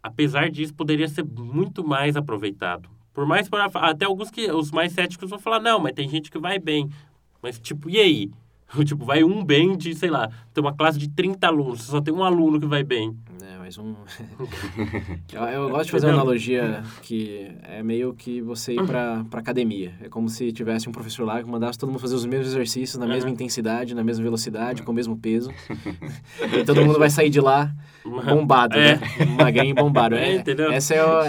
apesar 0.03 0.51
disso 0.51 0.75
poderia 0.75 1.09
ser 1.09 1.25
muito 1.25 1.87
mais 1.87 2.17
aproveitado. 2.17 2.89
Por 3.13 3.27
mais 3.27 3.49
para 3.49 3.67
até 3.67 4.05
alguns 4.07 4.31
que 4.31 4.51
os 4.51 4.71
mais 4.71 4.93
céticos 4.93 5.31
vão 5.31 5.39
falar 5.39 5.61
não, 5.61 5.79
mas 5.79 5.93
tem 5.93 6.09
gente 6.09 6.31
que 6.31 6.39
vai 6.39 6.59
bem. 6.59 6.89
Mas 7.43 7.59
tipo, 7.59 7.91
e 7.91 7.99
aí? 7.99 8.31
tipo, 8.85 9.05
vai 9.05 9.23
um 9.23 9.45
bem 9.45 9.77
de, 9.77 9.95
sei 9.95 10.09
lá, 10.11 10.29
tem 10.55 10.63
uma 10.63 10.73
classe 10.75 10.99
de 10.99 11.09
30 11.09 11.47
alunos, 11.47 11.83
só 11.83 12.01
tem 12.01 12.13
um 12.13 12.23
aluno 12.25 12.59
que 12.61 12.67
vai 12.67 12.83
bem. 12.83 13.17
É, 13.43 13.59
mas 13.59 13.77
um... 13.79 13.95
eu, 15.33 15.43
eu 15.43 15.71
gosto 15.71 15.87
de 15.87 15.91
fazer 15.93 16.07
uma 16.07 16.15
analogia 16.15 16.83
que 17.03 17.51
é 17.63 17.83
meio 17.83 18.15
que 18.15 18.41
você 18.41 18.75
ir 18.75 18.87
pra, 18.87 19.25
pra 19.29 19.41
academia. 19.41 19.93
É 20.01 20.09
como 20.09 20.29
se 20.29 20.53
tivesse 20.53 20.89
um 20.89 20.93
professor 20.93 21.25
lá 21.25 21.43
que 21.43 21.49
mandasse 21.49 21.79
todo 21.79 21.91
mundo 21.91 21.99
fazer 22.01 22.15
os 22.15 22.25
mesmos 22.25 22.49
exercícios 22.49 22.99
na 22.99 23.07
mesma 23.07 23.29
Aham. 23.29 23.35
intensidade, 23.35 23.95
na 23.95 24.05
mesma 24.05 24.23
velocidade, 24.23 24.83
com 24.83 24.93
o 24.93 24.95
mesmo 24.95 25.17
peso. 25.17 25.51
e 26.59 26.65
todo 26.65 26.85
mundo 26.85 26.99
vai 26.99 27.11
sair 27.11 27.31
de 27.31 27.41
lá 27.41 27.73
bombado, 28.05 28.77
É. 28.77 28.97
né? 28.97 29.01
Magrinho 29.39 29.71
e 29.71 29.75
bombado. 29.75 30.15
É, 30.15 30.35
entendeu? 30.35 30.73
Esse 30.73 30.95
é 30.95 31.05
o, 31.05 31.23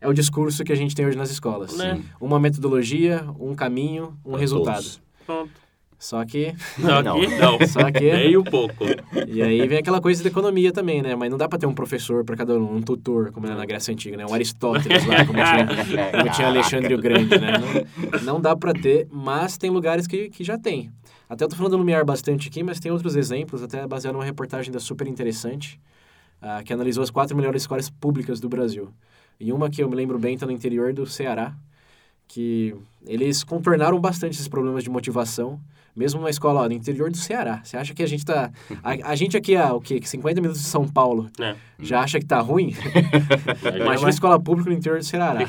é 0.00 0.08
o 0.08 0.12
discurso 0.12 0.64
que 0.64 0.72
a 0.72 0.76
gente 0.76 0.94
tem 0.94 1.04
hoje 1.06 1.16
nas 1.16 1.30
escolas. 1.30 1.76
Né? 1.76 2.00
Uma 2.20 2.38
metodologia, 2.38 3.24
um 3.38 3.54
caminho, 3.54 4.16
um 4.24 4.30
Pra 4.32 4.40
resultado. 4.40 4.76
todos. 4.76 5.00
Pronto. 5.26 5.65
Só 6.06 6.24
que... 6.24 6.54
Não. 6.78 7.02
não. 7.02 7.18
Só 7.66 7.90
que... 7.90 8.12
Nem 8.12 8.36
um 8.36 8.44
pouco. 8.44 8.84
E 9.26 9.42
aí 9.42 9.66
vem 9.66 9.78
aquela 9.78 10.00
coisa 10.00 10.22
da 10.22 10.28
economia 10.28 10.70
também, 10.70 11.02
né? 11.02 11.16
Mas 11.16 11.28
não 11.28 11.36
dá 11.36 11.48
pra 11.48 11.58
ter 11.58 11.66
um 11.66 11.74
professor 11.74 12.24
pra 12.24 12.36
cada 12.36 12.54
um, 12.54 12.76
um 12.76 12.80
tutor, 12.80 13.32
como 13.32 13.44
era 13.44 13.56
na 13.56 13.66
Grécia 13.66 13.92
Antiga, 13.92 14.16
né? 14.16 14.24
Um 14.24 14.32
Aristóteles 14.32 15.04
lá, 15.04 15.26
como 15.26 15.40
tinha, 15.40 15.66
como 16.16 16.30
tinha 16.30 16.46
Alexandre 16.46 16.94
o 16.94 16.98
Grande, 16.98 17.36
né? 17.40 17.54
Não, 17.58 18.20
não 18.20 18.40
dá 18.40 18.54
pra 18.54 18.72
ter, 18.72 19.08
mas 19.10 19.58
tem 19.58 19.68
lugares 19.68 20.06
que, 20.06 20.30
que 20.30 20.44
já 20.44 20.56
tem. 20.56 20.92
Até 21.28 21.42
eu 21.42 21.48
tô 21.48 21.56
falando 21.56 21.72
do 21.72 21.78
Lumiar 21.78 22.04
bastante 22.04 22.46
aqui, 22.46 22.62
mas 22.62 22.78
tem 22.78 22.92
outros 22.92 23.16
exemplos, 23.16 23.60
até 23.60 23.84
baseado 23.84 24.14
numa 24.14 24.24
reportagem 24.24 24.72
da 24.72 24.78
super 24.78 25.08
interessante, 25.08 25.80
ah, 26.40 26.62
que 26.62 26.72
analisou 26.72 27.02
as 27.02 27.10
quatro 27.10 27.36
melhores 27.36 27.62
escolas 27.62 27.90
públicas 27.90 28.38
do 28.38 28.48
Brasil. 28.48 28.94
E 29.40 29.52
uma 29.52 29.68
que 29.68 29.82
eu 29.82 29.88
me 29.90 29.96
lembro 29.96 30.20
bem 30.20 30.38
tá 30.38 30.46
no 30.46 30.52
interior 30.52 30.92
do 30.92 31.04
Ceará, 31.04 31.52
que 32.28 32.74
eles 33.06 33.42
contornaram 33.44 33.98
bastante 34.00 34.34
esses 34.34 34.48
problemas 34.48 34.82
de 34.84 34.90
motivação, 34.90 35.60
mesmo 35.94 36.20
numa 36.20 36.28
escola 36.30 36.62
ó, 36.62 36.66
no 36.68 36.74
interior 36.74 37.10
do 37.10 37.16
Ceará. 37.16 37.60
Você 37.64 37.76
acha 37.76 37.94
que 37.94 38.02
a 38.02 38.06
gente 38.06 38.24
tá... 38.24 38.50
A, 38.82 39.12
a 39.12 39.16
gente 39.16 39.36
aqui, 39.36 39.56
a, 39.56 39.72
o 39.72 39.80
quê? 39.80 40.00
50 40.02 40.40
minutos 40.40 40.60
de 40.62 40.68
São 40.68 40.86
Paulo, 40.86 41.30
É. 41.40 41.54
já 41.80 42.00
acha 42.00 42.18
que 42.18 42.26
tá 42.26 42.38
ruim? 42.40 42.74
Imagina 43.62 43.84
vai- 44.00 44.04
a 44.04 44.10
escola 44.10 44.38
pública 44.40 44.70
no 44.70 44.76
interior 44.76 44.98
do 44.98 45.04
Ceará. 45.04 45.40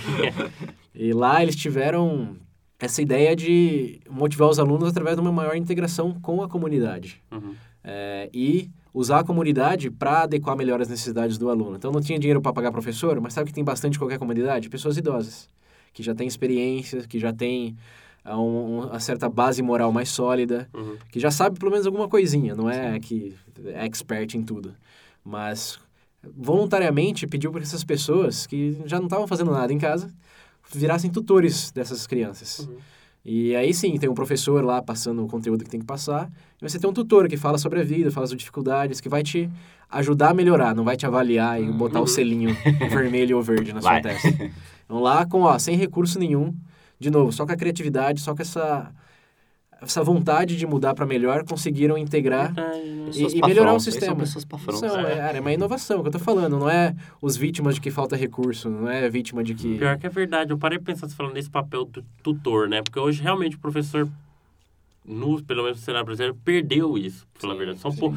e 0.95 1.11
lá 1.13 1.41
eles 1.43 1.55
tiveram 1.55 2.37
essa 2.79 3.01
ideia 3.01 3.35
de 3.35 3.99
motivar 4.09 4.47
os 4.47 4.59
alunos 4.59 4.87
através 4.89 5.15
de 5.15 5.21
uma 5.21 5.31
maior 5.31 5.55
integração 5.57 6.13
com 6.21 6.41
a 6.41 6.47
comunidade. 6.47 7.21
Uhum. 7.31 7.55
É, 7.83 8.29
e 8.33 8.69
usar 8.93 9.19
a 9.19 9.23
comunidade 9.23 9.89
para 9.89 10.23
adequar 10.23 10.55
melhor 10.55 10.81
as 10.81 10.87
necessidades 10.87 11.37
do 11.37 11.49
aluno. 11.49 11.75
Então, 11.75 11.91
não 11.91 12.01
tinha 12.01 12.17
dinheiro 12.19 12.41
para 12.41 12.53
pagar 12.53 12.71
professor, 12.71 13.19
mas 13.19 13.33
sabe 13.33 13.47
que 13.47 13.53
tem 13.53 13.63
bastante 13.63 13.95
em 13.95 13.99
qualquer 13.99 14.17
comunidade? 14.19 14.69
Pessoas 14.69 14.97
idosas, 14.97 15.49
que 15.93 16.01
já 16.03 16.13
têm 16.15 16.27
experiência, 16.27 17.01
que 17.07 17.19
já 17.19 17.31
têm 17.33 17.75
ah, 18.29 18.37
um- 18.37 18.81
uma 18.87 18.99
certa 18.99 19.29
base 19.29 19.61
moral 19.61 19.91
mais 19.91 20.09
sólida, 20.09 20.67
Uhum. 20.73 20.97
que 21.09 21.17
já 21.19 21.31
sabe 21.31 21.57
pelo 21.57 21.71
menos 21.71 21.85
alguma 21.87 22.09
coisinha, 22.09 22.53
não 22.55 22.69
é 22.69 22.99
que 22.99 23.33
é 23.65 23.85
expert 23.85 24.35
em 24.35 24.43
tudo. 24.43 24.73
Mas 25.23 25.79
voluntariamente 26.35 27.25
pediu 27.27 27.51
para 27.51 27.61
essas 27.61 27.83
pessoas 27.83 28.45
que 28.45 28.77
já 28.85 28.97
não 28.97 29.05
estavam 29.05 29.27
fazendo 29.27 29.51
nada 29.51 29.71
em 29.73 29.77
casa 29.77 30.09
virassem 30.73 31.09
tutores 31.09 31.71
dessas 31.71 32.05
crianças. 32.05 32.59
Uhum. 32.67 32.75
E 33.23 33.55
aí 33.55 33.73
sim, 33.73 33.97
tem 33.97 34.09
um 34.09 34.13
professor 34.13 34.63
lá 34.63 34.81
passando 34.81 35.23
o 35.23 35.27
conteúdo 35.27 35.63
que 35.63 35.69
tem 35.69 35.79
que 35.79 35.85
passar, 35.85 36.29
e 36.61 36.69
você 36.69 36.77
tem 36.79 36.89
um 36.89 36.93
tutor 36.93 37.27
que 37.27 37.35
fala 37.37 37.57
sobre 37.57 37.79
a 37.79 37.83
vida, 37.83 38.09
fala 38.11 38.25
sobre 38.27 38.39
dificuldades, 38.39 38.99
que 39.01 39.09
vai 39.09 39.21
te 39.23 39.49
ajudar 39.89 40.29
a 40.29 40.33
melhorar, 40.33 40.73
não 40.75 40.83
vai 40.83 40.95
te 40.97 41.05
avaliar 41.05 41.61
e 41.61 41.65
botar 41.71 41.99
o 41.99 42.01
Uhum. 42.01 42.07
selinho 42.07 42.49
vermelho 42.89 43.35
ou 43.37 43.43
verde 43.43 43.73
na 43.73 43.79
Vai. 43.81 44.01
sua 44.01 44.11
testa. 44.11 44.51
Então 44.87 45.01
lá 45.01 45.25
com, 45.25 45.41
ó, 45.41 45.59
sem 45.59 45.75
recurso 45.75 46.17
nenhum, 46.17 46.55
de 46.97 47.11
novo, 47.11 47.31
só 47.31 47.45
com 47.45 47.51
a 47.51 47.57
criatividade, 47.57 48.21
só 48.21 48.33
com 48.33 48.41
essa 48.41 48.91
essa 49.79 50.03
vontade 50.03 50.57
de 50.57 50.65
mudar 50.65 50.95
para 50.95 51.05
melhor, 51.05 51.43
conseguiram 51.43 51.95
integrar? 51.99 52.51
Pessoas 53.05 53.31
e, 53.33 53.37
e 53.37 53.41
melhorar 53.45 53.73
o 53.75 53.79
sistema. 53.79 54.25
São 54.25 54.41
pessoas 54.41 54.45
front. 54.57 54.79
São, 54.79 54.99
é, 55.01 55.37
é 55.37 55.39
uma 55.39 55.53
inovação 55.53 56.01
que 56.01 56.07
eu 56.07 56.11
tô 56.11 56.17
falando, 56.17 56.57
não 56.57 56.67
é 56.67 56.95
os 57.21 57.37
vítimas 57.37 57.75
de 57.75 57.81
que 57.81 57.91
falta 57.91 58.15
recurso, 58.15 58.71
não 58.71 58.89
é 58.89 59.07
vítima 59.07 59.43
de 59.43 59.53
que... 59.53 59.77
Pior 59.77 59.95
que 59.99 60.07
é 60.07 60.09
verdade, 60.09 60.49
eu 60.51 60.57
parei 60.57 60.79
pensando 60.79 61.13
falando 61.13 61.35
nesse 61.35 61.49
papel 61.51 61.85
do 61.85 62.03
tutor, 62.23 62.67
né? 62.67 62.81
Porque 62.81 62.97
hoje 62.99 63.21
realmente 63.21 63.55
o 63.55 63.59
professor, 63.59 64.09
no, 65.05 65.43
pelo 65.43 65.61
menos 65.61 65.77
no 65.77 65.85
cenário 65.85 66.07
brasileiro, 66.07 66.35
perdeu 66.43 66.97
isso, 66.97 67.27
pra 67.33 67.41
falar 67.41 67.53
a 67.53 67.57
verdade. 67.57 67.79
São 67.79 67.93
pou- 67.95 68.15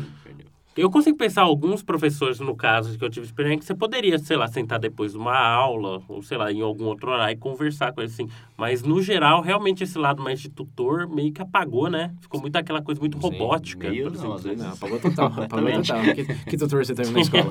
Eu 0.76 0.88
consigo 0.88 1.16
pensar 1.16 1.42
alguns 1.42 1.82
professores, 1.82 2.38
no 2.38 2.54
caso, 2.54 2.96
que 2.96 3.04
eu 3.04 3.10
tive 3.10 3.26
experiência, 3.26 3.58
que 3.58 3.64
você 3.66 3.74
poderia, 3.74 4.18
sei 4.18 4.36
lá, 4.36 4.46
sentar 4.46 4.78
depois 4.78 5.12
de 5.12 5.18
uma 5.18 5.36
aula, 5.36 6.00
ou 6.08 6.22
sei 6.22 6.38
lá, 6.38 6.50
em 6.52 6.60
algum 6.60 6.84
outro 6.84 7.10
horário 7.10 7.32
e 7.34 7.36
conversar 7.36 7.92
com 7.92 8.00
eles 8.00 8.12
assim. 8.12 8.28
Mas, 8.56 8.82
no 8.82 9.02
geral, 9.02 9.42
realmente 9.42 9.82
esse 9.82 9.98
lado 9.98 10.22
mais 10.22 10.40
de 10.40 10.48
tutor 10.48 11.08
meio 11.08 11.32
que 11.32 11.42
apagou, 11.42 11.90
né? 11.90 12.14
Ficou 12.20 12.40
muito 12.40 12.54
aquela 12.54 12.80
coisa 12.80 13.00
muito 13.00 13.16
Sim, 13.16 13.22
robótica. 13.22 13.90
meio 13.90 14.12
por 14.12 14.22
não, 14.22 14.32
às 14.32 14.44
vezes. 14.44 14.64
Não, 14.64 14.72
apagou 14.72 15.00
total, 15.00 15.26
apagou 15.26 15.48
Completamente. 15.48 15.88
total. 15.88 16.14
Que, 16.14 16.24
que 16.50 16.56
tutor 16.56 16.84
você 16.84 16.94
teve 16.94 17.10
na 17.10 17.20
escola? 17.20 17.50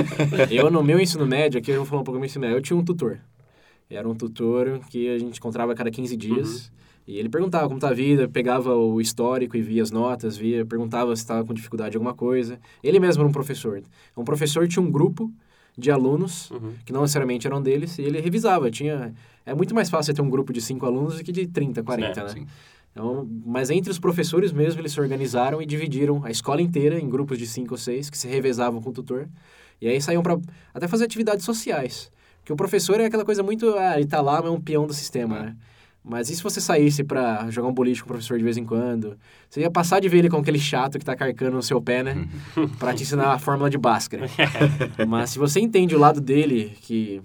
eu, 0.50 0.70
no 0.70 0.82
meu 0.82 0.98
ensino 0.98 1.26
médio, 1.26 1.58
aqui 1.60 1.70
eu 1.70 1.76
vou 1.76 1.84
falar 1.86 2.00
um 2.00 2.04
pouco 2.04 2.16
do 2.16 2.20
meu 2.20 2.26
ensino 2.26 2.46
médio, 2.46 2.56
eu 2.56 2.62
tinha 2.62 2.76
um 2.78 2.84
tutor. 2.84 3.20
Era 3.90 4.08
um 4.08 4.14
tutor 4.14 4.80
que 4.90 5.08
a 5.08 5.18
gente 5.18 5.38
encontrava 5.38 5.72
a 5.72 5.74
cada 5.74 5.90
15 5.90 6.16
dias. 6.16 6.72
E 7.06 7.18
ele 7.18 7.28
perguntava 7.28 7.68
como 7.68 7.78
tá 7.78 7.88
a 7.90 7.92
vida, 7.92 8.26
pegava 8.28 8.74
o 8.74 9.00
histórico 9.00 9.56
e 9.56 9.62
via 9.62 9.82
as 9.82 9.90
notas, 9.90 10.36
via, 10.36 10.64
perguntava 10.64 11.14
se 11.14 11.22
estava 11.22 11.44
com 11.44 11.52
dificuldade 11.52 11.94
em 11.94 11.98
alguma 11.98 12.14
coisa. 12.14 12.58
Ele 12.82 12.98
mesmo 12.98 13.22
era 13.22 13.28
um 13.28 13.32
professor. 13.32 13.82
Um 14.16 14.24
professor 14.24 14.66
tinha 14.66 14.82
um 14.82 14.90
grupo 14.90 15.30
de 15.76 15.90
alunos, 15.90 16.50
Uhum. 16.50 16.72
que 16.84 16.92
não 16.92 17.02
necessariamente 17.02 17.46
eram 17.46 17.60
deles, 17.60 17.98
e 17.98 18.02
ele 18.02 18.20
revisava. 18.20 18.70
Tinha... 18.70 19.12
É 19.44 19.52
muito 19.54 19.74
mais 19.74 19.90
fácil 19.90 20.14
ter 20.14 20.22
um 20.22 20.30
grupo 20.30 20.52
de 20.52 20.60
cinco 20.62 20.86
alunos 20.86 21.18
do 21.18 21.24
que 21.24 21.30
de 21.32 21.46
30, 21.46 21.82
40, 21.82 22.20
É, 22.20 22.22
né? 22.22 22.28
Sim. 22.30 22.46
Então, 22.92 23.28
mas 23.44 23.70
entre 23.70 23.90
os 23.90 23.98
professores 23.98 24.52
mesmo, 24.52 24.80
eles 24.80 24.92
se 24.92 25.00
organizaram 25.00 25.60
e 25.60 25.66
dividiram 25.66 26.24
a 26.24 26.30
escola 26.30 26.62
inteira 26.62 26.98
em 26.98 27.08
grupos 27.10 27.36
de 27.36 27.46
cinco 27.46 27.74
ou 27.74 27.78
seis, 27.78 28.08
que 28.08 28.16
se 28.16 28.28
revezavam 28.28 28.80
com 28.80 28.90
o 28.90 28.92
tutor. 28.92 29.28
E 29.80 29.88
aí 29.88 30.00
saíam 30.00 30.22
para 30.22 30.38
até 30.72 30.86
fazer 30.86 31.04
atividades 31.04 31.44
sociais. 31.44 32.10
Porque 32.38 32.52
o 32.52 32.56
professor 32.56 33.00
é 33.00 33.06
aquela 33.06 33.24
coisa 33.24 33.42
muito... 33.42 33.74
Ah, 33.76 33.96
ele 33.98 34.06
tá 34.06 34.20
lá, 34.22 34.36
mas 34.40 34.46
é 34.46 34.50
um 34.54 34.60
peão 34.60 34.86
do 34.86 34.94
sistema, 34.94 35.36
É. 35.38 35.42
né? 35.42 35.56
Mas 36.06 36.28
e 36.28 36.36
se 36.36 36.42
você 36.42 36.60
saísse 36.60 37.02
para 37.02 37.50
jogar 37.50 37.68
um 37.68 37.72
boliche 37.72 38.02
com 38.02 38.06
o 38.06 38.12
professor 38.12 38.36
de 38.36 38.44
vez 38.44 38.58
em 38.58 38.64
quando? 38.64 39.16
Você 39.48 39.60
ia 39.60 39.70
passar 39.70 40.00
de 40.00 40.08
ver 40.08 40.18
ele 40.18 40.28
com 40.28 40.36
aquele 40.36 40.58
chato 40.58 40.98
que 40.98 41.04
tá 41.04 41.16
carcando 41.16 41.56
no 41.56 41.62
seu 41.62 41.80
pé, 41.80 42.02
né? 42.02 42.28
para 42.78 42.92
te 42.92 43.04
ensinar 43.04 43.32
a 43.32 43.38
fórmula 43.38 43.70
de 43.70 43.78
Bhaskara. 43.78 44.26
Mas 45.08 45.30
se 45.30 45.38
você 45.38 45.60
entende 45.60 45.96
o 45.96 45.98
lado 45.98 46.20
dele, 46.20 46.76
que 46.82 47.22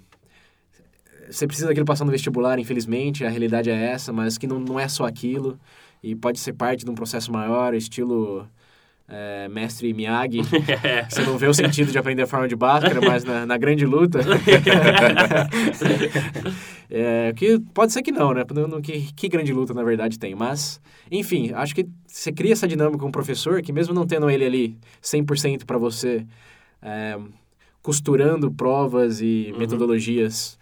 você 1.30 1.46
precisa 1.46 1.68
daquilo 1.68 1.86
passar 1.86 2.06
no 2.06 2.12
vestibular, 2.12 2.58
infelizmente, 2.58 3.26
a 3.26 3.30
realidade 3.30 3.70
é 3.70 3.76
essa, 3.76 4.12
mas 4.12 4.38
que 4.38 4.48
não, 4.48 4.60
não 4.60 4.80
é 4.80 4.88
só 4.88 5.06
aquilo, 5.06 5.60
e 6.02 6.16
pode 6.16 6.40
ser 6.40 6.54
parte 6.54 6.84
de 6.84 6.90
um 6.90 6.96
processo 6.96 7.32
maior, 7.32 7.76
estilo 7.76 8.48
é, 9.10 9.47
mestre 9.49 9.93
Miyagi, 9.93 10.41
que 10.41 10.60
você 11.10 11.22
não 11.24 11.38
vê 11.38 11.47
o 11.47 11.53
sentido 11.53 11.91
de 11.91 11.97
aprender 11.97 12.22
a 12.24 12.28
forma 12.28 12.47
de 12.47 12.55
Bhaskara, 12.55 13.01
mas 13.01 13.24
na, 13.24 13.45
na 13.45 13.57
grande 13.57 13.86
luta... 13.86 14.20
é, 16.89 17.34
que 17.36 17.60
pode 17.74 17.91
ser 17.91 18.01
que 18.01 18.12
não, 18.12 18.34
né? 18.34 18.43
Que, 18.84 19.12
que 19.14 19.28
grande 19.28 19.51
luta, 19.51 19.74
na 19.74 19.84
verdade, 19.84 20.20
tem. 20.20 20.36
Mas, 20.36 20.80
enfim, 21.12 21.51
acho 21.53 21.74
que 21.74 21.88
você 22.07 22.32
cria 22.32 22.53
essa 22.53 22.68
dinâmica 22.68 22.99
com 22.99 23.10
o 23.10 23.12
professor, 23.12 23.62
que 23.62 23.74
mesmo 23.74 23.93
não 23.93 24.05
tendo 24.05 24.30
ele 24.30 24.45
ali 24.45 24.78
100% 25.01 25.66
para 25.66 25.78
você, 25.78 26.26
é, 26.82 27.18
costurando 27.82 28.51
provas 28.51 29.22
e 29.22 29.49
Uhum. 29.51 29.60
metodologias 29.60 30.60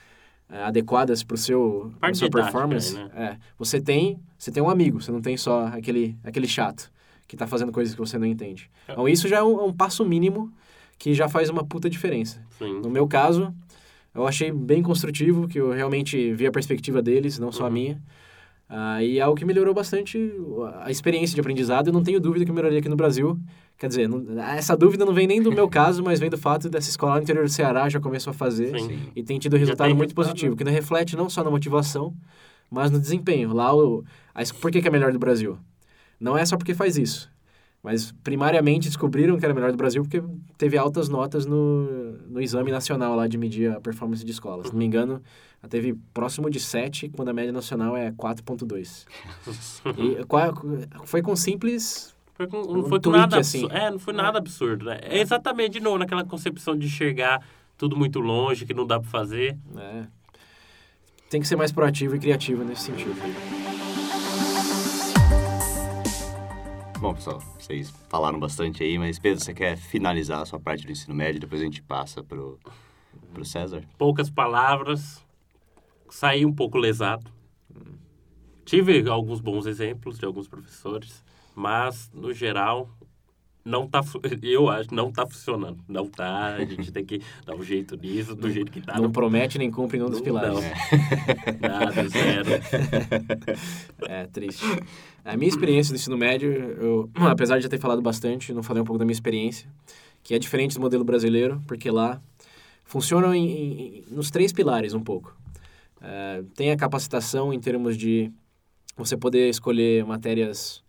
é, 0.49 0.63
adequadas 0.63 1.23
para 1.23 1.35
o 1.35 1.37
seu 1.37 1.91
didática 1.95 2.29
performance, 2.29 2.97
aí, 2.97 3.03
né? 3.03 3.09
é, 3.15 3.37
você 3.57 3.81
tem 3.81 4.17
você 4.37 4.51
tem 4.51 4.61
um 4.63 4.69
amigo, 4.69 5.01
você 5.01 5.11
não 5.11 5.19
tem 5.21 5.35
só 5.35 5.65
aquele 5.67 6.15
aquele 6.23 6.47
chato 6.47 6.89
que 7.27 7.35
está 7.35 7.45
fazendo 7.47 7.71
coisas 7.71 7.93
que 7.93 7.99
você 7.99 8.17
não 8.17 8.25
entende. 8.25 8.69
É. 8.87 8.93
Então 8.93 9.07
isso 9.07 9.27
já 9.27 9.37
é 9.37 9.43
um, 9.43 9.59
é 9.59 9.63
um 9.63 9.73
passo 9.73 10.05
mínimo 10.05 10.51
que 10.97 11.13
já 11.13 11.27
faz 11.27 11.49
uma 11.49 11.63
puta 11.63 11.89
diferença. 11.89 12.41
Sim. 12.57 12.79
No 12.81 12.89
meu 12.89 13.07
caso, 13.07 13.53
eu 14.15 14.25
achei 14.25 14.51
bem 14.51 14.81
construtivo, 14.81 15.47
que 15.47 15.59
eu 15.59 15.71
realmente 15.71 16.33
vi 16.33 16.47
a 16.47 16.51
perspectiva 16.51 17.01
deles, 17.01 17.37
não 17.37 17.51
só 17.51 17.63
a 17.63 17.67
Uhum. 17.67 17.73
minha. 17.73 18.01
Ah, 18.69 19.01
e 19.01 19.17
é 19.17 19.21
algo 19.21 19.37
que 19.37 19.45
melhorou 19.45 19.73
bastante 19.73 20.19
a 20.83 20.91
experiência 20.91 21.33
de 21.35 21.39
aprendizado. 21.39 21.87
Eu 21.87 21.93
não 21.93 22.03
tenho 22.03 22.19
dúvida 22.19 22.43
que 22.43 22.51
melhoraria 22.51 22.79
aqui 22.79 22.89
no 22.89 22.97
Brasil. 22.97 23.39
Quer 23.77 23.87
dizer, 23.87 24.09
não- 24.09 24.25
essa 24.41 24.75
dúvida 24.75 25.05
não 25.05 25.13
vem 25.13 25.25
nem 25.27 25.41
do 25.41 25.51
meu 25.53 25.69
caso, 25.69 26.03
mas 26.03 26.19
vem 26.19 26.29
do 26.29 26.37
fato 26.37 26.67
dessa 26.69 26.89
escola 26.89 27.15
no 27.15 27.21
interior 27.21 27.45
do 27.45 27.49
Ceará 27.51 27.87
já 27.87 27.99
começou 27.99 28.31
a 28.31 28.33
fazer 28.33 28.77
Sim. 28.77 28.99
E 29.15 29.23
tem 29.23 29.37
tido 29.39 29.55
resultado 29.55 29.87
tem 29.87 29.95
muito 29.95 30.09
resultado, 30.09 30.33
positivo, 30.33 30.51
né? 30.51 30.57
que 30.57 30.63
não 30.65 30.71
reflete 30.71 31.15
não 31.15 31.29
só 31.29 31.43
na 31.43 31.49
motivação, 31.51 32.13
mas 32.69 32.91
no 32.91 32.99
desempenho. 32.99 33.53
Lá, 33.53 33.73
o, 33.73 34.03
a, 34.35 34.41
por 34.59 34.69
que, 34.71 34.81
que 34.81 34.87
é 34.87 34.91
melhor 34.91 35.13
do 35.13 35.19
Brasil? 35.19 35.57
Não 36.19 36.37
é 36.37 36.45
só 36.45 36.57
porque 36.57 36.73
faz 36.73 36.97
isso, 36.97 37.29
mas 37.83 38.11
primariamente 38.23 38.87
descobriram 38.87 39.37
que 39.37 39.45
era 39.45 39.53
melhor 39.53 39.71
do 39.71 39.77
Brasil 39.77 40.01
porque 40.01 40.21
teve 40.57 40.77
altas 40.77 41.07
notas 41.09 41.45
no, 41.45 42.13
no 42.27 42.41
exame 42.41 42.71
nacional 42.71 43.15
lá 43.15 43.27
de 43.27 43.37
medir 43.37 43.71
a 43.71 43.79
performance 43.79 44.25
de 44.25 44.31
escola. 44.31 44.63
Se 44.63 44.71
não 44.71 44.79
me 44.79 44.85
engano, 44.85 45.21
ela 45.61 45.69
teve 45.69 45.93
próximo 46.13 46.49
de 46.49 46.59
7, 46.59 47.09
quando 47.09 47.29
a 47.29 47.33
média 47.33 47.51
nacional 47.51 47.95
é 47.95 48.11
4.2. 48.11 49.05
E 49.97 50.23
qual- 50.25 50.53
foi 51.05 51.21
com 51.21 51.35
simples... 51.35 52.15
Foi 52.33 52.45
com, 52.45 52.57
Um 52.61 52.73
não 52.81 52.83
foi 52.89 52.99
com 53.01 53.09
nada 53.09 53.39
assim. 53.39 53.63
absurdo. 53.63 53.75
É, 53.83 53.89
não 53.91 53.97
foi 53.99 54.13
nada 54.13 54.37
absurdo, 54.37 54.85
né? 54.85 54.99
É 55.01 55.19
exatamente, 55.19 55.73
de 55.73 55.79
novo, 55.79 55.97
naquela 55.97 56.23
concepção 56.23 56.77
de 56.77 56.85
enxergar 56.85 57.41
tudo 57.75 57.95
muito 57.97 58.19
longe, 58.19 58.63
que 58.65 58.75
não 58.75 58.85
dá 58.85 58.99
pra 58.99 59.09
fazer. 59.09 59.57
É, 59.75 60.03
tem 61.31 61.41
que 61.41 61.47
ser 61.47 61.55
mais 61.55 61.71
proativo 61.71 62.15
e 62.15 62.19
criativo 62.19 62.63
nesse 62.63 62.83
sentido. 62.83 63.15
Bom, 66.99 67.13
pessoal, 67.13 67.39
vocês 67.59 67.91
falaram 68.09 68.39
bastante 68.39 68.83
aí, 68.83 68.97
mas 68.97 69.19
Pedro, 69.19 69.43
você 69.43 69.53
quer 69.53 69.77
finalizar 69.77 70.41
a 70.41 70.45
sua 70.45 70.59
parte 70.59 70.83
do 70.83 70.91
ensino 70.91 71.13
médio, 71.13 71.39
depois 71.39 71.61
a 71.61 71.63
gente 71.63 71.81
passa 71.83 72.23
pro, 72.23 72.59
pro 73.31 73.45
César? 73.45 73.83
Poucas 73.99 74.31
palavras, 74.31 75.23
saí 76.09 76.43
um 76.43 76.51
pouco 76.51 76.75
lesado. 76.79 77.31
Tive 78.65 79.07
alguns 79.07 79.39
bons 79.39 79.67
exemplos 79.67 80.17
de 80.17 80.25
alguns 80.25 80.47
professores, 80.47 81.23
mas, 81.53 82.09
no 82.11 82.33
geral, 82.33 82.89
não 83.67 83.87
tá, 83.87 84.01
eu 84.41 84.69
acho, 84.69 84.93
não 84.93 85.11
tá 85.11 85.25
funcionando. 85.27 85.77
Não 85.87 86.07
tá, 86.07 86.55
a 86.55 86.65
gente 86.65 86.91
tem 86.91 87.05
que 87.05 87.21
dar 87.45 87.55
um 87.55 87.63
jeito 87.63 87.95
nisso, 87.97 88.35
do 88.35 88.49
jeito 88.49 88.71
que 88.71 88.81
tá. 88.81 88.99
Não 88.99 89.11
promete 89.11 89.57
nem 89.57 89.69
cumpre 89.69 89.97
nenhum 89.97 90.09
dos 90.09 90.19
Não, 90.19 90.25
pilares. 90.25 90.53
não. 90.53 90.61
Nada, 91.69 92.07
zero. 92.07 92.49
É, 94.07 94.25
triste. 94.27 94.63
A 95.25 95.35
minha 95.35 95.49
experiência 95.49 95.91
do 95.93 95.97
ensino 95.97 96.17
médio, 96.17 96.51
eu, 96.51 97.09
apesar 97.29 97.57
de 97.57 97.63
já 97.63 97.69
ter 97.69 97.79
falado 97.79 98.01
bastante, 98.01 98.53
não 98.53 98.63
falei 98.63 98.81
um 98.81 98.85
pouco 98.85 98.97
da 98.99 99.05
minha 99.05 99.13
experiência, 99.13 99.69
que 100.23 100.33
é 100.33 100.39
diferente 100.39 100.75
do 100.75 100.81
modelo 100.81 101.03
brasileiro, 101.03 101.61
porque 101.67 101.89
lá 101.91 102.21
funcionam 102.85 103.33
em, 103.35 103.47
em- 103.99 104.03
nos 104.09 104.31
três 104.31 104.53
pilares 104.53 104.93
um 104.93 105.01
pouco. 105.01 105.35
É, 106.01 106.43
tem 106.55 106.71
a 106.71 106.77
capacitação 106.77 107.51
em 107.53 107.59
termos 107.59 107.97
de 107.97 108.31
você 108.95 109.17
poder 109.17 109.49
escolher 109.49 110.05
matérias 110.05 110.83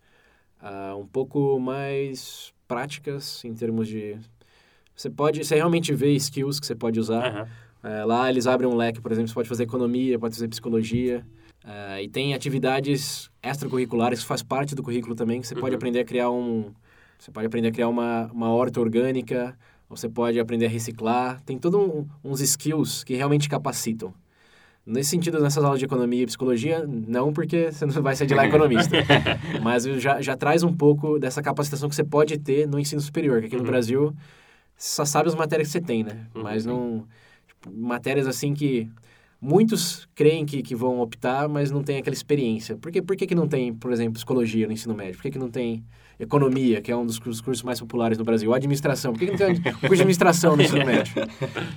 ah, 0.60 0.94
um 0.96 1.06
pouco 1.06 1.58
mais 1.58 2.52
práticas, 2.68 3.42
em 3.44 3.54
termos 3.54 3.88
de... 3.88 4.16
Você 4.94 5.08
pode, 5.08 5.44
você 5.44 5.56
realmente 5.56 5.94
vê 5.94 6.12
skills 6.12 6.60
que 6.60 6.66
você 6.66 6.74
pode 6.74 7.00
usar. 7.00 7.26
Aham. 7.26 7.48
É, 7.82 8.04
lá 8.04 8.28
eles 8.28 8.46
abrem 8.46 8.68
um 8.68 8.76
leque, 8.76 9.00
por 9.00 9.10
exemplo, 9.10 9.28
você 9.28 9.34
pode 9.34 9.48
fazer 9.48 9.62
economia, 9.62 10.18
pode 10.18 10.34
fazer 10.34 10.48
psicologia. 10.48 11.24
Uh, 11.64 12.00
e 12.02 12.08
tem 12.08 12.34
atividades 12.34 13.30
extracurriculares 13.42 14.20
que 14.20 14.26
faz 14.26 14.42
parte 14.42 14.74
do 14.74 14.82
currículo 14.82 15.14
também, 15.14 15.40
que 15.40 15.46
você 15.46 15.54
uhum. 15.54 15.60
pode 15.60 15.74
aprender 15.74 16.00
a 16.00 16.04
criar 16.04 16.30
um... 16.30 16.72
Você 17.18 17.30
pode 17.30 17.46
aprender 17.46 17.68
a 17.68 17.72
criar 17.72 17.88
uma, 17.88 18.30
uma 18.32 18.50
horta 18.50 18.80
orgânica, 18.80 19.56
você 19.88 20.08
pode 20.08 20.38
aprender 20.38 20.66
a 20.66 20.68
reciclar. 20.68 21.40
Tem 21.42 21.58
todos 21.58 21.80
um, 21.80 22.06
uns 22.22 22.40
skills 22.40 23.02
que 23.02 23.14
realmente 23.14 23.48
capacitam. 23.48 24.14
Nesse 24.88 25.10
sentido, 25.10 25.38
nessas 25.38 25.62
aulas 25.62 25.78
de 25.78 25.84
economia 25.84 26.22
e 26.22 26.26
psicologia, 26.26 26.82
não 26.86 27.30
porque 27.30 27.70
você 27.70 27.84
não 27.84 27.92
vai 28.02 28.16
ser 28.16 28.24
de 28.24 28.34
lá 28.34 28.46
economista. 28.46 28.96
mas 29.62 29.84
já, 29.84 30.18
já 30.22 30.34
traz 30.34 30.62
um 30.62 30.74
pouco 30.74 31.18
dessa 31.18 31.42
capacitação 31.42 31.90
que 31.90 31.94
você 31.94 32.02
pode 32.02 32.38
ter 32.38 32.66
no 32.66 32.78
ensino 32.78 32.98
superior, 32.98 33.40
que 33.40 33.48
aqui 33.48 33.56
uhum. 33.56 33.62
no 33.62 33.68
Brasil 33.68 34.14
você 34.74 34.94
só 34.94 35.04
sabe 35.04 35.28
as 35.28 35.34
matérias 35.34 35.68
que 35.68 35.72
você 35.72 35.80
tem, 35.82 36.02
né? 36.02 36.26
Uhum. 36.34 36.42
Mas 36.42 36.64
não... 36.64 37.04
Tipo, 37.46 37.70
matérias 37.70 38.26
assim 38.26 38.54
que 38.54 38.88
muitos 39.40 40.08
creem 40.14 40.44
que, 40.44 40.62
que 40.62 40.74
vão 40.74 41.00
optar, 41.00 41.48
mas 41.48 41.70
não 41.70 41.82
tem 41.82 41.98
aquela 41.98 42.14
experiência. 42.14 42.76
Por, 42.76 42.90
que, 42.90 43.00
por 43.00 43.16
que, 43.16 43.26
que 43.26 43.34
não 43.34 43.46
tem, 43.46 43.72
por 43.72 43.92
exemplo, 43.92 44.14
psicologia 44.14 44.66
no 44.66 44.72
ensino 44.72 44.94
médio? 44.94 45.14
Por 45.14 45.22
que, 45.22 45.30
que 45.30 45.38
não 45.38 45.50
tem 45.50 45.84
economia, 46.18 46.80
que 46.80 46.90
é 46.90 46.96
um 46.96 47.06
dos 47.06 47.20
cursos 47.20 47.62
mais 47.62 47.78
populares 47.78 48.18
no 48.18 48.24
Brasil? 48.24 48.48
Ou 48.48 48.54
administração? 48.54 49.12
Por 49.12 49.20
que, 49.20 49.26
que 49.26 49.32
não 49.32 49.38
tem 49.38 49.62
curso 49.62 49.78
de 49.80 50.02
administração 50.02 50.56
no 50.56 50.62
ensino 50.62 50.84
médio? 50.84 51.14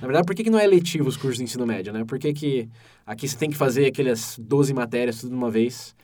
Na 0.00 0.06
verdade, 0.06 0.26
por 0.26 0.34
que, 0.34 0.42
que 0.42 0.50
não 0.50 0.58
é 0.58 0.66
letivo 0.66 1.08
os 1.08 1.16
cursos 1.16 1.38
de 1.38 1.44
ensino 1.44 1.64
médio, 1.64 1.92
né? 1.92 2.04
Por 2.04 2.18
que, 2.18 2.32
que 2.32 2.68
aqui 3.06 3.28
você 3.28 3.36
tem 3.36 3.48
que 3.48 3.56
fazer 3.56 3.86
aquelas 3.86 4.36
12 4.40 4.74
matérias 4.74 5.20
tudo 5.20 5.30
de 5.30 5.36
uma 5.36 5.50
vez 5.50 5.94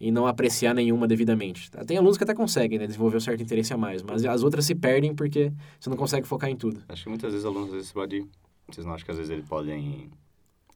e 0.00 0.12
não 0.12 0.24
apreciar 0.24 0.72
nenhuma 0.72 1.08
devidamente? 1.08 1.68
Tem 1.84 1.96
alunos 1.96 2.16
que 2.16 2.22
até 2.22 2.34
conseguem 2.34 2.78
né, 2.78 2.86
desenvolver 2.86 3.16
um 3.16 3.20
certo 3.20 3.42
interesse 3.42 3.72
a 3.74 3.76
mais, 3.76 4.02
mas 4.02 4.24
as 4.24 4.44
outras 4.44 4.64
se 4.64 4.74
perdem 4.74 5.12
porque 5.14 5.52
você 5.80 5.90
não 5.90 5.96
consegue 5.96 6.28
focar 6.28 6.48
em 6.48 6.56
tudo. 6.56 6.80
Acho 6.88 7.02
que 7.02 7.08
muitas 7.08 7.32
vezes 7.32 7.44
alunos, 7.44 7.70
às 7.70 7.74
vezes, 7.74 7.92
pode... 7.92 8.24
Vocês 8.70 8.86
não 8.86 8.92
acham 8.92 9.06
que 9.06 9.10
às 9.10 9.16
vezes 9.16 9.30
eles 9.32 9.48
podem 9.48 10.10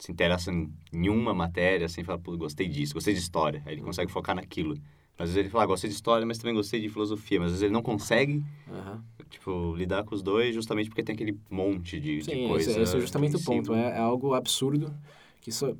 se 0.03 0.11
interessa 0.11 0.51
em 0.51 1.09
uma 1.09 1.33
matéria, 1.33 1.87
assim, 1.87 2.03
fala, 2.03 2.19
pô, 2.19 2.37
gostei 2.37 2.67
disso, 2.67 2.93
gostei 2.93 3.15
de 3.15 3.21
história. 3.21 3.63
Aí 3.65 3.75
ele 3.75 3.83
consegue 3.83 4.11
focar 4.11 4.35
naquilo. 4.35 4.77
Às 5.17 5.29
vezes 5.29 5.37
ele 5.37 5.49
fala, 5.49 5.63
ah, 5.63 5.67
gostei 5.69 5.89
de 5.89 5.95
história, 5.95 6.27
mas 6.27 6.39
também 6.39 6.57
gostei 6.57 6.81
de 6.81 6.89
filosofia. 6.89 7.39
Mas 7.39 7.47
às 7.47 7.53
vezes 7.53 7.63
ele 7.63 7.73
não 7.73 7.83
consegue, 7.83 8.43
uhum. 8.67 9.01
tipo, 9.31 9.77
lidar 9.77 10.03
com 10.03 10.13
os 10.13 10.21
dois 10.21 10.57
justamente 10.57 10.89
porque 10.89 11.05
tem 11.05 11.15
aquele 11.15 11.39
monte 11.49 12.01
de, 12.01 12.21
Sim, 12.25 12.33
de 12.33 12.49
coisa. 12.49 12.73
Sim, 12.73 12.83
esse 12.83 12.97
é 12.97 13.01
justamente 13.01 13.37
o 13.37 13.45
ponto. 13.45 13.73
É, 13.75 13.91
é, 13.91 13.99
algo 13.99 14.35
absurdo. 14.35 14.93
que 15.41 15.51
isso, 15.51 15.77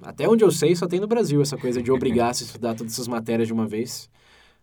Até 0.00 0.26
onde 0.26 0.42
eu 0.42 0.50
sei, 0.50 0.74
só 0.74 0.86
tem 0.86 0.98
no 0.98 1.06
Brasil 1.06 1.42
essa 1.42 1.58
coisa 1.58 1.82
de 1.82 1.92
obrigar 1.92 2.30
a 2.30 2.32
se 2.32 2.44
estudar 2.44 2.74
todas 2.74 2.94
essas 2.94 3.06
matérias 3.06 3.48
de 3.48 3.52
uma 3.52 3.66
vez. 3.66 4.08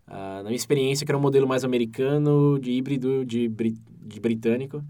Uh, 0.07 0.37
na 0.37 0.45
minha 0.45 0.55
experiência, 0.55 1.05
que 1.05 1.11
era 1.11 1.17
um 1.17 1.21
modelo 1.21 1.47
mais 1.47 1.63
americano, 1.63 2.57
de 2.59 2.71
híbrido, 2.71 3.23
de, 3.23 3.47
de 3.47 4.19
britânico, 4.19 4.83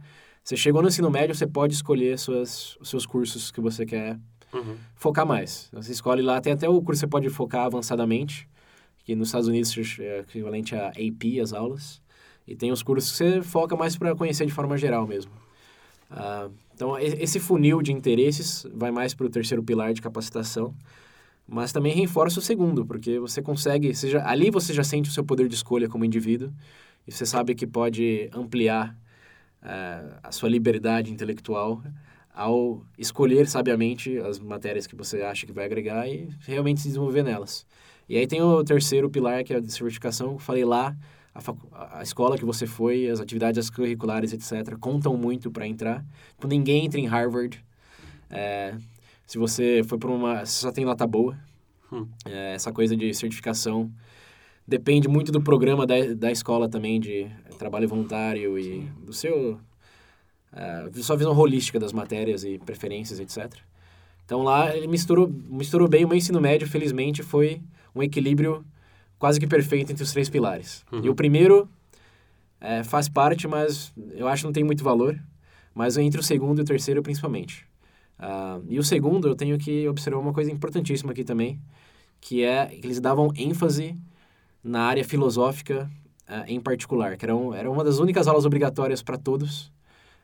você 0.46 0.56
chegou 0.56 0.80
no 0.80 0.90
ensino 0.90 1.10
médio, 1.10 1.34
você 1.34 1.48
pode 1.48 1.74
escolher 1.74 2.20
suas, 2.20 2.78
os 2.80 2.88
seus 2.88 3.04
cursos 3.04 3.50
que 3.50 3.60
você 3.60 3.84
quer 3.84 4.20
uhum. 4.54 4.78
focar 4.96 5.26
mais. 5.26 5.68
Você 5.74 5.92
escolhe 5.92 6.22
lá, 6.22 6.40
tem 6.40 6.54
até 6.54 6.70
o 6.70 6.80
curso 6.84 7.00
que 7.00 7.08
você 7.08 7.08
pode 7.08 7.28
focar 7.32 7.66
avançadamente, 7.66 8.48
que 9.04 9.16
nos 9.16 9.30
Estados 9.30 9.48
Unidos 9.48 9.76
é 10.00 10.20
equivalente 10.20 10.76
a 10.76 10.90
AP, 10.90 11.42
as 11.42 11.52
aulas. 11.52 12.00
E 12.48 12.56
tem 12.56 12.72
os 12.72 12.84
cursos 12.84 13.12
que 13.12 13.18
você 13.18 13.42
foca 13.42 13.76
mais 13.76 13.98
para 13.98 14.16
conhecer 14.16 14.46
de 14.46 14.54
forma 14.54 14.78
geral 14.78 15.08
mesmo. 15.08 15.32
Uh, 16.12 16.54
então, 16.76 16.96
esse 17.00 17.40
funil 17.40 17.82
de 17.82 17.92
interesses 17.92 18.68
vai 18.72 18.92
mais 18.92 19.16
para 19.16 19.26
o 19.26 19.30
terceiro 19.30 19.64
pilar 19.64 19.96
de 19.96 20.02
capacitação, 20.02 20.76
mas 21.48 21.74
também 21.74 21.96
reforça 21.96 22.38
o 22.38 22.42
segundo, 22.42 22.86
porque 22.86 23.18
você 23.18 23.42
consegue, 23.42 23.96
você 23.96 24.12
já, 24.12 24.30
ali 24.30 24.52
você 24.52 24.76
já 24.76 24.84
sente 24.84 25.10
o 25.10 25.14
seu 25.14 25.24
poder 25.24 25.48
de 25.48 25.56
escolha 25.56 25.90
como 25.90 26.06
indivíduo, 26.06 26.54
e 27.08 27.12
você 27.12 27.26
sabe 27.26 27.56
que 27.56 27.66
pode 27.66 28.30
ampliar 28.32 28.96
a 30.24 30.32
sua 30.32 30.50
liberdade 30.50 31.12
intelectual 31.12 31.82
ao 32.34 32.86
escolher 32.98 33.48
sabiamente 33.48 34.18
as 34.20 34.40
matérias 34.40 34.86
que 34.86 34.96
você 34.96 35.22
acha 35.22 35.46
que 35.46 35.54
vai 35.54 35.66
agregar 35.66 36.08
e 36.08 36.30
realmente 36.42 36.82
se 36.82 36.90
desenvolver 36.90 37.24
nelas. 37.24 37.66
E 38.08 38.18
aí 38.18 38.28
tem 38.28 38.42
o 38.42 38.64
terceiro 38.64 39.10
pilar, 39.10 39.44
que 39.44 39.54
é 39.54 39.58
a 39.58 39.60
de 39.60 39.72
certificação. 39.72 40.38
Falei 40.38 40.66
lá, 40.66 40.96
a, 41.34 42.00
a 42.00 42.04
escola 42.04 42.38
que 42.38 42.46
você 42.46 42.68
foi, 42.68 43.10
as 43.10 43.20
atividades 43.20 43.70
curriculares, 43.70 44.32
etc., 44.34 44.78
contam 44.78 45.18
muito 45.18 45.50
para 45.50 45.66
entrar. 45.66 46.06
Tipo, 46.32 46.48
ninguém 46.48 46.86
entra 46.86 47.00
em 47.00 47.08
Harvard. 47.08 47.64
É, 48.30 48.76
se 49.26 49.38
você 49.38 49.82
foi 49.86 49.98
para 49.98 50.12
uma... 50.12 50.46
Você 50.46 50.62
só 50.62 50.72
tem 50.72 50.86
nota 50.86 51.08
boa. 51.08 51.38
Hum. 51.92 52.08
É, 52.26 52.54
essa 52.54 52.72
coisa 52.72 52.96
de 52.96 53.14
certificação 53.14 53.92
depende 54.68 55.08
muito 55.08 55.32
do 55.32 55.42
programa 55.42 55.86
da, 55.86 55.96
da 56.16 56.32
escola 56.32 56.68
também, 56.68 57.00
de 57.00 57.28
trabalho 57.58 57.88
voluntário 57.88 58.58
e 58.58 58.82
do 59.06 59.14
seu... 59.14 59.60
Uh, 60.54 61.04
sua 61.04 61.18
visão 61.18 61.38
holística 61.38 61.78
das 61.78 61.92
matérias 61.92 62.46
e 62.46 62.58
preferências, 62.58 63.20
etc. 63.20 63.54
Então 64.24 64.42
lá 64.42 64.74
ele 64.74 64.88
misturou, 64.88 65.30
misturou 65.50 65.88
bem 65.88 66.06
o 66.06 66.08
meu 66.08 66.18
ensino 66.18 66.40
médio, 66.40 66.66
felizmente, 66.66 67.22
foi 67.22 67.62
um 67.94 68.02
equilíbrio 68.02 68.66
quase 69.20 69.38
que 69.38 69.46
perfeito 69.46 69.92
entre 69.92 70.04
os 70.04 70.14
três 70.14 70.30
pilares. 70.30 70.86
Uhum. 70.92 71.04
E 71.04 71.10
o 71.10 71.16
primeiro 71.16 71.68
é, 72.62 72.84
faz 72.84 73.10
parte, 73.10 73.48
mas 73.48 73.94
eu 74.14 74.28
acho 74.28 74.44
que 74.44 74.48
não 74.48 74.54
tem 74.54 74.64
muito 74.64 74.84
valor. 74.84 75.20
Mas 75.74 75.98
entre 75.98 76.22
o 76.22 76.24
segundo 76.24 76.60
e 76.60 76.62
o 76.62 76.66
terceiro, 76.66 77.04
principalmente. 77.04 77.68
Uh, 78.18 78.64
e 78.70 78.80
o 78.80 78.84
segundo, 78.84 79.28
eu 79.28 79.36
tenho 79.36 79.58
que 79.58 79.86
observar 79.90 80.20
uma 80.20 80.32
coisa 80.32 80.50
importantíssima 80.50 81.12
aqui 81.12 81.26
também, 81.26 81.60
que 82.22 82.44
é 82.44 82.68
que 82.68 82.88
eles 82.88 83.02
davam 83.02 83.30
ênfase 83.36 83.98
na 84.66 84.82
área 84.82 85.04
filosófica 85.06 85.90
uh, 86.28 86.44
em 86.48 86.60
particular, 86.60 87.16
que 87.16 87.24
era, 87.24 87.36
um, 87.36 87.54
era 87.54 87.70
uma 87.70 87.84
das 87.84 88.00
únicas 88.00 88.28
aulas 88.28 88.46
obrigatórias 88.46 89.04
para 89.04 89.16
todos, 89.16 89.72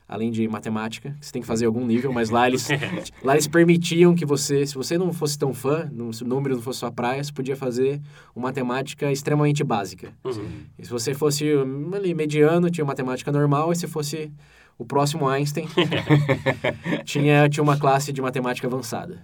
além 0.08 0.32
de 0.32 0.48
matemática, 0.48 1.16
que 1.20 1.26
você 1.26 1.32
tem 1.32 1.42
que 1.44 1.48
fazer 1.48 1.68
algum 1.68 1.86
nível, 1.86 2.12
mas 2.12 2.32
lá 2.32 2.48
eles, 2.48 2.68
lá 3.24 3.34
eles 3.34 3.48
permitiam 3.48 4.16
que 4.16 4.26
você, 4.26 4.66
se 4.66 4.74
você 4.74 4.98
não 4.98 5.14
fosse 5.14 5.38
tão 5.38 5.54
fã, 5.54 5.88
não, 5.94 6.12
se 6.12 6.24
o 6.24 6.28
número 6.28 6.56
não 6.56 6.62
fosse 6.62 6.80
sua 6.80 6.92
praia, 6.92 7.24
você 7.24 7.32
podia 7.32 7.56
fazer 7.56 8.02
uma 8.36 8.48
matemática 8.48 9.12
extremamente 9.12 9.64
básica. 9.64 10.12
Uhum. 10.26 10.64
Se 10.82 10.90
você 10.90 11.14
fosse 11.14 11.56
hum, 11.56 11.92
ali, 11.94 12.14
mediano, 12.16 12.70
tinha 12.70 12.84
matemática 12.84 13.32
normal, 13.32 13.72
e 13.72 13.76
se 13.76 13.88
fosse 13.88 14.32
o 14.76 14.84
próximo 14.84 15.30
Einstein, 15.30 15.68
tinha, 17.06 17.48
tinha 17.48 17.64
uma 17.64 17.78
classe 17.78 18.12
de 18.12 18.22
matemática 18.22 18.68
avançada. 18.68 19.22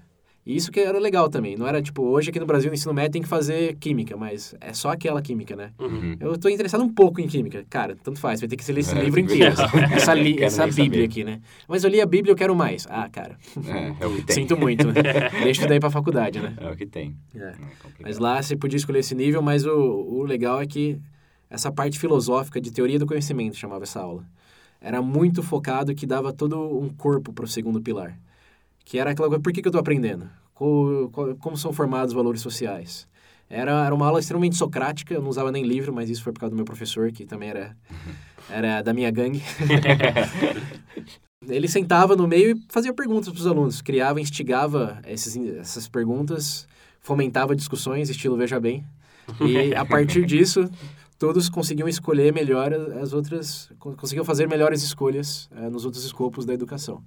E 0.48 0.56
isso 0.56 0.72
que 0.72 0.80
era 0.80 0.98
legal 0.98 1.28
também. 1.28 1.58
Não 1.58 1.68
era 1.68 1.82
tipo, 1.82 2.02
hoje 2.04 2.30
aqui 2.30 2.40
no 2.40 2.46
Brasil, 2.46 2.70
no 2.70 2.74
ensino 2.74 2.94
médio 2.94 3.12
tem 3.12 3.22
que 3.22 3.28
fazer 3.28 3.76
química, 3.76 4.16
mas 4.16 4.56
é 4.62 4.72
só 4.72 4.92
aquela 4.92 5.22
química, 5.22 5.58
né? 5.58 5.72
Uhum. 5.78 6.16
Eu 6.22 6.36
estou 6.36 6.50
interessado 6.50 6.82
um 6.82 6.88
pouco 6.88 7.20
em 7.20 7.28
química. 7.28 7.66
Cara, 7.70 7.98
tanto 8.02 8.18
faz, 8.18 8.40
vai 8.40 8.48
ter 8.48 8.56
que 8.56 8.72
ler 8.72 8.80
esse 8.80 8.98
é, 8.98 9.04
livro 9.04 9.20
inteiro. 9.20 9.54
essa, 9.92 10.14
li, 10.14 10.42
essa 10.42 10.66
Bíblia 10.66 11.04
aqui, 11.04 11.26
né? 11.26 11.42
Mas 11.68 11.84
eu 11.84 11.90
li 11.90 12.00
a 12.00 12.06
Bíblia, 12.06 12.32
eu 12.32 12.36
quero 12.38 12.56
mais. 12.56 12.88
Ah, 12.90 13.10
cara. 13.10 13.38
É, 13.68 14.06
é 14.06 14.08
o 14.08 14.16
que 14.16 14.22
tem. 14.22 14.36
Sinto 14.36 14.56
muito. 14.56 14.88
Deixa 15.44 15.52
isso 15.52 15.68
daí 15.68 15.82
pra 15.82 15.90
faculdade, 15.90 16.40
né? 16.40 16.56
É 16.62 16.72
o 16.72 16.78
que 16.78 16.86
tem. 16.86 17.14
É. 17.36 17.40
é 17.40 17.56
mas 18.00 18.18
lá 18.18 18.42
você 18.42 18.56
podia 18.56 18.78
escolher 18.78 19.00
esse 19.00 19.14
nível, 19.14 19.42
mas 19.42 19.66
o, 19.66 19.76
o 19.78 20.24
legal 20.24 20.62
é 20.62 20.66
que 20.66 20.98
essa 21.50 21.70
parte 21.74 22.00
filosófica 22.00 22.62
de 22.62 22.72
teoria 22.72 22.98
do 22.98 23.06
conhecimento 23.06 23.58
chamava 23.58 23.84
essa 23.84 24.00
aula. 24.00 24.24
Era 24.80 25.02
muito 25.02 25.44
focado 25.44 25.94
que 25.94 26.06
dava 26.06 26.32
todo 26.32 26.58
um 26.58 26.88
corpo 26.88 27.34
para 27.34 27.44
o 27.44 27.48
segundo 27.50 27.82
pilar 27.82 28.18
que 28.88 28.98
era 28.98 29.12
aquela 29.12 29.28
coisa, 29.28 29.44
por 29.44 29.52
que, 29.52 29.62
que 29.62 29.68
eu 29.68 29.70
estou 29.70 29.82
aprendendo? 29.82 30.30
Co, 30.54 31.10
co, 31.12 31.36
como 31.36 31.58
são 31.58 31.74
formados 31.74 32.14
os 32.14 32.16
valores 32.16 32.40
sociais? 32.40 33.06
Era, 33.50 33.86
era 33.86 33.94
uma 33.94 34.08
aula 34.08 34.18
extremamente 34.18 34.56
socrática, 34.56 35.14
eu 35.14 35.22
não 35.22 35.28
usava 35.28 35.52
nem 35.52 35.66
livro, 35.66 35.92
mas 35.94 36.10
isso 36.10 36.24
foi 36.24 36.32
por 36.32 36.40
causa 36.40 36.52
do 36.52 36.56
meu 36.56 36.64
professor, 36.64 37.12
que 37.12 37.26
também 37.26 37.50
era, 37.50 37.76
era 38.50 38.82
da 38.82 38.94
minha 38.94 39.12
gangue. 39.12 39.44
Ele 41.46 41.68
sentava 41.68 42.16
no 42.16 42.26
meio 42.30 42.56
e 42.56 42.62
fazia 42.70 42.94
perguntas 42.94 43.28
para 43.28 43.40
os 43.40 43.46
alunos, 43.46 43.82
criava, 43.82 44.22
instigava 44.22 45.02
esses, 45.06 45.36
essas 45.36 45.90
perguntas, 45.90 46.66
fomentava 47.02 47.58
discussões, 47.58 48.10
estilo 48.10 48.38
Veja 48.38 48.58
Bem. 48.58 48.86
E 49.42 49.76
a 49.76 49.84
partir 49.84 50.24
disso, 50.26 50.70
todos 51.20 51.50
conseguiam 51.50 51.90
escolher 51.90 52.34
melhor 52.34 52.74
as 52.74 53.12
outras, 53.12 53.70
conseguiam 53.80 54.24
fazer 54.24 54.48
melhores 54.48 54.82
escolhas 54.82 55.50
uh, 55.52 55.70
nos 55.70 55.84
outros 55.84 56.06
escopos 56.06 56.46
da 56.46 56.54
educação. 56.54 57.04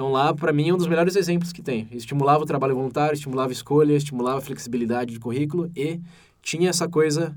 Então 0.00 0.10
lá, 0.10 0.32
para 0.32 0.50
mim, 0.50 0.70
é 0.70 0.72
um 0.72 0.78
dos 0.78 0.86
melhores 0.86 1.14
exemplos 1.14 1.52
que 1.52 1.60
tem. 1.60 1.86
Estimulava 1.92 2.42
o 2.42 2.46
trabalho 2.46 2.74
voluntário, 2.74 3.12
estimulava 3.12 3.50
a 3.50 3.52
escolha, 3.52 3.92
estimulava 3.92 4.38
a 4.38 4.40
flexibilidade 4.40 5.12
de 5.12 5.20
currículo 5.20 5.70
e 5.76 6.00
tinha 6.40 6.70
essa 6.70 6.88
coisa 6.88 7.36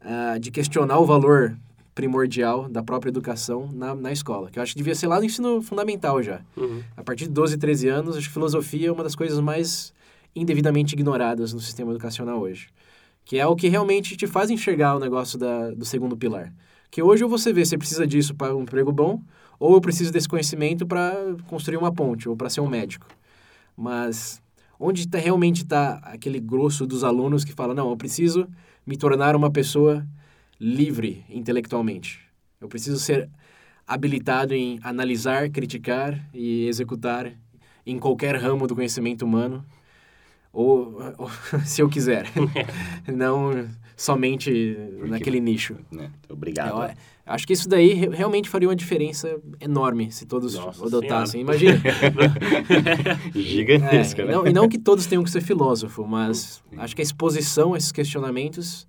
uh, 0.00 0.38
de 0.38 0.52
questionar 0.52 1.00
o 1.00 1.04
valor 1.04 1.58
primordial 1.96 2.68
da 2.68 2.84
própria 2.84 3.10
educação 3.10 3.68
na, 3.72 3.96
na 3.96 4.12
escola, 4.12 4.48
que 4.48 4.60
eu 4.60 4.62
acho 4.62 4.74
que 4.74 4.78
devia 4.78 4.94
ser 4.94 5.08
lá 5.08 5.18
no 5.18 5.24
ensino 5.24 5.60
fundamental 5.60 6.22
já. 6.22 6.40
Uhum. 6.56 6.84
A 6.96 7.02
partir 7.02 7.24
de 7.24 7.30
12, 7.30 7.58
13 7.58 7.88
anos, 7.88 8.16
acho 8.16 8.28
que 8.28 8.32
filosofia 8.32 8.86
é 8.86 8.92
uma 8.92 9.02
das 9.02 9.16
coisas 9.16 9.40
mais 9.40 9.92
indevidamente 10.36 10.94
ignoradas 10.94 11.52
no 11.52 11.58
sistema 11.58 11.90
educacional 11.90 12.38
hoje. 12.38 12.68
Que 13.24 13.40
é 13.40 13.46
o 13.48 13.56
que 13.56 13.66
realmente 13.66 14.16
te 14.16 14.28
faz 14.28 14.50
enxergar 14.50 14.94
o 14.94 15.00
negócio 15.00 15.36
da, 15.36 15.72
do 15.72 15.84
segundo 15.84 16.16
pilar. 16.16 16.54
Que 16.92 17.02
hoje 17.02 17.24
ou 17.24 17.28
você 17.28 17.52
vê 17.52 17.64
se 17.64 17.76
precisa 17.76 18.06
disso 18.06 18.36
para 18.36 18.54
um 18.54 18.62
emprego 18.62 18.92
bom, 18.92 19.20
ou 19.58 19.74
eu 19.74 19.80
preciso 19.80 20.12
desse 20.12 20.28
conhecimento 20.28 20.86
para 20.86 21.34
construir 21.46 21.76
uma 21.76 21.92
ponte 21.92 22.28
ou 22.28 22.36
para 22.36 22.50
ser 22.50 22.60
um 22.60 22.68
médico. 22.68 23.06
Mas 23.76 24.40
onde 24.78 25.08
tá, 25.08 25.18
realmente 25.18 25.62
está 25.62 25.94
aquele 26.04 26.38
grosso 26.40 26.86
dos 26.86 27.02
alunos 27.02 27.44
que 27.44 27.52
fala, 27.52 27.74
não, 27.74 27.90
eu 27.90 27.96
preciso 27.96 28.48
me 28.86 28.96
tornar 28.96 29.34
uma 29.34 29.50
pessoa 29.50 30.06
livre 30.60 31.24
intelectualmente. 31.28 32.20
Eu 32.60 32.68
preciso 32.68 32.98
ser 32.98 33.28
habilitado 33.86 34.54
em 34.54 34.78
analisar, 34.82 35.48
criticar 35.50 36.18
e 36.34 36.66
executar 36.66 37.32
em 37.86 37.98
qualquer 37.98 38.36
ramo 38.36 38.66
do 38.66 38.74
conhecimento 38.74 39.24
humano. 39.24 39.64
ou, 40.52 40.98
ou 41.16 41.30
se 41.64 41.80
eu 41.80 41.88
quiser. 41.88 42.26
não 43.06 43.68
somente 43.96 44.76
naquele 45.08 45.40
nicho. 45.40 45.76
Né? 45.90 46.10
Obrigado. 46.28 46.82
Eu, 46.82 46.94
acho 47.28 47.46
que 47.46 47.52
isso 47.52 47.68
daí 47.68 47.92
re- 47.94 48.08
realmente 48.08 48.48
faria 48.48 48.68
uma 48.68 48.74
diferença 48.76 49.40
enorme 49.60 50.10
se 50.10 50.26
todos 50.26 50.54
Nossa 50.54 50.84
adotassem. 50.86 51.40
Imagina. 51.40 51.78
É, 53.34 53.40
Gigantesca, 53.40 54.22
e, 54.22 54.24
né? 54.26 54.32
não, 54.32 54.46
e 54.46 54.52
não 54.52 54.68
que 54.68 54.78
todos 54.78 55.06
tenham 55.06 55.22
que 55.22 55.30
ser 55.30 55.40
filósofo, 55.40 56.06
mas 56.06 56.62
acho 56.76 56.94
que 56.96 57.02
a 57.02 57.04
exposição 57.04 57.74
a 57.74 57.78
esses 57.78 57.92
questionamentos 57.92 58.86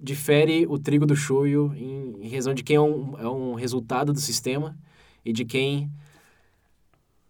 difere 0.00 0.66
o 0.68 0.78
trigo 0.78 1.06
do 1.06 1.14
choio 1.16 1.72
em, 1.76 2.16
em 2.26 2.28
razão 2.34 2.52
de 2.54 2.62
quem 2.62 2.76
é 2.76 2.80
um, 2.80 3.14
é 3.18 3.28
um 3.28 3.54
resultado 3.54 4.12
do 4.12 4.20
sistema 4.20 4.76
e 5.24 5.32
de 5.32 5.44
quem 5.44 5.90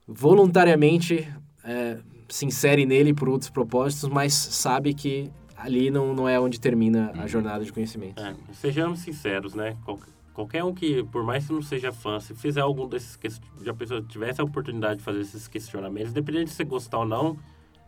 voluntariamente 0.07 1.29
é, 1.65 1.99
se 2.29 2.45
insere 2.47 2.87
nele 2.87 3.13
por 3.13 3.29
outros 3.29 3.51
propósitos, 3.51 4.09
mas 4.09 4.33
sabe 4.35 4.95
que 4.95 5.31
ali 5.57 5.91
não, 5.91 6.15
não 6.15 6.29
é 6.29 6.39
onde 6.39 6.61
termina 6.61 7.13
a 7.15 7.27
jornada 7.27 7.65
de 7.65 7.73
conhecimento. 7.73 8.21
É, 8.21 8.35
sejamos 8.53 9.01
sinceros, 9.01 9.55
né? 9.55 9.77
Qual- 9.85 9.99
qualquer 10.37 10.63
um 10.63 10.75
que, 10.75 11.03
por 11.05 11.25
mais 11.25 11.47
que 11.47 11.53
não 11.55 11.63
seja 11.63 11.91
fã, 11.91 12.21
se 12.21 12.35
fizer 12.35 12.61
algum 12.61 12.87
desses 12.87 13.17
que 13.17 13.27
já 13.65 13.73
pessoa 13.73 14.03
tivesse 14.03 14.39
a 14.39 14.45
oportunidade 14.45 14.99
de 14.99 15.03
fazer 15.03 15.21
esses 15.21 15.49
questionamentos, 15.49 16.11
independente 16.11 16.45
de 16.45 16.51
você 16.51 16.63
gostar 16.63 16.99
ou 16.99 17.07
não, 17.07 17.39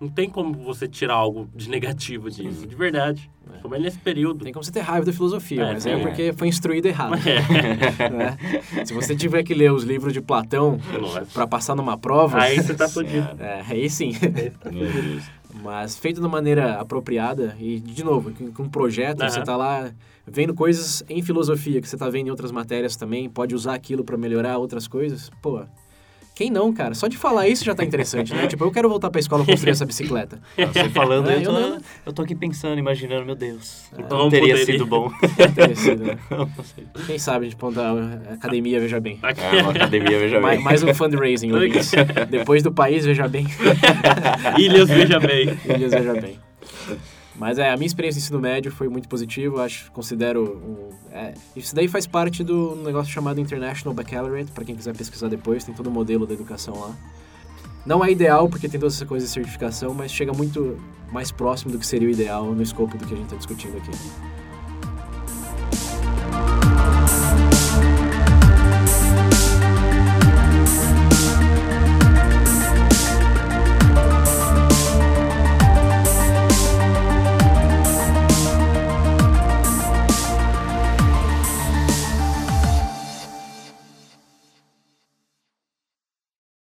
não 0.00 0.08
tem 0.08 0.30
como 0.30 0.54
você 0.54 0.88
tirar 0.88 1.14
algo 1.14 1.46
de 1.54 1.68
negativo 1.68 2.30
disso, 2.30 2.66
de 2.66 2.74
verdade. 2.74 3.30
Como 3.60 3.76
nesse 3.76 3.98
período. 3.98 4.44
Tem 4.44 4.52
como 4.52 4.64
você 4.64 4.72
ter 4.72 4.80
raiva 4.80 5.04
da 5.04 5.12
filosofia, 5.12 5.62
É, 5.62 5.72
mas 5.74 5.84
é 5.84 5.92
é. 5.92 5.98
porque 5.98 6.32
foi 6.32 6.48
instruído 6.48 6.86
errado. 6.86 7.16
É. 7.28 8.08
né? 8.08 8.38
Se 8.86 8.94
você 8.94 9.14
tiver 9.14 9.42
que 9.42 9.52
ler 9.52 9.70
os 9.72 9.84
livros 9.84 10.12
de 10.14 10.20
Platão 10.22 10.78
para 11.34 11.46
passar 11.46 11.74
numa 11.74 11.98
prova, 11.98 12.40
Aí 12.40 12.56
você 12.56 12.74
tá 12.74 12.88
fudido. 12.88 13.28
é, 13.42 13.62
aí 13.68 13.90
sim. 13.90 14.12
Deus. 14.12 15.24
Mas 15.62 15.98
feito 15.98 16.20
de 16.20 16.28
maneira 16.28 16.80
apropriada 16.80 17.56
e, 17.58 17.80
de 17.80 18.04
novo, 18.04 18.32
com 18.54 18.62
um 18.62 18.68
projeto, 18.68 19.20
Aham. 19.22 19.30
você 19.30 19.42
tá 19.42 19.56
lá 19.56 19.90
vendo 20.30 20.54
coisas 20.54 21.02
em 21.08 21.22
filosofia 21.22 21.80
que 21.80 21.88
você 21.88 21.96
tá 21.96 22.08
vendo 22.08 22.28
em 22.28 22.30
outras 22.30 22.50
matérias 22.52 22.96
também, 22.96 23.28
pode 23.28 23.54
usar 23.54 23.74
aquilo 23.74 24.04
para 24.04 24.16
melhorar 24.16 24.58
outras 24.58 24.86
coisas. 24.88 25.30
Pô, 25.42 25.62
quem 26.34 26.50
não, 26.50 26.72
cara? 26.72 26.94
Só 26.94 27.08
de 27.08 27.16
falar 27.16 27.48
isso 27.48 27.64
já 27.64 27.74
tá 27.74 27.82
interessante, 27.84 28.32
né? 28.32 28.46
Tipo, 28.48 28.62
eu 28.64 28.70
quero 28.70 28.88
voltar 28.88 29.10
pra 29.10 29.18
escola 29.18 29.44
construir 29.44 29.72
essa 29.72 29.84
bicicleta. 29.84 30.40
Ah, 30.56 30.66
Você 30.66 30.88
falando, 30.88 31.28
É, 31.30 31.34
eu, 31.34 31.38
eu 31.40 31.44
tô, 31.44 31.52
não- 31.52 31.78
eu 32.06 32.12
tô 32.12 32.22
aqui 32.22 32.34
pensando, 32.36 32.78
imaginando, 32.78 33.26
meu 33.26 33.34
Deus. 33.34 33.86
Então 33.98 34.18
Não 34.18 34.28
teria 34.28 34.54
poderia. 34.54 34.72
sido 34.74 34.86
bom. 34.86 35.10
Teria 35.54 35.74
sido, 35.74 36.04
né? 36.04 36.16
Quem 37.06 37.18
sabe 37.18 37.46
a 37.46 37.50
gente 37.50 37.60
montar 37.60 37.90
a 37.90 38.34
academia, 38.34 38.78
veja 38.78 39.00
bem. 39.00 39.18
É, 39.22 39.62
uma 39.62 39.72
academia, 39.72 40.16
veja 40.18 40.40
Mais, 40.40 40.56
bem. 40.58 40.64
mais 40.64 40.82
um 40.84 40.94
fundraising, 40.94 41.50
ouvintes. 41.52 41.90
Depois 42.30 42.62
do 42.62 42.70
país, 42.72 43.04
veja 43.04 43.26
bem. 43.26 43.44
Ilhas, 44.56 44.88
veja 44.88 45.18
bem. 45.18 45.48
Ilhas, 45.64 45.90
veja 45.92 46.14
bem. 46.20 46.38
Mas 47.38 47.56
é, 47.56 47.70
a 47.70 47.76
minha 47.76 47.86
experiência 47.86 48.18
no 48.18 48.24
ensino 48.24 48.40
médio 48.40 48.72
foi 48.72 48.88
muito 48.88 49.08
positiva, 49.08 49.64
acho, 49.64 49.92
considero 49.92 50.56
um, 50.56 50.88
é, 51.12 51.34
isso 51.54 51.72
daí 51.72 51.86
faz 51.86 52.04
parte 52.04 52.42
do 52.42 52.74
negócio 52.84 53.12
chamado 53.12 53.40
International 53.40 53.94
Baccalaureate, 53.94 54.50
para 54.50 54.64
quem 54.64 54.74
quiser 54.74 54.94
pesquisar 54.96 55.28
depois, 55.28 55.62
tem 55.62 55.72
todo 55.72 55.86
o 55.86 55.90
modelo 55.90 56.26
da 56.26 56.34
educação 56.34 56.78
lá. 56.80 56.96
Não 57.86 58.04
é 58.04 58.10
ideal 58.10 58.48
porque 58.48 58.68
tem 58.68 58.78
todas 58.78 58.96
essas 58.96 59.08
coisas 59.08 59.28
de 59.28 59.32
certificação, 59.32 59.94
mas 59.94 60.10
chega 60.10 60.32
muito 60.32 60.76
mais 61.12 61.30
próximo 61.30 61.70
do 61.70 61.78
que 61.78 61.86
seria 61.86 62.08
o 62.08 62.10
ideal 62.10 62.44
no 62.52 62.60
escopo 62.60 62.98
do 62.98 63.06
que 63.06 63.14
a 63.14 63.16
gente 63.16 63.26
está 63.26 63.36
discutindo 63.36 63.76
aqui. 63.76 63.92